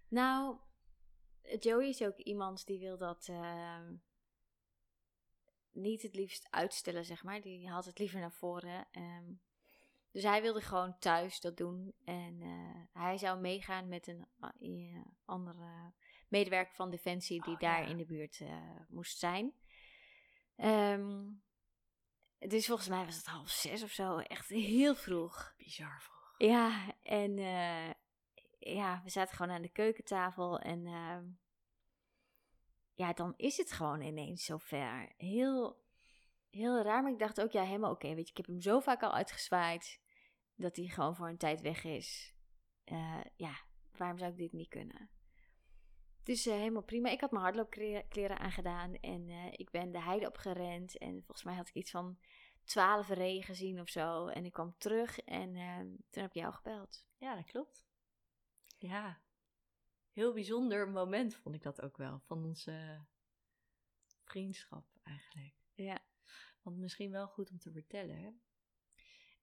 Nou, 0.08 0.60
Joey 1.60 1.88
is 1.90 2.02
ook 2.02 2.18
iemand 2.18 2.66
die 2.66 2.80
wil 2.80 2.98
dat 2.98 3.28
ehm, 3.28 3.96
niet 5.78 6.02
het 6.02 6.16
liefst 6.16 6.48
uitstellen, 6.50 7.06
zeg 7.06 7.24
maar. 7.24 7.42
Die 7.42 7.70
haalt 7.70 7.86
het 7.86 8.00
liever 8.00 8.20
naar 8.20 8.32
voren. 8.34 8.88
ehm. 8.92 9.32
dus 10.12 10.24
hij 10.24 10.42
wilde 10.42 10.62
gewoon 10.62 11.00
thuis 11.00 11.40
dat 11.40 11.58
doen. 11.58 11.94
En 12.06 12.42
eh, 12.42 13.02
hij 13.04 13.18
zou 13.18 13.40
meegaan 13.40 13.88
met 13.88 14.08
een 14.08 14.28
eh, 14.40 14.96
eh, 14.96 15.06
andere 15.26 15.94
medewerker 16.28 16.76
van 16.76 16.90
Defensie 16.90 17.42
die 17.42 17.54
Oh, 17.54 17.60
daar 17.60 17.82
ja. 17.82 17.88
in 17.88 17.98
de 17.98 18.06
buurt 18.06 18.42
moest 18.90 19.18
zijn. 19.20 19.54
Ehm, 20.56 21.26
dus 22.40 22.66
volgens 22.66 22.88
mij 22.88 23.06
was 23.06 23.16
het 23.16 23.26
half 23.26 23.50
zes 23.50 23.84
of 23.84 23.92
zo. 23.92 24.18
Echt 24.18 24.50
heel 24.50 24.96
vroeg. 24.96 25.54
Bizar 25.58 26.02
vroeg. 26.02 26.34
Ja, 26.38 26.96
en 27.04 27.38
ja, 28.60 29.02
we 29.04 29.10
zaten 29.10 29.36
gewoon 29.36 29.52
aan 29.56 29.62
de 29.62 29.72
keukentafel 29.72 30.60
en 30.60 30.86
ehm, 30.86 31.26
ja, 32.98 33.14
dan 33.14 33.34
is 33.36 33.58
het 33.58 33.72
gewoon 33.72 34.02
ineens 34.02 34.46
zover. 34.46 35.14
Heel, 35.18 35.82
heel 36.50 36.82
raar, 36.82 37.04
maar 37.04 37.12
ik 37.12 37.20
dacht 37.20 37.42
ook, 37.42 37.52
ja, 37.52 37.64
helemaal 37.64 37.92
oké, 37.92 38.08
weet 38.08 38.26
je, 38.26 38.32
ik 38.32 38.38
heb 38.38 38.46
hem 38.46 38.62
zo 38.62 38.80
vaak 38.80 39.04
al 39.04 39.14
uitgezwaaid 39.14 40.02
dat 40.56 40.76
hij 40.76 40.86
gewoon 40.86 41.16
voor 41.16 41.28
een 41.28 41.38
tijd 41.38 41.62
weg 41.62 41.84
is. 41.84 42.36
Eh, 42.84 43.22
ja, 43.36 43.62
waarom 43.98 44.18
zou 44.18 44.32
ik 44.32 44.38
dit 44.38 44.52
niet 44.52 44.68
kunnen? 44.68 45.10
Dus 46.24 46.46
eh, 46.46 46.54
helemaal 46.54 46.84
prima. 46.84 47.10
Ik 47.10 47.22
had 47.22 47.32
mijn 47.32 47.44
hardloopkleren 47.44 48.40
aangedaan 48.40 48.96
en 48.96 49.30
eh, 49.30 49.52
ik 49.52 49.72
ben 49.72 49.92
de 49.92 50.02
heide 50.02 50.28
opgerend 50.28 50.98
en 50.98 51.12
volgens 51.12 51.44
mij 51.44 51.56
had 51.56 51.68
ik 51.68 51.74
iets 51.74 51.92
van 51.92 52.20
twaalf 52.64 53.10
regen 53.10 53.44
gezien 53.44 53.80
of 53.80 53.90
zo. 53.90 54.28
En 54.28 54.46
ik 54.46 54.54
kwam 54.54 54.76
terug 54.78 55.20
en 55.20 55.54
toen 56.10 56.22
heb 56.24 56.32
ik 56.32 56.42
jou 56.42 56.54
gebeld. 56.54 57.06
Ja, 57.18 57.36
dat 57.36 57.46
klopt. 57.46 57.86
Ja. 58.78 59.22
Heel 60.18 60.34
bijzonder 60.34 60.90
moment 60.90 61.36
vond 61.36 61.56
ik 61.56 61.62
dat 61.62 61.82
ook 61.82 61.98
wel. 61.98 62.20
Van 62.20 62.46
onze 62.46 63.06
vriendschap 64.24 64.86
eigenlijk. 65.04 65.54
Ja. 65.74 66.00
Want 66.62 66.78
misschien 66.78 67.12
wel 67.12 67.28
goed 67.28 67.50
om 67.50 67.60
te 67.60 67.72
vertellen. 67.72 68.18
hè. 68.18 68.30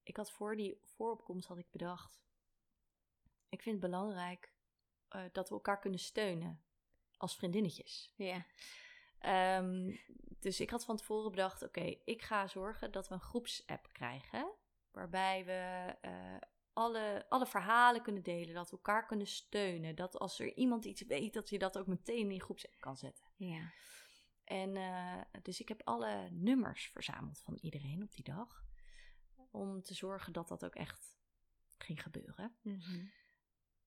Ik 0.02 0.16
had 0.16 0.30
voor 0.30 0.56
die 0.56 0.80
vooropkomst 0.82 1.48
had 1.48 1.58
ik 1.58 1.70
bedacht. 1.70 2.22
Ik 3.48 3.62
vind 3.62 3.80
het 3.82 3.90
belangrijk 3.90 4.54
eh, 5.08 5.24
dat 5.32 5.48
we 5.48 5.54
elkaar 5.54 5.78
kunnen 5.78 6.00
steunen. 6.00 6.64
Als 7.16 7.36
vriendinnetjes. 7.36 8.12
Ja. 8.16 8.46
Ehm, 9.18 9.96
dus 10.40 10.60
ik 10.60 10.70
had 10.70 10.84
van 10.84 10.96
tevoren 10.96 11.30
bedacht: 11.30 11.62
oké, 11.62 11.96
ik 12.04 12.22
ga 12.22 12.46
zorgen 12.46 12.92
dat 12.92 13.08
we 13.08 13.14
een 13.14 13.20
groepsapp 13.20 13.88
krijgen. 13.92 14.52
Waarbij 14.90 15.44
we 15.44 15.94
eh, 16.00 16.36
alle, 16.74 17.26
alle 17.28 17.46
verhalen 17.46 18.02
kunnen 18.02 18.22
delen, 18.22 18.54
dat 18.54 18.70
we 18.70 18.76
elkaar 18.76 19.06
kunnen 19.06 19.26
steunen. 19.26 19.94
Dat 19.94 20.18
als 20.18 20.38
er 20.38 20.54
iemand 20.54 20.84
iets 20.84 21.02
weet, 21.02 21.34
dat 21.34 21.48
je 21.48 21.58
dat 21.58 21.78
ook 21.78 21.86
meteen 21.86 22.18
in 22.18 22.28
die 22.28 22.42
groepsapp 22.42 22.80
kan 22.80 22.96
zetten. 22.96 23.26
Ja. 23.36 23.72
En 24.44 24.76
eh, 24.76 25.20
dus 25.42 25.60
ik 25.60 25.68
heb 25.68 25.80
alle 25.84 26.28
nummers 26.30 26.88
verzameld 26.88 27.40
van 27.40 27.54
iedereen 27.60 28.02
op 28.02 28.12
die 28.12 28.24
dag. 28.24 28.64
Om 29.50 29.82
te 29.82 29.94
zorgen 29.94 30.32
dat 30.32 30.48
dat 30.48 30.64
ook 30.64 30.74
echt 30.74 31.18
ging 31.78 32.02
gebeuren. 32.02 32.56
Mhm. 32.62 33.06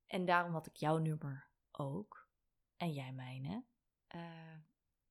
En 0.05 0.25
daarom 0.25 0.53
had 0.53 0.67
ik 0.67 0.75
jouw 0.75 0.97
nummer 0.97 1.49
ook. 1.71 2.29
En 2.75 2.93
jij 2.93 3.11
mijne. 3.11 3.65
Eh, 4.07 4.55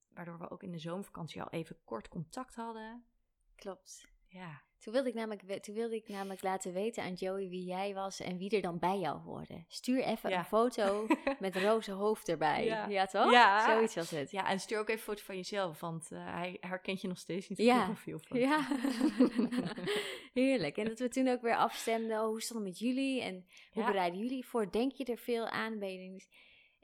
waardoor 0.09 0.39
we 0.39 0.51
ook 0.51 0.63
in 0.63 0.73
de 0.73 0.79
zomervakantie 0.79 1.43
al 1.43 1.51
even 1.51 1.85
kort 1.85 2.09
contact 2.09 2.55
hadden. 2.55 3.07
Klopt. 3.55 4.15
Ja, 4.29 4.63
Toen 4.79 4.93
wilde, 4.93 5.09
ik 5.09 5.15
namelijk, 5.15 5.63
toen 5.63 5.75
wilde 5.75 5.95
ik 5.97 6.09
namelijk 6.09 6.43
laten 6.43 6.73
weten 6.73 7.03
aan 7.03 7.13
Joey 7.15 7.49
wie 7.49 7.65
jij 7.65 7.95
was 7.95 8.21
en 8.21 8.39
wie 8.39 8.51
er 8.51 8.63
dan 8.63 8.79
bij 8.79 8.99
jou 8.99 9.19
hoorde. 9.21 9.65
Stuur 9.69 10.03
even 10.03 10.31
Ja. 10.31 10.39
een 10.39 10.45
foto 10.45 11.07
met 11.39 11.57
roze 11.57 11.93
hoofd 11.93 12.29
erbij. 12.29 12.65
Ja. 12.65 12.87
Ja, 12.89 13.07
toch? 13.07 13.31
Ja. 13.31 13.65
Zoiets 13.75 13.95
was 13.95 14.11
het. 14.11 14.31
ja 14.31 14.49
en 14.51 14.61
stuur 14.61 14.79
ook 14.79 14.89
even 14.89 15.01
een 15.01 15.05
foto 15.07 15.23
van 15.25 15.37
jezelf, 15.37 15.81
want 15.81 16.11
eh, 16.13 16.19
hij 16.35 16.57
herkent 16.61 17.01
je 17.01 17.09
nog 17.09 17.19
steeds 17.19 17.49
niet 17.49 17.59
op 17.59 17.65
Ja. 17.65 17.79
je 17.81 17.85
profielfoto. 17.85 18.39
Ja, 18.39 18.67
heerlijk. 20.33 20.77
En 20.77 20.85
dat 20.85 20.99
we 20.99 21.09
toen 21.09 21.29
ook 21.29 21.41
weer 21.43 21.57
afstemden, 21.57 22.21
oh, 22.21 22.27
hoe 22.27 22.43
stond 22.43 22.61
het 22.61 22.69
met 22.69 22.79
jullie 22.79 23.23
en 23.23 23.47
hoe 23.73 23.85
bereiden 23.85 24.21
jullie 24.21 24.47
voor? 24.47 24.71
Denk 24.71 24.93
je 24.93 25.05
er 25.05 25.19
veel 25.19 25.47
aan? 25.49 25.79
Ben 25.79 25.93
je 25.93 26.09
niet- 26.09 26.29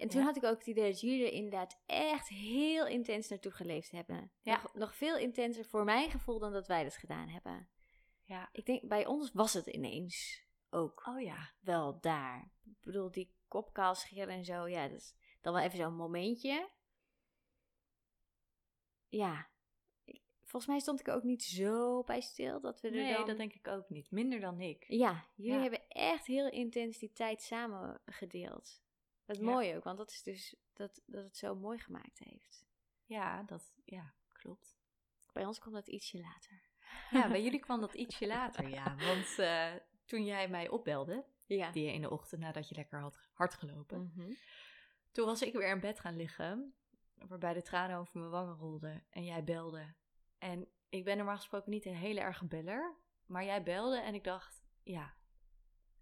En 0.02 0.08
toen 0.08 0.20
Ja. 0.20 0.26
had 0.26 0.36
ik 0.36 0.44
ook 0.44 0.58
het 0.58 0.66
idee 0.66 0.90
dat 0.90 1.00
jullie 1.00 1.26
er 1.26 1.32
inderdaad 1.32 1.80
echt 1.86 2.28
heel 2.28 2.86
intens 2.86 3.28
naartoe 3.28 3.52
geleefd 3.52 3.90
hebben. 3.90 4.32
Ja. 4.40 4.62
Nog, 4.62 4.74
nog 4.74 4.94
veel 4.96 5.16
intenser 5.16 5.64
voor 5.64 5.84
mijn 5.84 6.10
gevoel 6.10 6.38
dan 6.38 6.52
dat 6.52 6.66
wij 6.66 6.82
dat 6.82 6.96
gedaan 6.96 7.28
hebben. 7.28 7.68
Ja. 8.22 8.48
Ik 8.52 8.66
denk, 8.66 8.88
bij 8.88 9.06
ons 9.06 9.30
was 9.32 9.52
het 9.52 9.66
ineens 9.66 10.44
ook 10.70 11.06
Oh 11.06 11.20
ja. 11.20 11.52
wel 11.60 12.00
daar. 12.00 12.50
Ik 12.64 12.80
bedoel, 12.80 13.10
die 13.10 13.34
kopkaal 13.48 13.94
scheren 13.94 14.28
en 14.34 14.44
zo, 14.44 14.66
ja, 14.68 14.88
dat 14.88 14.98
is 15.00 15.14
dan 15.40 15.52
wel 15.54 15.62
even 15.62 15.78
zo'n 15.78 15.96
momentje. 15.96 16.70
Ja, 19.08 19.48
volgens 20.40 20.66
mij 20.66 20.80
stond 20.80 21.00
ik 21.00 21.08
ook 21.08 21.22
niet 21.22 21.42
zo 21.42 22.02
bij 22.02 22.20
stil 22.20 22.60
dat 22.60 22.80
we 22.80 22.88
er 22.88 22.94
Nee, 22.94 23.14
dan... 23.16 23.26
dat 23.26 23.36
denk 23.36 23.52
ik 23.52 23.68
ook 23.68 23.88
niet. 23.88 24.10
Minder 24.10 24.40
dan 24.40 24.60
ik. 24.60 24.84
Ja, 24.88 25.26
jullie 25.34 25.52
Ja. 25.54 25.60
hebben 25.62 25.88
echt 25.88 26.26
heel 26.26 26.48
intens 26.50 26.98
die 26.98 27.12
tijd 27.12 27.42
samen 27.42 28.00
gedeeld. 28.06 28.81
Dat 29.32 29.40
is 29.40 29.46
Ja. 29.46 29.52
mooi 29.52 29.76
ook, 29.76 29.84
want 29.84 29.98
dat 29.98 30.10
is 30.10 30.22
dus 30.22 30.56
dat, 30.72 31.02
dat 31.06 31.24
het 31.24 31.36
zo 31.36 31.54
mooi 31.54 31.78
gemaakt 31.78 32.18
heeft. 32.18 32.64
Ja, 33.04 33.42
dat 33.42 33.72
ja, 33.84 34.14
klopt. 34.32 34.76
Bij 35.32 35.44
ons 35.46 35.58
kwam 35.58 35.72
dat 35.72 35.88
ietsje 35.88 36.18
later. 36.20 36.62
Ja, 37.10 37.28
bij 37.28 37.42
jullie 37.42 37.60
kwam 37.66 37.80
dat 37.80 37.94
ietsje 37.94 38.26
later, 38.26 38.68
ja. 38.68 38.96
Want 38.96 39.38
eh, 39.38 39.72
toen 40.04 40.24
jij 40.24 40.48
mij 40.48 40.68
opbelde, 40.68 41.24
Ja. 41.46 41.70
die 41.70 41.90
ene 41.90 42.10
ochtend 42.10 42.40
nadat 42.40 42.68
je 42.68 42.74
lekker 42.74 43.00
had 43.00 43.28
hard 43.32 43.54
gelopen, 43.54 44.02
Mhm. 44.16 44.32
toen 45.12 45.26
was 45.26 45.42
ik 45.42 45.52
weer 45.52 45.68
in 45.68 45.80
bed 45.80 46.00
gaan 46.00 46.16
liggen, 46.16 46.74
waarbij 47.14 47.52
de 47.54 47.62
tranen 47.62 47.96
over 47.98 48.18
mijn 48.18 48.30
wangen 48.30 48.56
rolden 48.56 49.06
en 49.10 49.24
jij 49.24 49.44
belde. 49.44 49.94
En 50.38 50.68
ik 50.88 51.04
ben 51.04 51.16
normaal 51.16 51.36
gesproken 51.36 51.70
niet 51.70 51.84
een 51.84 51.94
hele 51.96 52.20
erge 52.20 52.46
beller, 52.46 52.96
maar 53.26 53.44
jij 53.44 53.62
belde 53.62 53.98
en 54.00 54.14
ik 54.14 54.24
dacht, 54.24 54.62
ja, 54.82 55.14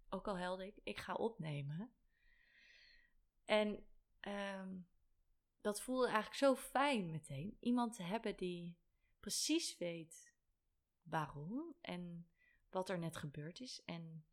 ook 0.09 0.27
al 0.27 0.37
helde 0.37 0.67
ik, 0.67 0.79
ik 0.83 0.97
ga 0.99 1.13
opnemen. 1.13 1.91
En 3.51 3.85
ehm, 4.19 4.77
dat 5.61 5.81
voelde 5.81 6.05
eigenlijk 6.05 6.35
zo 6.35 6.55
fijn 6.55 7.11
meteen. 7.11 7.57
Iemand 7.59 7.95
te 7.95 8.03
hebben 8.03 8.35
die 8.35 8.77
precies 9.19 9.77
weet 9.77 10.33
waarom 11.03 11.75
en 11.81 12.27
wat 12.69 12.89
er 12.89 12.99
net 12.99 13.17
gebeurd 13.17 13.59
is 13.59 13.81
en 13.85 14.25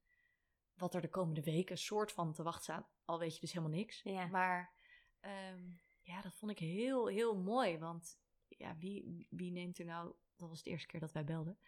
wat 0.75 0.95
er 0.95 1.01
de 1.01 1.09
komende 1.09 1.43
weken 1.43 1.79
soort 1.79 2.12
van 2.12 2.33
te 2.33 2.43
wachten 2.43 2.62
staat. 2.62 2.91
Al 3.05 3.19
weet 3.19 3.35
je 3.35 3.41
dus 3.41 3.53
helemaal 3.53 3.77
niks. 3.77 4.03
Ja. 4.03 4.27
Maar 4.27 4.73
ehm, 5.21 5.71
ja, 6.03 6.23
dat 6.23 6.35
vond 6.35 6.51
ik 6.51 6.59
heel, 6.59 7.07
heel 7.07 7.37
mooi. 7.37 7.79
Want 7.79 8.21
ja, 8.49 8.77
wie, 8.77 9.27
wie 9.31 9.51
neemt 9.51 9.79
er 9.79 9.85
nou, 9.85 10.14
dat 10.37 10.49
was 10.49 10.62
de 10.62 10.71
eerste 10.71 10.89
keer 10.89 11.01
dat 11.01 11.12
wij 11.12 11.25
belden, 11.25 11.59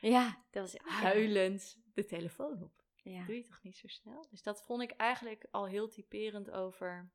Ja, 0.00 0.44
dat 0.50 0.72
was 0.72 0.80
huilend 0.84 1.78
de 1.94 2.04
telefoon 2.04 2.62
op? 2.62 2.77
Ja. 3.02 3.24
Doe 3.24 3.36
je 3.36 3.42
toch 3.44 3.62
niet 3.62 3.76
zo 3.76 3.86
snel? 3.88 4.26
Dus 4.30 4.42
dat 4.42 4.62
vond 4.62 4.82
ik 4.82 4.90
eigenlijk 4.90 5.46
al 5.50 5.66
heel 5.66 5.88
typerend 5.88 6.50
over 6.50 7.10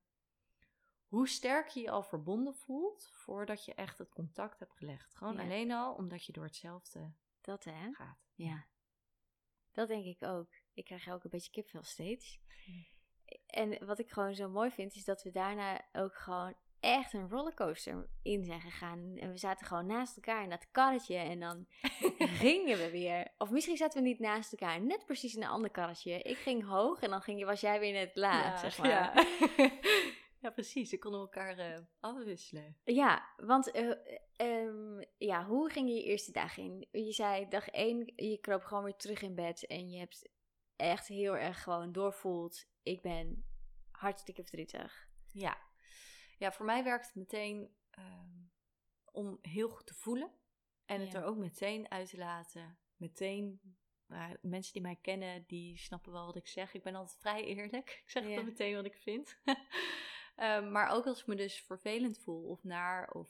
hoe 1.08 1.28
sterk 1.28 1.68
je 1.68 1.82
je 1.82 1.90
al 1.92 2.04
verbonden 2.04 2.56
voelt 2.56 3.10
voordat 3.12 3.66
je 3.66 3.74
echt 3.74 3.98
het 3.98 4.10
contact 4.10 4.60
hebt 4.60 4.74
gelegd. 4.78 5.16
Gewoon 5.16 5.36
Ja. 5.36 5.42
alleen 5.42 5.72
al 5.72 5.94
omdat 5.94 6.26
je 6.26 6.32
door 6.32 6.44
hetzelfde 6.44 7.14
Dat 7.42 7.64
hè? 7.64 7.92
gaat. 7.94 8.18
Ja. 8.36 8.66
Dat 9.72 9.88
denk 9.88 10.06
ik 10.06 10.24
ook. 10.24 10.50
Ik 10.74 10.86
krijg 10.86 11.10
ook 11.10 11.24
een 11.24 11.30
beetje 11.30 11.52
kipvel 11.52 11.84
steeds. 11.84 12.40
En 13.46 13.86
wat 13.86 14.00
ik 14.00 14.12
gewoon 14.12 14.36
zo 14.36 14.50
mooi 14.50 14.72
vind, 14.72 14.96
is 14.96 15.04
dat 15.04 15.24
we 15.24 15.32
daarna 15.32 15.86
ook 15.92 16.16
gewoon 16.16 16.56
echt 16.84 17.14
een 17.14 17.30
rollercoaster 17.30 18.08
in 18.22 18.44
zijn 18.44 18.62
gegaan. 18.62 19.18
En 19.18 19.32
we 19.32 19.38
zaten 19.38 19.66
gewoon 19.68 19.86
naast 19.86 20.16
elkaar 20.16 20.44
in 20.44 20.50
dat 20.50 20.72
karretje 20.72 21.16
en 21.16 21.40
dan 21.40 21.66
gingen 22.44 22.78
we 22.78 22.90
weer. 22.92 23.28
Of 23.38 23.50
misschien 23.52 23.78
zaten 23.78 24.02
we 24.02 24.08
niet 24.08 24.20
naast 24.20 24.52
elkaar, 24.52 24.82
net 24.82 25.06
precies 25.06 25.36
in 25.36 25.42
een 25.44 25.50
ander 25.50 25.70
karretje. 25.70 26.22
Ik 26.22 26.38
ging 26.38 26.66
hoog 26.66 27.00
en 27.02 27.10
dan 27.10 27.22
ging, 27.22 27.40
je- 27.40 27.46
was 27.46 27.62
jij 27.62 27.80
weer 27.80 27.94
net 27.94 28.16
laag, 28.16 28.60
zeg 28.60 28.78
maar. 28.78 28.90
Ja, 28.90 29.14
ja 30.42 30.50
precies. 30.50 30.90
Ze 30.90 31.00
konden 31.00 31.20
elkaar 31.20 31.58
eh, 31.58 31.80
afwisselen. 32.00 32.78
Ja, 32.84 33.30
want 33.38 33.72
eh, 33.72 33.92
ehm, 34.36 35.04
ja, 35.18 35.46
hoe 35.46 35.70
ging 35.70 35.90
je 35.90 35.96
je 35.96 36.04
eerste 36.04 36.32
dag 36.32 36.58
in? 36.58 36.88
Je 36.92 37.12
zei 37.12 37.48
dag 37.48 37.68
één, 37.70 38.12
je 38.16 38.38
kroop 38.38 38.64
gewoon 38.64 38.84
weer 38.84 38.96
terug 38.96 39.22
in 39.22 39.36
bed 39.36 39.68
en 39.68 39.90
je 39.90 40.00
hebt 40.00 40.30
echt 40.76 41.08
heel 41.08 41.38
erg 41.38 41.64
gewoon 41.64 41.92
doorvoeld. 41.92 42.66
Ik 42.84 43.02
ben 43.02 43.46
hartstikke 43.92 44.44
verdrietig. 44.44 45.08
Ja. 45.32 45.58
Ja, 46.44 46.52
voor 46.52 46.66
mij 46.66 46.84
werkt 46.84 47.06
het 47.06 47.16
meteen 47.16 47.76
ehm, 47.90 48.30
om 49.12 49.38
heel 49.42 49.70
goed 49.70 49.86
te 49.86 49.94
voelen. 49.94 50.32
En 50.86 51.02
het 51.02 51.14
er 51.14 51.24
ook 51.24 51.38
meteen 51.38 51.92
uit 51.92 52.10
te 52.10 52.18
laten. 52.18 52.78
Meteen, 52.96 53.60
nou, 54.06 54.38
mensen 54.42 54.74
die 54.74 54.82
mij 54.82 54.96
kennen, 55.02 55.44
die 55.48 55.78
snappen 55.78 56.12
wel 56.12 56.26
wat 56.26 56.36
ik 56.36 56.48
zeg. 56.48 56.74
Ik 56.74 56.84
ben 56.84 56.96
altijd 56.96 57.20
vrij 57.20 57.44
eerlijk. 57.44 57.90
Ik 58.04 58.10
zeg 58.10 58.28
Ja. 58.28 58.42
meteen 58.42 58.76
wat 58.76 58.86
ik 58.86 58.96
vind. 58.98 59.38
Ehm, 60.36 60.72
maar 60.72 60.90
ook 60.90 61.06
als 61.06 61.20
ik 61.22 61.28
me 61.28 61.36
dus 61.36 61.62
vervelend 61.62 62.18
voel 62.18 62.44
of 62.44 62.64
naar 62.64 63.10
of... 63.12 63.30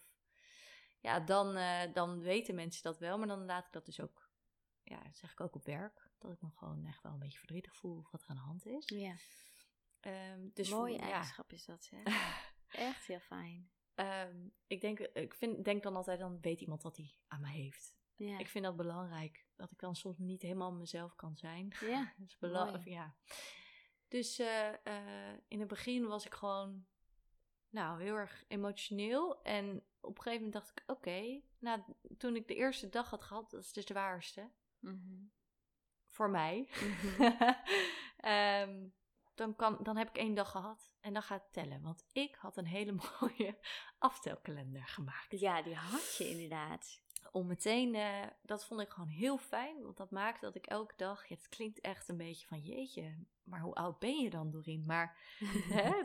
Ja, 0.99 1.19
dan, 1.19 1.55
eh, 1.55 1.93
dan 1.93 2.19
weten 2.19 2.55
mensen 2.55 2.83
dat 2.83 2.99
wel. 2.99 3.17
Maar 3.17 3.27
dan 3.27 3.45
laat 3.45 3.65
ik 3.65 3.71
dat 3.71 3.85
dus 3.85 3.99
ook... 4.01 4.29
Ja, 4.83 5.01
zeg 5.11 5.31
ik 5.31 5.39
ook 5.41 5.55
op 5.55 5.65
werk. 5.65 6.09
Dat 6.17 6.31
ik 6.31 6.41
me 6.41 6.49
gewoon 6.55 6.85
echt 6.85 7.01
wel 7.03 7.11
een 7.11 7.19
beetje 7.19 7.37
verdrietig 7.37 7.75
voel 7.75 7.97
of 7.97 8.11
wat 8.11 8.21
er 8.23 8.29
aan 8.29 8.35
de 8.35 8.41
hand 8.41 8.65
is. 8.65 8.83
Ja, 8.85 9.15
Ehm, 9.99 10.47
dus 10.53 10.69
mooie 10.69 10.93
voor- 10.95 11.05
ja. 11.05 11.11
eigenschap 11.11 11.51
is 11.51 11.65
dat, 11.65 11.89
hè? 11.91 12.01
Echt 12.73 13.05
heel 13.07 13.19
fijn. 13.19 13.69
Ehm, 13.95 14.47
ik 14.67 14.81
denk, 14.81 14.99
ik 14.99 15.33
vind, 15.33 15.65
denk 15.65 15.83
dan 15.83 15.95
altijd, 15.95 16.19
dan 16.19 16.41
weet 16.41 16.61
iemand 16.61 16.83
wat 16.83 16.97
hij 16.97 17.15
aan 17.27 17.41
mij 17.41 17.53
heeft. 17.53 17.95
Ja, 18.15 18.37
Ik 18.39 18.47
vind 18.49 18.63
dat 18.65 18.75
belangrijk, 18.75 19.45
dat 19.55 19.71
ik 19.71 19.79
dan 19.79 19.95
soms 19.95 20.17
niet 20.17 20.41
helemaal 20.41 20.71
mezelf 20.73 21.15
kan 21.15 21.35
zijn. 21.37 21.75
ja. 21.79 22.13
dat 22.17 22.27
is 22.27 22.37
bela- 22.37 22.63
mooi. 22.63 22.75
of 22.77 22.85
ja. 22.85 23.15
Dus 24.07 24.39
eh, 24.39 24.73
eh, 24.87 25.39
in 25.47 25.59
het 25.59 25.67
begin 25.67 26.07
was 26.07 26.25
ik 26.25 26.33
gewoon, 26.33 26.85
nou, 27.69 28.01
heel 28.01 28.15
erg 28.15 28.43
emotioneel. 28.47 29.41
En 29.41 29.83
op 29.99 30.17
een 30.17 30.23
gegeven 30.23 30.45
moment 30.45 30.53
dacht 30.53 30.69
ik, 30.69 30.83
oké, 30.89 31.41
nou, 31.59 31.81
toen 32.17 32.35
ik 32.35 32.47
de 32.47 32.55
eerste 32.55 32.89
dag 32.89 33.09
had 33.09 33.23
gehad, 33.23 33.51
dat 33.51 33.61
is 33.63 33.73
dus 33.73 33.85
de 33.85 33.93
zwaarste, 33.93 34.51
Mhm. 34.79 35.23
voor 36.07 36.29
mij. 36.29 36.67
Ehm, 38.17 38.87
dan, 39.35 39.55
kan, 39.55 39.77
dan 39.81 39.97
heb 39.97 40.09
ik 40.09 40.17
één 40.17 40.35
dag 40.35 40.51
gehad 40.51 40.93
en 40.99 41.13
dan 41.13 41.21
gaat 41.21 41.43
het 41.43 41.53
tellen. 41.53 41.81
Want 41.81 42.05
ik 42.11 42.35
had 42.35 42.57
een 42.57 42.65
hele 42.65 42.95
mooie 43.19 43.57
aftelkalender 43.97 44.87
gemaakt. 44.87 45.39
ja, 45.39 45.61
die 45.61 45.75
had 45.75 46.15
je 46.17 46.29
inderdaad. 46.29 47.01
Om 47.31 47.47
meteen, 47.47 47.95
eh, 47.95 48.27
dat 48.41 48.65
vond 48.65 48.81
ik 48.81 48.89
gewoon 48.89 49.09
heel 49.09 49.37
fijn. 49.37 49.83
Want 49.83 49.97
dat 49.97 50.11
maakt 50.11 50.41
dat 50.41 50.55
ik 50.55 50.65
elke 50.65 50.93
dag, 50.97 51.27
ja, 51.27 51.35
het 51.35 51.49
klinkt 51.49 51.81
echt 51.81 52.09
een 52.09 52.17
beetje 52.17 52.47
van 52.47 52.59
jeetje, 52.59 53.25
maar 53.43 53.59
hoe 53.59 53.73
oud 53.73 53.99
ben 53.99 54.19
je 54.19 54.29
dan 54.29 54.51
Doreen? 54.51 54.83
Maar 54.85 55.17
hè? 55.77 55.91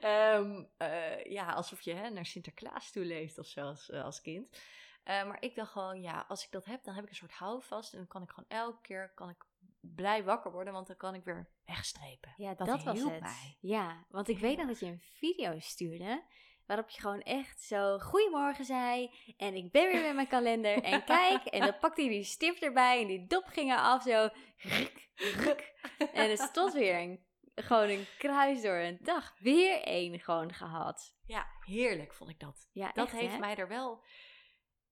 Ehm, 0.00 0.64
eh, 0.76 1.24
ja, 1.24 1.52
alsof 1.52 1.80
je 1.80 1.92
hè, 1.92 2.10
naar 2.10 2.26
Sinterklaas 2.26 2.90
toe 2.90 3.04
leeft 3.04 3.38
of 3.38 3.46
zo 3.46 3.60
als, 3.60 3.90
eh, 3.90 4.04
als 4.04 4.20
kind. 4.20 4.58
Maar 5.04 5.42
ik 5.42 5.54
dacht 5.54 5.72
gewoon, 5.72 6.00
ja, 6.00 6.24
als 6.28 6.44
ik 6.44 6.50
dat 6.50 6.64
heb, 6.64 6.84
dan 6.84 6.94
heb 6.94 7.04
ik 7.04 7.10
een 7.10 7.16
soort 7.16 7.32
houvast. 7.32 7.92
En 7.92 7.98
dan 7.98 8.06
kan 8.06 8.22
ik 8.22 8.30
gewoon 8.30 8.48
elke 8.48 8.80
keer 8.80 9.12
kan 9.14 9.28
ik 9.28 9.44
blij 9.80 10.24
wakker 10.24 10.52
worden, 10.52 10.72
want 10.72 10.86
dan 10.86 10.96
kan 10.96 11.14
ik 11.14 11.24
weer 11.24 11.48
wegstrepen. 11.64 12.34
Ja, 12.36 12.54
dat, 12.54 12.82
was 12.82 13.02
het. 13.02 13.20
mij. 13.20 13.56
Ja, 13.60 14.04
want 14.08 14.28
ik 14.28 14.38
weet 14.38 14.56
nog 14.56 14.66
dat 14.66 14.80
je 14.80 14.86
een 14.86 15.02
video 15.14 15.58
stuurde. 15.58 16.22
Waarop 16.66 16.88
je 16.88 17.00
gewoon 17.00 17.20
echt 17.20 17.62
zo 17.62 17.98
goedemorgen 17.98 18.64
zei. 18.64 19.10
En 19.36 19.54
ik 19.54 19.72
ben 19.72 19.92
weer 19.92 20.02
met 20.02 20.14
mijn 20.14 20.26
kalender. 20.26 20.82
En 20.82 21.04
kijk. 21.14 21.44
En 21.44 21.60
dan 21.60 21.78
pakte 21.78 22.00
hij 22.00 22.10
die 22.10 22.24
stift 22.24 22.62
erbij. 22.62 23.00
En 23.00 23.06
die 23.06 23.26
dop 23.26 23.44
ging 23.46 23.72
af 23.72 24.02
zo. 24.02 24.28
Ruk, 24.56 25.08
ruk. 25.14 25.74
En 26.12 26.30
het 26.30 26.38
stond 26.38 26.72
weer 26.72 26.94
een, 26.94 27.24
gewoon 27.54 27.88
een 27.88 28.06
kruis 28.18 28.62
door 28.62 28.76
een 28.76 28.98
dag. 29.02 29.34
Weer 29.38 29.82
één 29.82 30.20
gewoon 30.20 30.52
gehad. 30.52 31.14
Ja, 31.26 31.46
heerlijk 31.60 32.14
vond 32.14 32.30
ik 32.30 32.40
dat. 32.40 32.68
Ja, 32.72 32.92
dat 32.92 33.06
echt, 33.06 33.16
heeft 33.16 33.32
hè? 33.32 33.38
mij 33.38 33.56
er 33.56 33.68
wel 33.68 34.04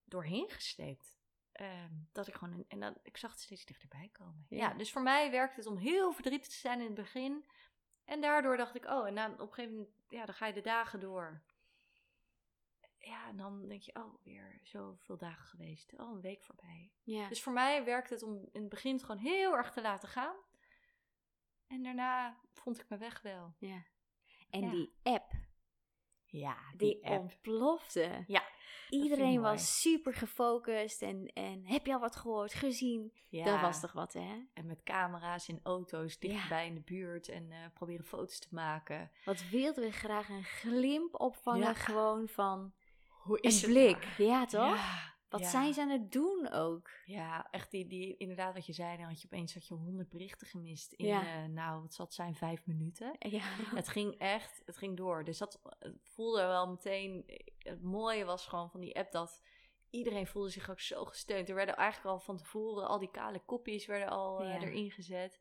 doorheen 0.05 0.49
gesleept. 0.49 1.18
Ehm, 1.59 1.93
dat 2.11 2.27
ik 2.27 2.33
gewoon, 2.35 2.53
een- 2.53 2.65
en 2.67 2.79
dan, 2.79 2.95
ik 3.03 3.17
zag 3.17 3.31
het 3.31 3.39
steeds 3.39 3.65
dichterbij 3.65 4.09
komen. 4.11 4.45
Ja. 4.49 4.57
Ja. 4.69 4.73
dus 4.73 4.91
voor 4.91 5.01
mij 5.01 5.31
werkt 5.31 5.55
het 5.55 5.65
om 5.65 5.77
heel 5.77 6.11
verdrietig 6.13 6.47
te 6.47 6.55
zijn 6.57 6.79
in 6.79 6.85
het 6.85 6.95
begin. 6.95 7.45
En 8.05 8.21
daardoor 8.21 8.57
dacht 8.57 8.75
ik, 8.75 8.85
oh, 8.85 9.07
en 9.07 9.15
dan 9.15 9.33
op 9.33 9.39
een 9.39 9.53
gegeven 9.53 9.75
moment, 9.75 9.93
ja, 10.07 10.25
dan 10.25 10.35
ga 10.35 10.45
je 10.45 10.53
de 10.53 10.61
dagen 10.61 10.99
door. 10.99 11.41
Ja, 12.97 13.27
en 13.27 13.37
dan 13.37 13.67
denk 13.67 13.81
je, 13.81 13.95
oh, 13.95 14.23
weer 14.23 14.59
zoveel 14.63 15.17
dagen 15.17 15.45
geweest. 15.45 15.93
Oh, 15.93 16.09
een 16.15 16.21
week 16.21 16.43
voorbij. 16.43 16.91
Ja. 17.03 17.27
Dus 17.27 17.43
voor 17.43 17.53
mij 17.53 17.83
werkt 17.83 18.09
het 18.09 18.23
om 18.23 18.49
in 18.51 18.61
het 18.61 18.69
begin 18.69 18.93
het 18.93 19.03
gewoon 19.03 19.21
heel 19.21 19.55
erg 19.57 19.71
te 19.71 19.81
laten 19.81 20.09
gaan. 20.09 20.35
En 21.67 21.83
daarna 21.83 22.39
vond 22.53 22.79
ik 22.79 22.89
mijn 22.89 23.01
weg 23.01 23.21
wel. 23.21 23.55
ja. 23.57 23.83
En 24.49 24.61
Ja. 24.61 24.69
die 24.71 24.93
app, 25.03 25.31
Ja, 26.31 26.57
die, 26.77 27.01
ontplofte. 27.03 28.23
Ja, 28.27 28.43
Iedereen 28.89 29.41
was 29.41 29.81
super 29.81 30.13
gefocust. 30.13 31.01
En, 31.01 31.25
en 31.33 31.65
heb 31.65 31.85
je 31.85 31.93
al 31.93 31.99
wat 31.99 32.15
gehoord, 32.15 32.53
gezien? 32.53 33.13
Ja. 33.29 33.43
Dat 33.43 33.61
was 33.61 33.79
toch 33.79 33.91
wat, 33.91 34.13
hè? 34.13 34.43
En 34.53 34.65
met 34.65 34.83
camera's 34.83 35.47
in 35.47 35.59
auto's 35.63 36.17
Ja. 36.19 36.29
dichtbij 36.29 36.65
in 36.67 36.73
de 36.75 36.81
buurt 36.81 37.29
en 37.29 37.51
eh, 37.51 37.57
proberen 37.73 38.05
foto's 38.05 38.39
te 38.39 38.47
maken. 38.51 39.11
Wat 39.25 39.49
wilden 39.49 39.83
we 39.83 39.91
graag 39.91 40.29
een 40.29 40.43
glimp 40.43 41.19
opvangen 41.19 41.59
Ja. 41.61 41.73
gewoon 41.73 42.27
van 42.27 42.73
Hoe 43.07 43.37
een 43.41 43.61
blik. 43.61 44.03
Ja, 44.17 44.45
toch? 44.45 44.79
Wat 45.29 45.39
ja. 45.39 45.49
zijn 45.49 45.73
ze 45.73 45.81
aan 45.81 45.89
het 45.89 46.11
doen 46.11 46.51
ook? 46.51 46.89
Ja, 47.05 47.47
echt 47.51 47.71
die, 47.71 47.87
die, 47.87 48.17
inderdaad 48.17 48.53
wat 48.53 48.65
je 48.65 48.73
zei, 48.73 48.97
dan 48.97 49.05
had 49.05 49.21
je 49.21 49.27
opeens 49.31 49.53
had 49.53 49.67
je 49.67 49.73
honderd 49.73 50.09
berichten 50.09 50.47
gemist 50.47 50.93
in, 50.93 51.05
Ja. 51.05 51.43
eh, 51.43 51.49
nou, 51.49 51.81
wat 51.81 51.97
het 51.97 52.13
zijn, 52.13 52.35
vijf 52.35 52.65
minuten. 52.65 53.15
Ja. 53.19 53.43
Het 53.75 53.87
ging 53.87 54.17
echt, 54.17 54.61
het 54.65 54.77
ging 54.77 54.97
door. 54.97 55.23
Dus 55.23 55.37
dat 55.37 55.61
het 55.79 55.97
voelde 56.03 56.41
wel 56.41 56.69
meteen, 56.69 57.23
het 57.57 57.81
mooie 57.81 58.25
was 58.25 58.47
gewoon 58.47 58.69
van 58.69 58.79
die 58.79 58.97
app 58.97 59.11
dat 59.11 59.41
iedereen 59.89 60.27
voelde 60.27 60.49
zich 60.49 60.69
ook 60.69 60.79
zo 60.79 61.05
gesteund. 61.05 61.49
Er 61.49 61.55
werden 61.55 61.75
eigenlijk 61.75 62.15
al 62.15 62.19
van 62.19 62.37
tevoren, 62.37 62.87
al 62.87 62.99
die 62.99 63.11
kale 63.11 63.39
kopjes 63.39 63.85
werden 63.85 64.09
al 64.09 64.43
eh, 64.43 64.61
erin 64.61 64.91
gezet. 64.91 65.39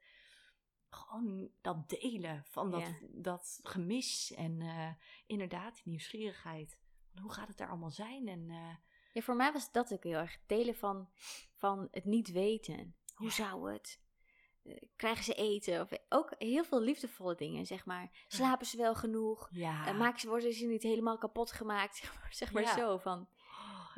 Gewoon 0.91 1.51
dat 1.61 1.89
delen 1.89 2.45
van 2.45 2.71
dat, 2.71 2.93
dat 3.01 3.61
gemis 3.63 4.33
en 4.33 4.61
eh, 4.61 4.91
inderdaad 5.27 5.75
die 5.75 5.89
nieuwsgierigheid. 5.89 6.81
Hoe 7.21 7.33
gaat 7.33 7.49
het 7.49 7.57
daar 7.57 7.69
allemaal 7.69 7.91
zijn? 7.91 8.29
En 8.29 8.51
eh, 8.51 8.75
Ja, 9.13 9.21
voor 9.21 9.37
mij 9.37 9.53
was 9.53 9.73
dat 9.73 9.93
ook 9.93 10.03
heel 10.05 10.19
erg. 10.19 10.39
Delen 10.47 10.75
van, 10.77 11.09
van 11.57 11.89
het 11.91 12.05
niet 12.05 12.33
weten. 12.33 12.95
Hoe 13.15 13.31
zou 13.31 13.73
het? 13.73 14.01
Eh, 14.65 14.75
Krijgen 14.97 15.25
ze 15.25 15.35
eten? 15.35 15.81
Of 15.81 15.89
ook 16.09 16.35
heel 16.39 16.65
veel 16.65 16.81
liefdevolle 16.81 17.35
dingen, 17.35 17.67
zeg 17.67 17.85
maar. 17.85 18.25
Slapen 18.29 18.67
ze 18.67 18.77
wel 18.77 18.95
genoeg? 18.95 19.49
ja, 19.53 19.87
Eh, 19.87 19.99
maken 19.99 20.21
ze, 20.21 20.29
worden 20.29 20.53
ze 20.53 20.67
niet 20.67 20.83
helemaal 20.83 21.19
kapot 21.19 21.53
gemaakt? 21.53 21.97
Zeg 21.97 22.15
maar, 22.21 22.29
zeg 22.35 22.53
maar 22.53 22.63
Ja. 22.63 22.77
zo 22.77 22.99
van... 22.99 23.29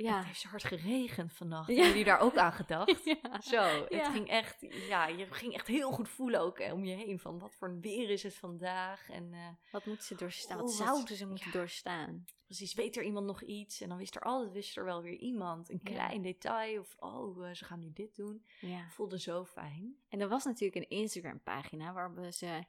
Ja. 0.03 0.17
het 0.17 0.27
heeft 0.27 0.41
zo 0.41 0.49
hard 0.49 0.65
geregend 0.65 1.33
vannacht. 1.33 1.67
Ja. 1.69 1.73
Hebben 1.75 1.91
jullie 1.91 2.05
daar 2.05 2.21
ook 2.21 2.37
aan 2.37 2.53
gedacht? 2.53 3.05
Ja. 3.23 3.41
Zo, 3.41 3.87
het 3.89 4.07
ging 4.09 4.29
echt, 4.29 4.67
ja, 4.89 5.07
je 5.07 5.27
ging 5.31 5.55
echt 5.55 5.67
heel 5.67 5.91
goed 5.91 6.09
voelen 6.09 6.41
ook 6.41 6.59
om 6.73 6.85
je 6.85 6.95
heen. 6.95 7.19
Van 7.19 7.39
wat 7.39 7.55
voor 7.55 7.69
een 7.69 7.81
weer 7.81 8.11
is 8.11 8.23
het 8.23 8.35
vandaag? 8.35 9.09
En 9.11 9.33
eh, 9.33 9.47
Wat 9.73 9.85
moeten 9.87 10.05
ze 10.05 10.15
doorstaan? 10.15 10.57
Oh, 10.57 10.63
Wat 10.63 10.73
zouden 10.73 11.17
ze 11.17 11.27
moeten 11.27 11.53
doorstaan? 11.53 12.25
precies, 12.45 12.75
weet 12.75 12.97
er 12.97 13.03
iemand 13.03 13.27
nog 13.27 13.43
iets? 13.43 13.81
En 13.81 13.89
dan 13.89 13.99
wist 13.99 14.17
er 14.17 14.23
altijd 14.23 14.53
wist 14.53 14.77
er 14.77 14.85
wel 14.85 15.03
weer 15.03 15.17
iemand. 15.19 15.71
Een 15.71 15.83
klein 15.83 16.23
detail 16.23 16.81
of, 16.81 16.97
oh, 16.99 17.49
eh, 17.49 17.55
ze 17.55 17.65
gaan 17.65 17.79
nu 17.79 17.91
dit 17.93 18.17
doen. 18.17 18.45
Ja. 18.61 18.89
Voelde 18.91 19.21
zo 19.21 19.45
fijn. 19.45 19.97
En 20.09 20.21
er 20.21 20.29
was 20.29 20.45
natuurlijk 20.45 20.75
een 20.75 20.99
Instagram-pagina 20.99 21.93
waar 21.93 22.15
we 22.15 22.33
ze 22.33 22.63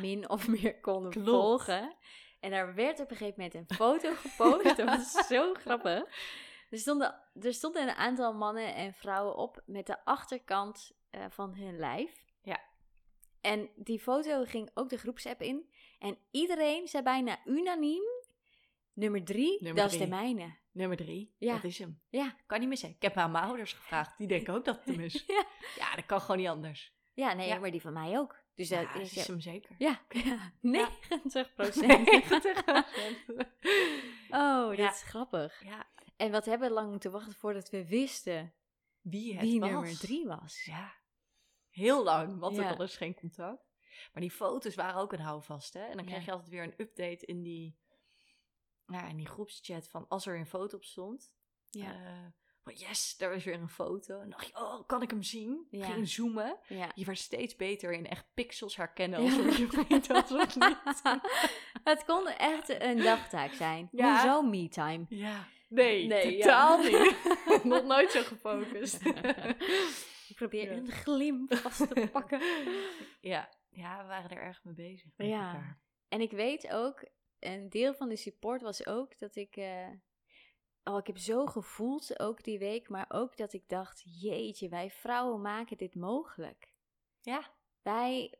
min 0.00 0.28
of 0.30 0.48
meer 0.48 0.80
konden 0.80 1.10
Klopt. 1.10 1.28
volgen. 1.28 1.96
En 2.40 2.50
daar 2.50 2.74
werd 2.74 3.00
op 3.00 3.10
een 3.10 3.16
gegeven 3.16 3.42
moment 3.42 3.54
een 3.70 3.76
foto 3.76 4.14
gepost. 4.14 4.64
dat 4.76 4.86
was 4.86 5.26
zo 5.26 5.54
grappig. 5.54 6.02
Er 6.70 6.78
stonden, 6.78 7.20
er 7.40 7.54
stonden 7.54 7.82
een 7.82 7.94
aantal 7.94 8.32
mannen 8.34 8.74
en 8.74 8.94
vrouwen 8.94 9.36
op 9.36 9.62
met 9.66 9.86
de 9.86 10.04
achterkant 10.04 10.92
eh, 11.10 11.24
van 11.28 11.54
hun 11.54 11.76
lijf. 11.78 12.24
Ja. 12.42 12.60
En 13.40 13.70
die 13.76 13.98
foto 14.00 14.44
ging 14.44 14.70
ook 14.74 14.88
de 14.88 14.96
groepsapp 14.98 15.40
in. 15.42 15.70
En 15.98 16.18
iedereen 16.30 16.88
zei 16.88 17.02
bijna 17.02 17.38
unaniem, 17.44 18.02
nummer 18.92 19.24
drie, 19.24 19.62
Nummer 19.62 19.82
dat 19.82 19.92
is 19.92 19.98
de 19.98 20.06
mijne. 20.06 20.56
nummer 20.72 20.96
drie, 20.96 21.34
Ja. 21.38 21.54
dat 21.54 21.64
is 21.64 21.78
hem. 21.78 22.00
Ja. 22.08 22.36
Kan 22.46 22.58
niet 22.60 22.68
meer 22.68 22.76
zijn. 22.78 22.92
Ik 22.92 23.02
heb 23.02 23.16
aan 23.16 23.30
mijn 23.30 23.44
ouders 23.44 23.72
gevraagd. 23.72 24.18
Die 24.18 24.26
denken 24.26 24.54
ook 24.54 24.64
dat 24.64 24.76
het 24.76 24.84
hem 24.84 25.00
is. 25.00 25.24
Ja. 25.26 25.44
Ja, 25.76 25.94
dat 25.94 26.06
kan 26.06 26.20
gewoon 26.20 26.36
niet 26.36 26.48
anders. 26.48 26.94
Ja, 27.14 27.32
nee, 27.32 27.48
Ja. 27.48 27.58
maar 27.58 27.70
die 27.70 27.80
van 27.80 27.92
mij 27.92 28.18
ook. 28.18 28.38
Dus 28.54 28.68
dat 28.68 28.86
is 28.94 29.16
is 29.16 29.26
hem 29.26 29.40
zeker. 29.40 29.74
ja, 29.78 30.00
ja, 30.08 30.52
90 30.60 31.54
procent. 31.54 32.08
90%. 32.10 33.46
Oh, 34.30 34.68
dit 34.68 34.78
Ja. 34.78 34.90
is 34.90 35.02
grappig. 35.02 35.64
Ja, 35.64 35.86
En 36.20 36.30
wat 36.30 36.44
hebben 36.44 36.68
we 36.68 36.74
lang 36.74 36.90
moeten 36.90 37.10
wachten 37.10 37.34
voordat 37.34 37.70
we 37.70 37.86
wisten 37.86 38.54
wie 39.00 39.32
het 39.32 39.42
wie 39.42 39.60
was. 39.60 39.70
nummer 39.70 39.98
drie 39.98 40.26
was. 40.26 40.64
Ja, 40.64 40.94
heel 41.68 42.04
lang, 42.04 42.38
want 42.38 42.56
Ja. 42.56 42.70
er 42.70 42.76
was 42.76 42.96
geen 42.96 43.14
contact. 43.14 43.68
Maar 44.12 44.22
die 44.22 44.30
foto's 44.30 44.74
waren 44.74 45.00
ook 45.00 45.12
een 45.12 45.20
houvast, 45.20 45.74
hè? 45.74 45.84
En 45.84 45.96
dan 45.96 46.06
kreeg 46.06 46.24
je 46.24 46.30
altijd 46.32 46.50
weer 46.50 46.62
een 46.62 46.74
update 46.76 47.26
in 47.26 47.42
die, 47.42 47.78
ja, 48.86 49.08
in 49.08 49.16
die 49.16 49.26
groepschat 49.28 49.88
van 49.88 50.08
als 50.08 50.26
er 50.26 50.38
een 50.38 50.46
foto 50.46 50.76
op 50.76 50.84
stond. 50.84 51.34
Ja. 51.70 52.32
van 52.62 52.72
yes, 52.74 53.16
daar 53.16 53.30
was 53.30 53.44
weer 53.44 53.54
een 53.60 53.68
foto. 53.68 54.14
En 54.14 54.20
dan 54.20 54.30
dacht 54.30 54.46
je, 54.46 54.56
oh, 54.56 54.86
kan 54.86 55.02
ik 55.02 55.10
hem 55.10 55.22
zien? 55.22 55.66
Ja. 55.70 55.86
Ging 55.86 56.08
zoomen. 56.08 56.58
ja. 56.68 56.90
Je 56.94 57.04
werd 57.04 57.18
steeds 57.18 57.56
beter 57.56 57.92
in 57.92 58.06
echt 58.06 58.26
pixels 58.34 58.76
herkennen 58.76 59.22
Ja. 59.24 59.30
alsof 59.36 59.56
je 59.58 59.66
vriend 59.68 60.06
was 60.06 60.32
of 60.32 60.56
niet. 60.56 61.02
het 61.90 62.04
kon 62.04 62.26
echt 62.28 62.68
een 62.68 62.96
dagtaak 62.98 63.52
zijn. 63.52 63.88
Ja. 63.92 64.12
Hoezo 64.12 64.42
me-time? 64.42 65.04
Ja, 65.08 65.46
nee, 65.70 66.06
Nee, 66.06 66.38
totaal 66.40 66.80
ja. 66.82 67.02
niet. 67.02 67.64
Nog 67.64 67.84
nooit 67.84 68.10
zo 68.10 68.22
gefocust. 68.22 69.04
Ik 70.30 70.36
probeer 70.36 70.70
Ja. 70.70 70.76
een 70.76 70.90
glimp 70.90 71.54
vast 71.54 71.78
te 71.94 72.08
pakken. 72.12 72.40
ja, 73.32 73.48
ja, 73.68 74.02
we 74.02 74.06
waren 74.08 74.30
er 74.30 74.42
erg 74.42 74.64
mee 74.64 74.74
bezig 74.74 75.10
met 75.16 75.26
Ja. 75.26 75.46
elkaar. 75.46 75.80
En 76.08 76.20
ik 76.20 76.30
weet 76.30 76.70
ook, 76.72 77.04
een 77.38 77.68
deel 77.68 77.94
van 77.94 78.08
de 78.08 78.16
support 78.16 78.62
was 78.62 78.86
ook 78.86 79.18
dat 79.18 79.36
ik... 79.36 79.56
eh, 79.56 79.88
oh, 80.84 80.98
ik 80.98 81.06
heb 81.06 81.18
zo 81.18 81.46
gevoeld 81.46 82.18
ook 82.20 82.42
die 82.44 82.58
week, 82.58 82.88
maar 82.88 83.06
ook 83.08 83.36
dat 83.36 83.52
ik 83.52 83.68
dacht... 83.68 84.02
Jeetje, 84.20 84.68
wij 84.68 84.90
vrouwen 84.90 85.40
maken 85.40 85.76
dit 85.76 85.94
mogelijk. 85.94 86.72
Ja, 87.20 87.54
Wij... 87.82 88.34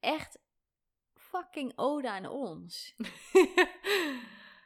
Echt 0.00 0.38
fucking 1.14 1.72
ode 1.76 2.10
aan 2.10 2.26
ons. 2.26 2.94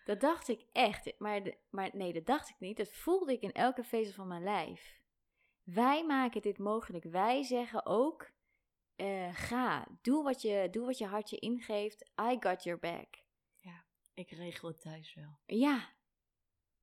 Dat 0.07 0.20
dacht 0.20 0.48
ik 0.48 0.66
echt. 0.72 1.18
Maar, 1.18 1.42
de- 1.42 1.59
maar 1.70 1.90
nee, 1.92 2.12
dat 2.12 2.26
dacht 2.26 2.48
ik 2.48 2.57
niet. 2.59 2.76
Dat 2.76 2.92
voelde 2.92 3.32
ik 3.32 3.40
in 3.40 3.52
elke 3.52 3.84
vezel 3.84 4.12
van 4.12 4.28
mijn 4.28 4.42
lijf. 4.42 5.00
Wij 5.62 6.04
maken 6.07 6.42
dit 6.42 6.59
mogelijk. 6.59 7.04
Wij 7.04 7.42
zeggen 7.42 7.86
ook: 7.86 8.32
eh, 8.96 9.34
ga, 9.34 9.86
doe 10.02 10.22
wat, 10.22 10.42
je, 10.42 10.68
doe 10.70 10.86
wat 10.86 10.98
je 10.98 11.07
hart 11.07 11.30
je 11.30 11.38
ingeeft. 11.38 12.11
I 12.20 12.36
got 12.40 12.62
your 12.62 12.78
back. 12.78 13.24
ik 14.14 14.30
regel 14.30 14.68
het 14.68 14.80
thuis 14.80 15.14
wel. 15.14 15.38
Ja. 15.46 15.94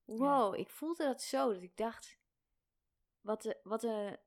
Wow, 0.03 0.55
ik 0.55 0.69
voelde 0.69 1.03
dat 1.03 1.21
zo. 1.21 1.53
Dat 1.53 1.61
ik 1.61 1.77
dacht: 1.77 2.19
wat 3.21 3.41
de, 3.41 3.59
wat 3.63 3.81
de 3.81 4.19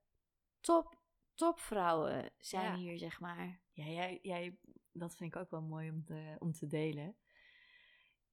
top, 0.61 0.99
topvrouwen 1.35 2.31
zijn 2.39 2.65
Ja. 2.71 2.77
hier, 2.77 2.99
zeg 2.99 3.21
maar. 3.21 3.61
Ja, 3.73 3.85
jij, 3.85 4.19
jij, 4.23 4.59
dat 4.93 5.17
vind 5.17 5.35
ik 5.35 5.41
ook 5.41 5.51
wel 5.51 5.63
mooi 5.63 5.91
om 5.91 6.05
te, 6.05 6.37
om 6.39 6.53
te 6.53 6.67
delen. 6.67 7.17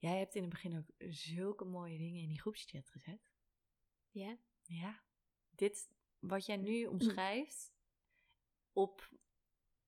Jij 0.03 0.17
hebt 0.17 0.35
in 0.35 0.41
het 0.41 0.51
begin 0.51 0.77
ook 0.77 1.11
zulke 1.13 1.65
mooie 1.65 1.97
dingen 1.97 2.21
in 2.21 2.27
die 2.27 2.39
groepschat 2.39 2.89
gezet. 2.89 3.31
Ja. 4.09 4.37
Ja. 4.61 5.03
Dit, 5.49 5.89
wat 6.19 6.45
jij 6.45 6.57
nu 6.57 6.85
omschrijft, 6.95 7.73
op 8.71 9.09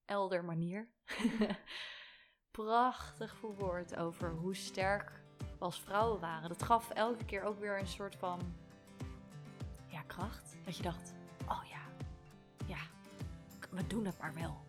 elder 0.04 0.44
manier. 0.44 0.92
Prachtig 2.50 3.36
verwoord 3.36 3.96
over 3.96 4.30
hoe 4.30 4.54
sterk 4.54 5.24
we 5.38 5.58
als 5.58 5.80
vrouwen 5.80 6.20
waren. 6.20 6.48
Dat 6.48 6.62
gaf 6.62 6.90
elke 6.90 7.24
keer 7.24 7.42
ook 7.42 7.58
weer 7.58 7.78
een 7.78 7.86
soort 7.86 8.16
van 8.16 8.56
ja, 9.86 10.02
kracht. 10.02 10.56
Dat 10.64 10.76
je 10.76 10.82
dacht, 10.82 11.14
oh 11.48 11.64
ja, 11.68 11.88
ja, 12.66 12.90
we 13.70 13.86
doen 13.86 14.04
het 14.04 14.18
maar 14.18 14.34
wel. 14.34 14.64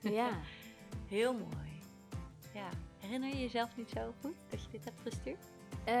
Ja. 0.00 0.40
Heel 1.06 1.34
mooi. 1.34 1.80
Ja. 2.54 2.70
Herinner 3.08 3.28
je 3.36 3.40
jezelf 3.40 3.76
niet 3.76 3.90
zo 3.90 4.12
goed 4.20 4.34
dat 4.50 4.62
je 4.62 4.68
dit 4.70 4.84
hebt 4.84 5.00
gestuurd? 5.02 5.38
Eh, 5.84 5.94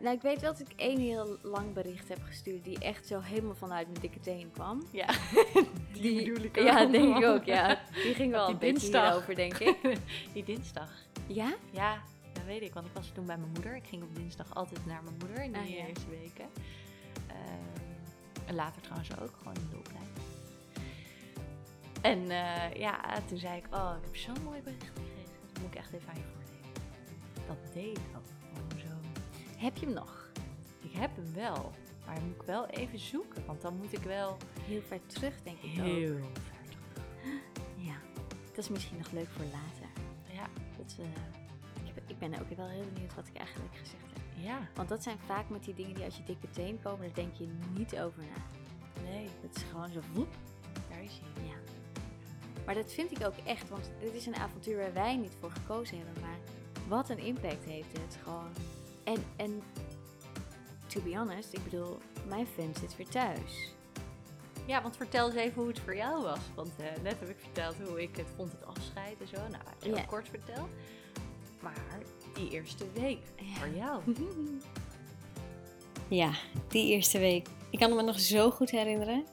nou, 0.00 0.16
ik 0.16 0.22
weet 0.22 0.40
wel 0.40 0.52
dat 0.52 0.60
ik 0.60 0.72
één 0.76 0.98
heel 1.00 1.36
lang 1.42 1.72
bericht 1.72 2.08
heb 2.08 2.22
gestuurd 2.22 2.64
die 2.64 2.78
echt 2.78 3.06
zo 3.06 3.20
helemaal 3.20 3.54
vanuit 3.54 3.86
mijn 3.88 4.00
dikke 4.00 4.20
teen 4.20 4.50
kwam. 4.50 4.82
Ja. 4.90 5.06
Die- 5.92 6.16
bedoel 6.32 6.44
ik 6.44 6.56
Ja, 6.56 6.82
ook. 6.82 6.92
denk 6.92 7.16
ik 7.16 7.24
ook, 7.24 7.44
ja. 7.44 7.80
Die 7.92 8.14
ging 8.14 8.30
wel 8.36 8.44
Die 8.46 8.54
een 8.54 8.60
beetje 8.60 8.78
dinsdag. 8.78 9.04
hierover, 9.10 9.34
denk 9.34 9.58
ik. 9.58 9.76
Die 10.34 10.44
dinsdag. 10.44 10.90
Ja? 11.26 11.54
Ja, 11.70 12.02
dat 12.32 12.44
weet 12.44 12.62
ik, 12.62 12.74
want 12.74 12.86
ik 12.86 12.92
was 12.94 13.08
toen 13.14 13.26
bij 13.26 13.36
mijn 13.38 13.50
moeder. 13.50 13.76
Ik 13.76 13.86
ging 13.86 14.02
op 14.02 14.14
dinsdag 14.14 14.54
altijd 14.54 14.86
naar 14.86 15.02
mijn 15.02 15.16
moeder 15.18 15.42
in 15.44 15.52
die 15.52 15.60
Ah, 15.62 15.68
ja. 15.68 15.86
eerste 15.86 16.08
weken. 16.10 16.46
Ehm, 17.26 18.46
en 18.46 18.54
later 18.54 18.82
trouwens 18.82 19.10
ook, 19.20 19.30
gewoon 19.38 19.54
in 19.54 19.68
de 19.70 19.76
opleiding. 19.76 20.10
En 22.00 22.30
eh, 22.30 22.78
ja, 22.80 23.00
toen 23.28 23.38
zei 23.38 23.56
ik, 23.56 23.64
oh, 23.74 23.92
ik 23.98 24.04
heb 24.04 24.16
zo'n 24.16 24.44
mooi 24.44 24.60
bericht 24.62 24.84
gekregen. 24.86 25.32
Dat 25.52 25.62
moet 25.62 25.70
ik 25.72 25.78
echt 25.78 25.92
even 25.92 26.08
aan 26.08 26.14
je. 26.16 26.40
Dat 27.46 27.72
deed 27.72 27.98
ik 27.98 28.04
ook 28.16 28.22
gewoon 28.54 28.80
zo. 28.80 29.08
Heb 29.56 29.76
je 29.76 29.86
hem 29.86 29.94
nog? 29.94 30.30
Ik 30.80 30.92
heb 30.92 31.16
hem 31.16 31.34
wel, 31.34 31.70
maar 32.06 32.20
moet 32.22 32.34
ik 32.34 32.42
wel 32.42 32.66
even 32.66 32.98
zoeken, 32.98 33.46
want 33.46 33.60
dan 33.60 33.76
moet 33.76 33.92
ik 33.92 34.02
wel 34.02 34.36
Heel 34.60 34.82
ver 34.82 35.06
terug, 35.06 35.42
denk 35.42 35.56
ik 35.62 35.70
ook. 35.80 35.84
heel 35.86 36.16
ver 36.16 36.62
terug. 36.62 37.42
Ja. 37.76 37.94
Dat 38.48 38.58
is 38.58 38.68
misschien 38.68 38.98
nog 38.98 39.10
leuk 39.10 39.28
voor 39.28 39.44
later. 39.44 39.88
Ja, 40.32 40.46
Dat, 40.76 40.96
eh, 40.98 41.86
ik, 41.88 41.94
ben- 41.94 42.04
ik 42.06 42.18
ben 42.18 42.40
ook 42.40 42.56
wel 42.56 42.68
heel 42.68 42.84
benieuwd 42.92 43.14
wat 43.14 43.26
ik 43.26 43.36
eigenlijk 43.36 43.76
gezegd 43.76 44.02
heb. 44.12 44.44
ja, 44.44 44.68
Want 44.74 44.88
dat 44.88 45.02
zijn 45.02 45.18
vaak 45.26 45.48
met 45.48 45.64
die 45.64 45.74
dingen 45.74 45.94
die 45.94 46.02
uit 46.04 46.16
je 46.16 46.22
dikke 46.22 46.50
teen 46.50 46.80
komen, 46.82 47.06
daar 47.06 47.14
denk 47.14 47.34
je 47.34 47.48
niet 47.76 47.98
over 47.98 48.22
na. 48.22 48.42
nee, 49.10 49.28
Het 49.40 49.56
is 49.56 49.62
gewoon 49.62 49.88
zo 49.88 50.00
woep. 50.14 50.34
daar 50.90 51.02
is 51.02 51.20
hij. 51.34 51.44
Ja. 51.46 51.54
Maar 52.66 52.74
dat 52.74 52.92
vind 52.92 53.10
ik 53.18 53.26
ook 53.26 53.36
echt, 53.44 53.68
want 53.68 53.90
dit 54.00 54.14
is 54.14 54.26
een 54.26 54.36
avontuur 54.36 54.76
waar 54.76 54.92
wij 54.92 55.16
niet 55.16 55.32
voor 55.40 55.50
gekozen 55.50 55.96
hebben. 55.96 56.22
Maar 56.22 56.38
wat 56.88 57.08
een 57.08 57.18
impact 57.18 57.64
heeft 57.64 57.92
het 57.92 58.18
gewoon. 58.22 58.50
En, 59.04 59.24
en 59.36 59.62
to 60.86 61.00
be 61.00 61.16
honest, 61.16 61.52
ik 61.52 61.64
bedoel, 61.64 61.98
mijn 62.28 62.46
fan 62.46 62.72
zit 62.80 62.96
weer 62.96 63.08
thuis. 63.08 63.72
Ja, 64.66 64.82
want 64.82 64.96
vertel 64.96 65.26
eens 65.26 65.34
even 65.36 65.54
hoe 65.60 65.68
het 65.68 65.80
voor 65.80 65.96
jou 65.96 66.22
was. 66.22 66.38
Want 66.54 66.70
eh, 66.78 67.02
net 67.02 67.18
heb 67.20 67.28
ik 67.28 67.38
verteld 67.38 67.74
hoe 67.88 68.02
ik 68.02 68.16
het 68.16 68.26
vond, 68.36 68.52
het 68.52 68.66
afscheid 68.66 69.20
en 69.20 69.28
zo. 69.28 69.36
Nou, 69.36 69.62
heel 69.96 70.04
kort 70.06 70.28
verteld. 70.28 70.68
Maar 71.60 71.98
die 72.34 72.50
eerste 72.50 72.84
week 72.92 73.18
Ja. 73.36 73.54
voor 73.54 73.74
jou. 73.76 74.00
Ja, 76.08 76.30
die 76.68 76.90
eerste 76.92 77.18
week. 77.18 77.46
Ik 77.70 77.78
kan 77.78 77.94
me 77.94 78.02
nog 78.02 78.20
zo 78.20 78.50
goed 78.50 78.70
herinneren. 78.70 79.24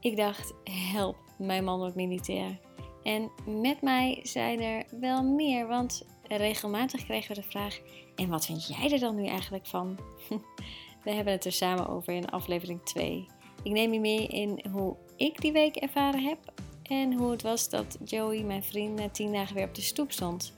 Ik 0.00 0.16
dacht, 0.16 0.54
help, 0.92 1.16
mijn 1.38 1.64
man 1.64 1.78
wordt 1.78 1.94
militair. 1.94 2.58
En 3.02 3.30
met 3.62 3.82
mij 3.82 4.20
zijn 4.22 4.60
er 4.60 4.84
wel 5.00 5.22
meer, 5.22 5.66
want 5.66 6.06
regelmatig 6.28 7.04
kregen 7.04 7.34
we 7.34 7.40
de 7.40 7.48
vraag: 7.48 7.80
En 8.14 8.28
wat 8.28 8.46
vind 8.46 8.66
jij 8.66 8.92
er 8.92 8.98
dan 8.98 9.14
nu 9.14 9.26
eigenlijk 9.26 9.66
van? 9.66 9.98
We 11.04 11.10
hebben 11.10 11.32
het 11.32 11.44
er 11.44 11.52
samen 11.52 11.88
over 11.88 12.12
in 12.12 12.30
aflevering 12.30 12.82
2. 12.82 13.26
Ik 13.62 13.72
neem 13.72 13.92
je 13.92 14.00
mee 14.00 14.26
in 14.26 14.64
hoe 14.70 14.96
ik 15.16 15.40
die 15.40 15.52
week 15.52 15.76
ervaren 15.76 16.24
heb 16.24 16.38
en 16.82 17.12
hoe 17.12 17.30
het 17.30 17.42
was 17.42 17.68
dat 17.68 17.98
Joey, 18.04 18.42
mijn 18.42 18.62
vriend, 18.62 18.98
na 18.98 19.08
tien 19.08 19.32
dagen 19.32 19.54
weer 19.54 19.66
op 19.66 19.74
de 19.74 19.82
stoep 19.82 20.12
stond. 20.12 20.54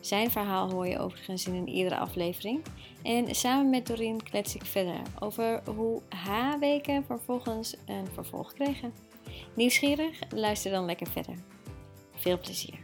Zijn 0.00 0.30
verhaal 0.30 0.70
hoor 0.70 0.86
je 0.86 0.98
overigens 0.98 1.46
in 1.46 1.68
iedere 1.68 1.96
aflevering. 1.96 2.62
En 3.02 3.34
samen 3.34 3.70
met 3.70 3.86
Doreen 3.86 4.22
klets 4.22 4.54
ik 4.54 4.64
verder 4.64 5.00
over 5.18 5.62
hoe 5.74 6.02
haar 6.08 6.58
weken 6.58 7.04
vervolgens 7.04 7.76
een 7.86 8.06
vervolg 8.12 8.52
kregen. 8.52 8.92
Nieuwsgierig? 9.54 10.18
Luister 10.34 10.70
dan 10.70 10.84
lekker 10.84 11.06
verder. 11.06 11.34
Veel 12.14 12.38
plezier. 12.38 12.81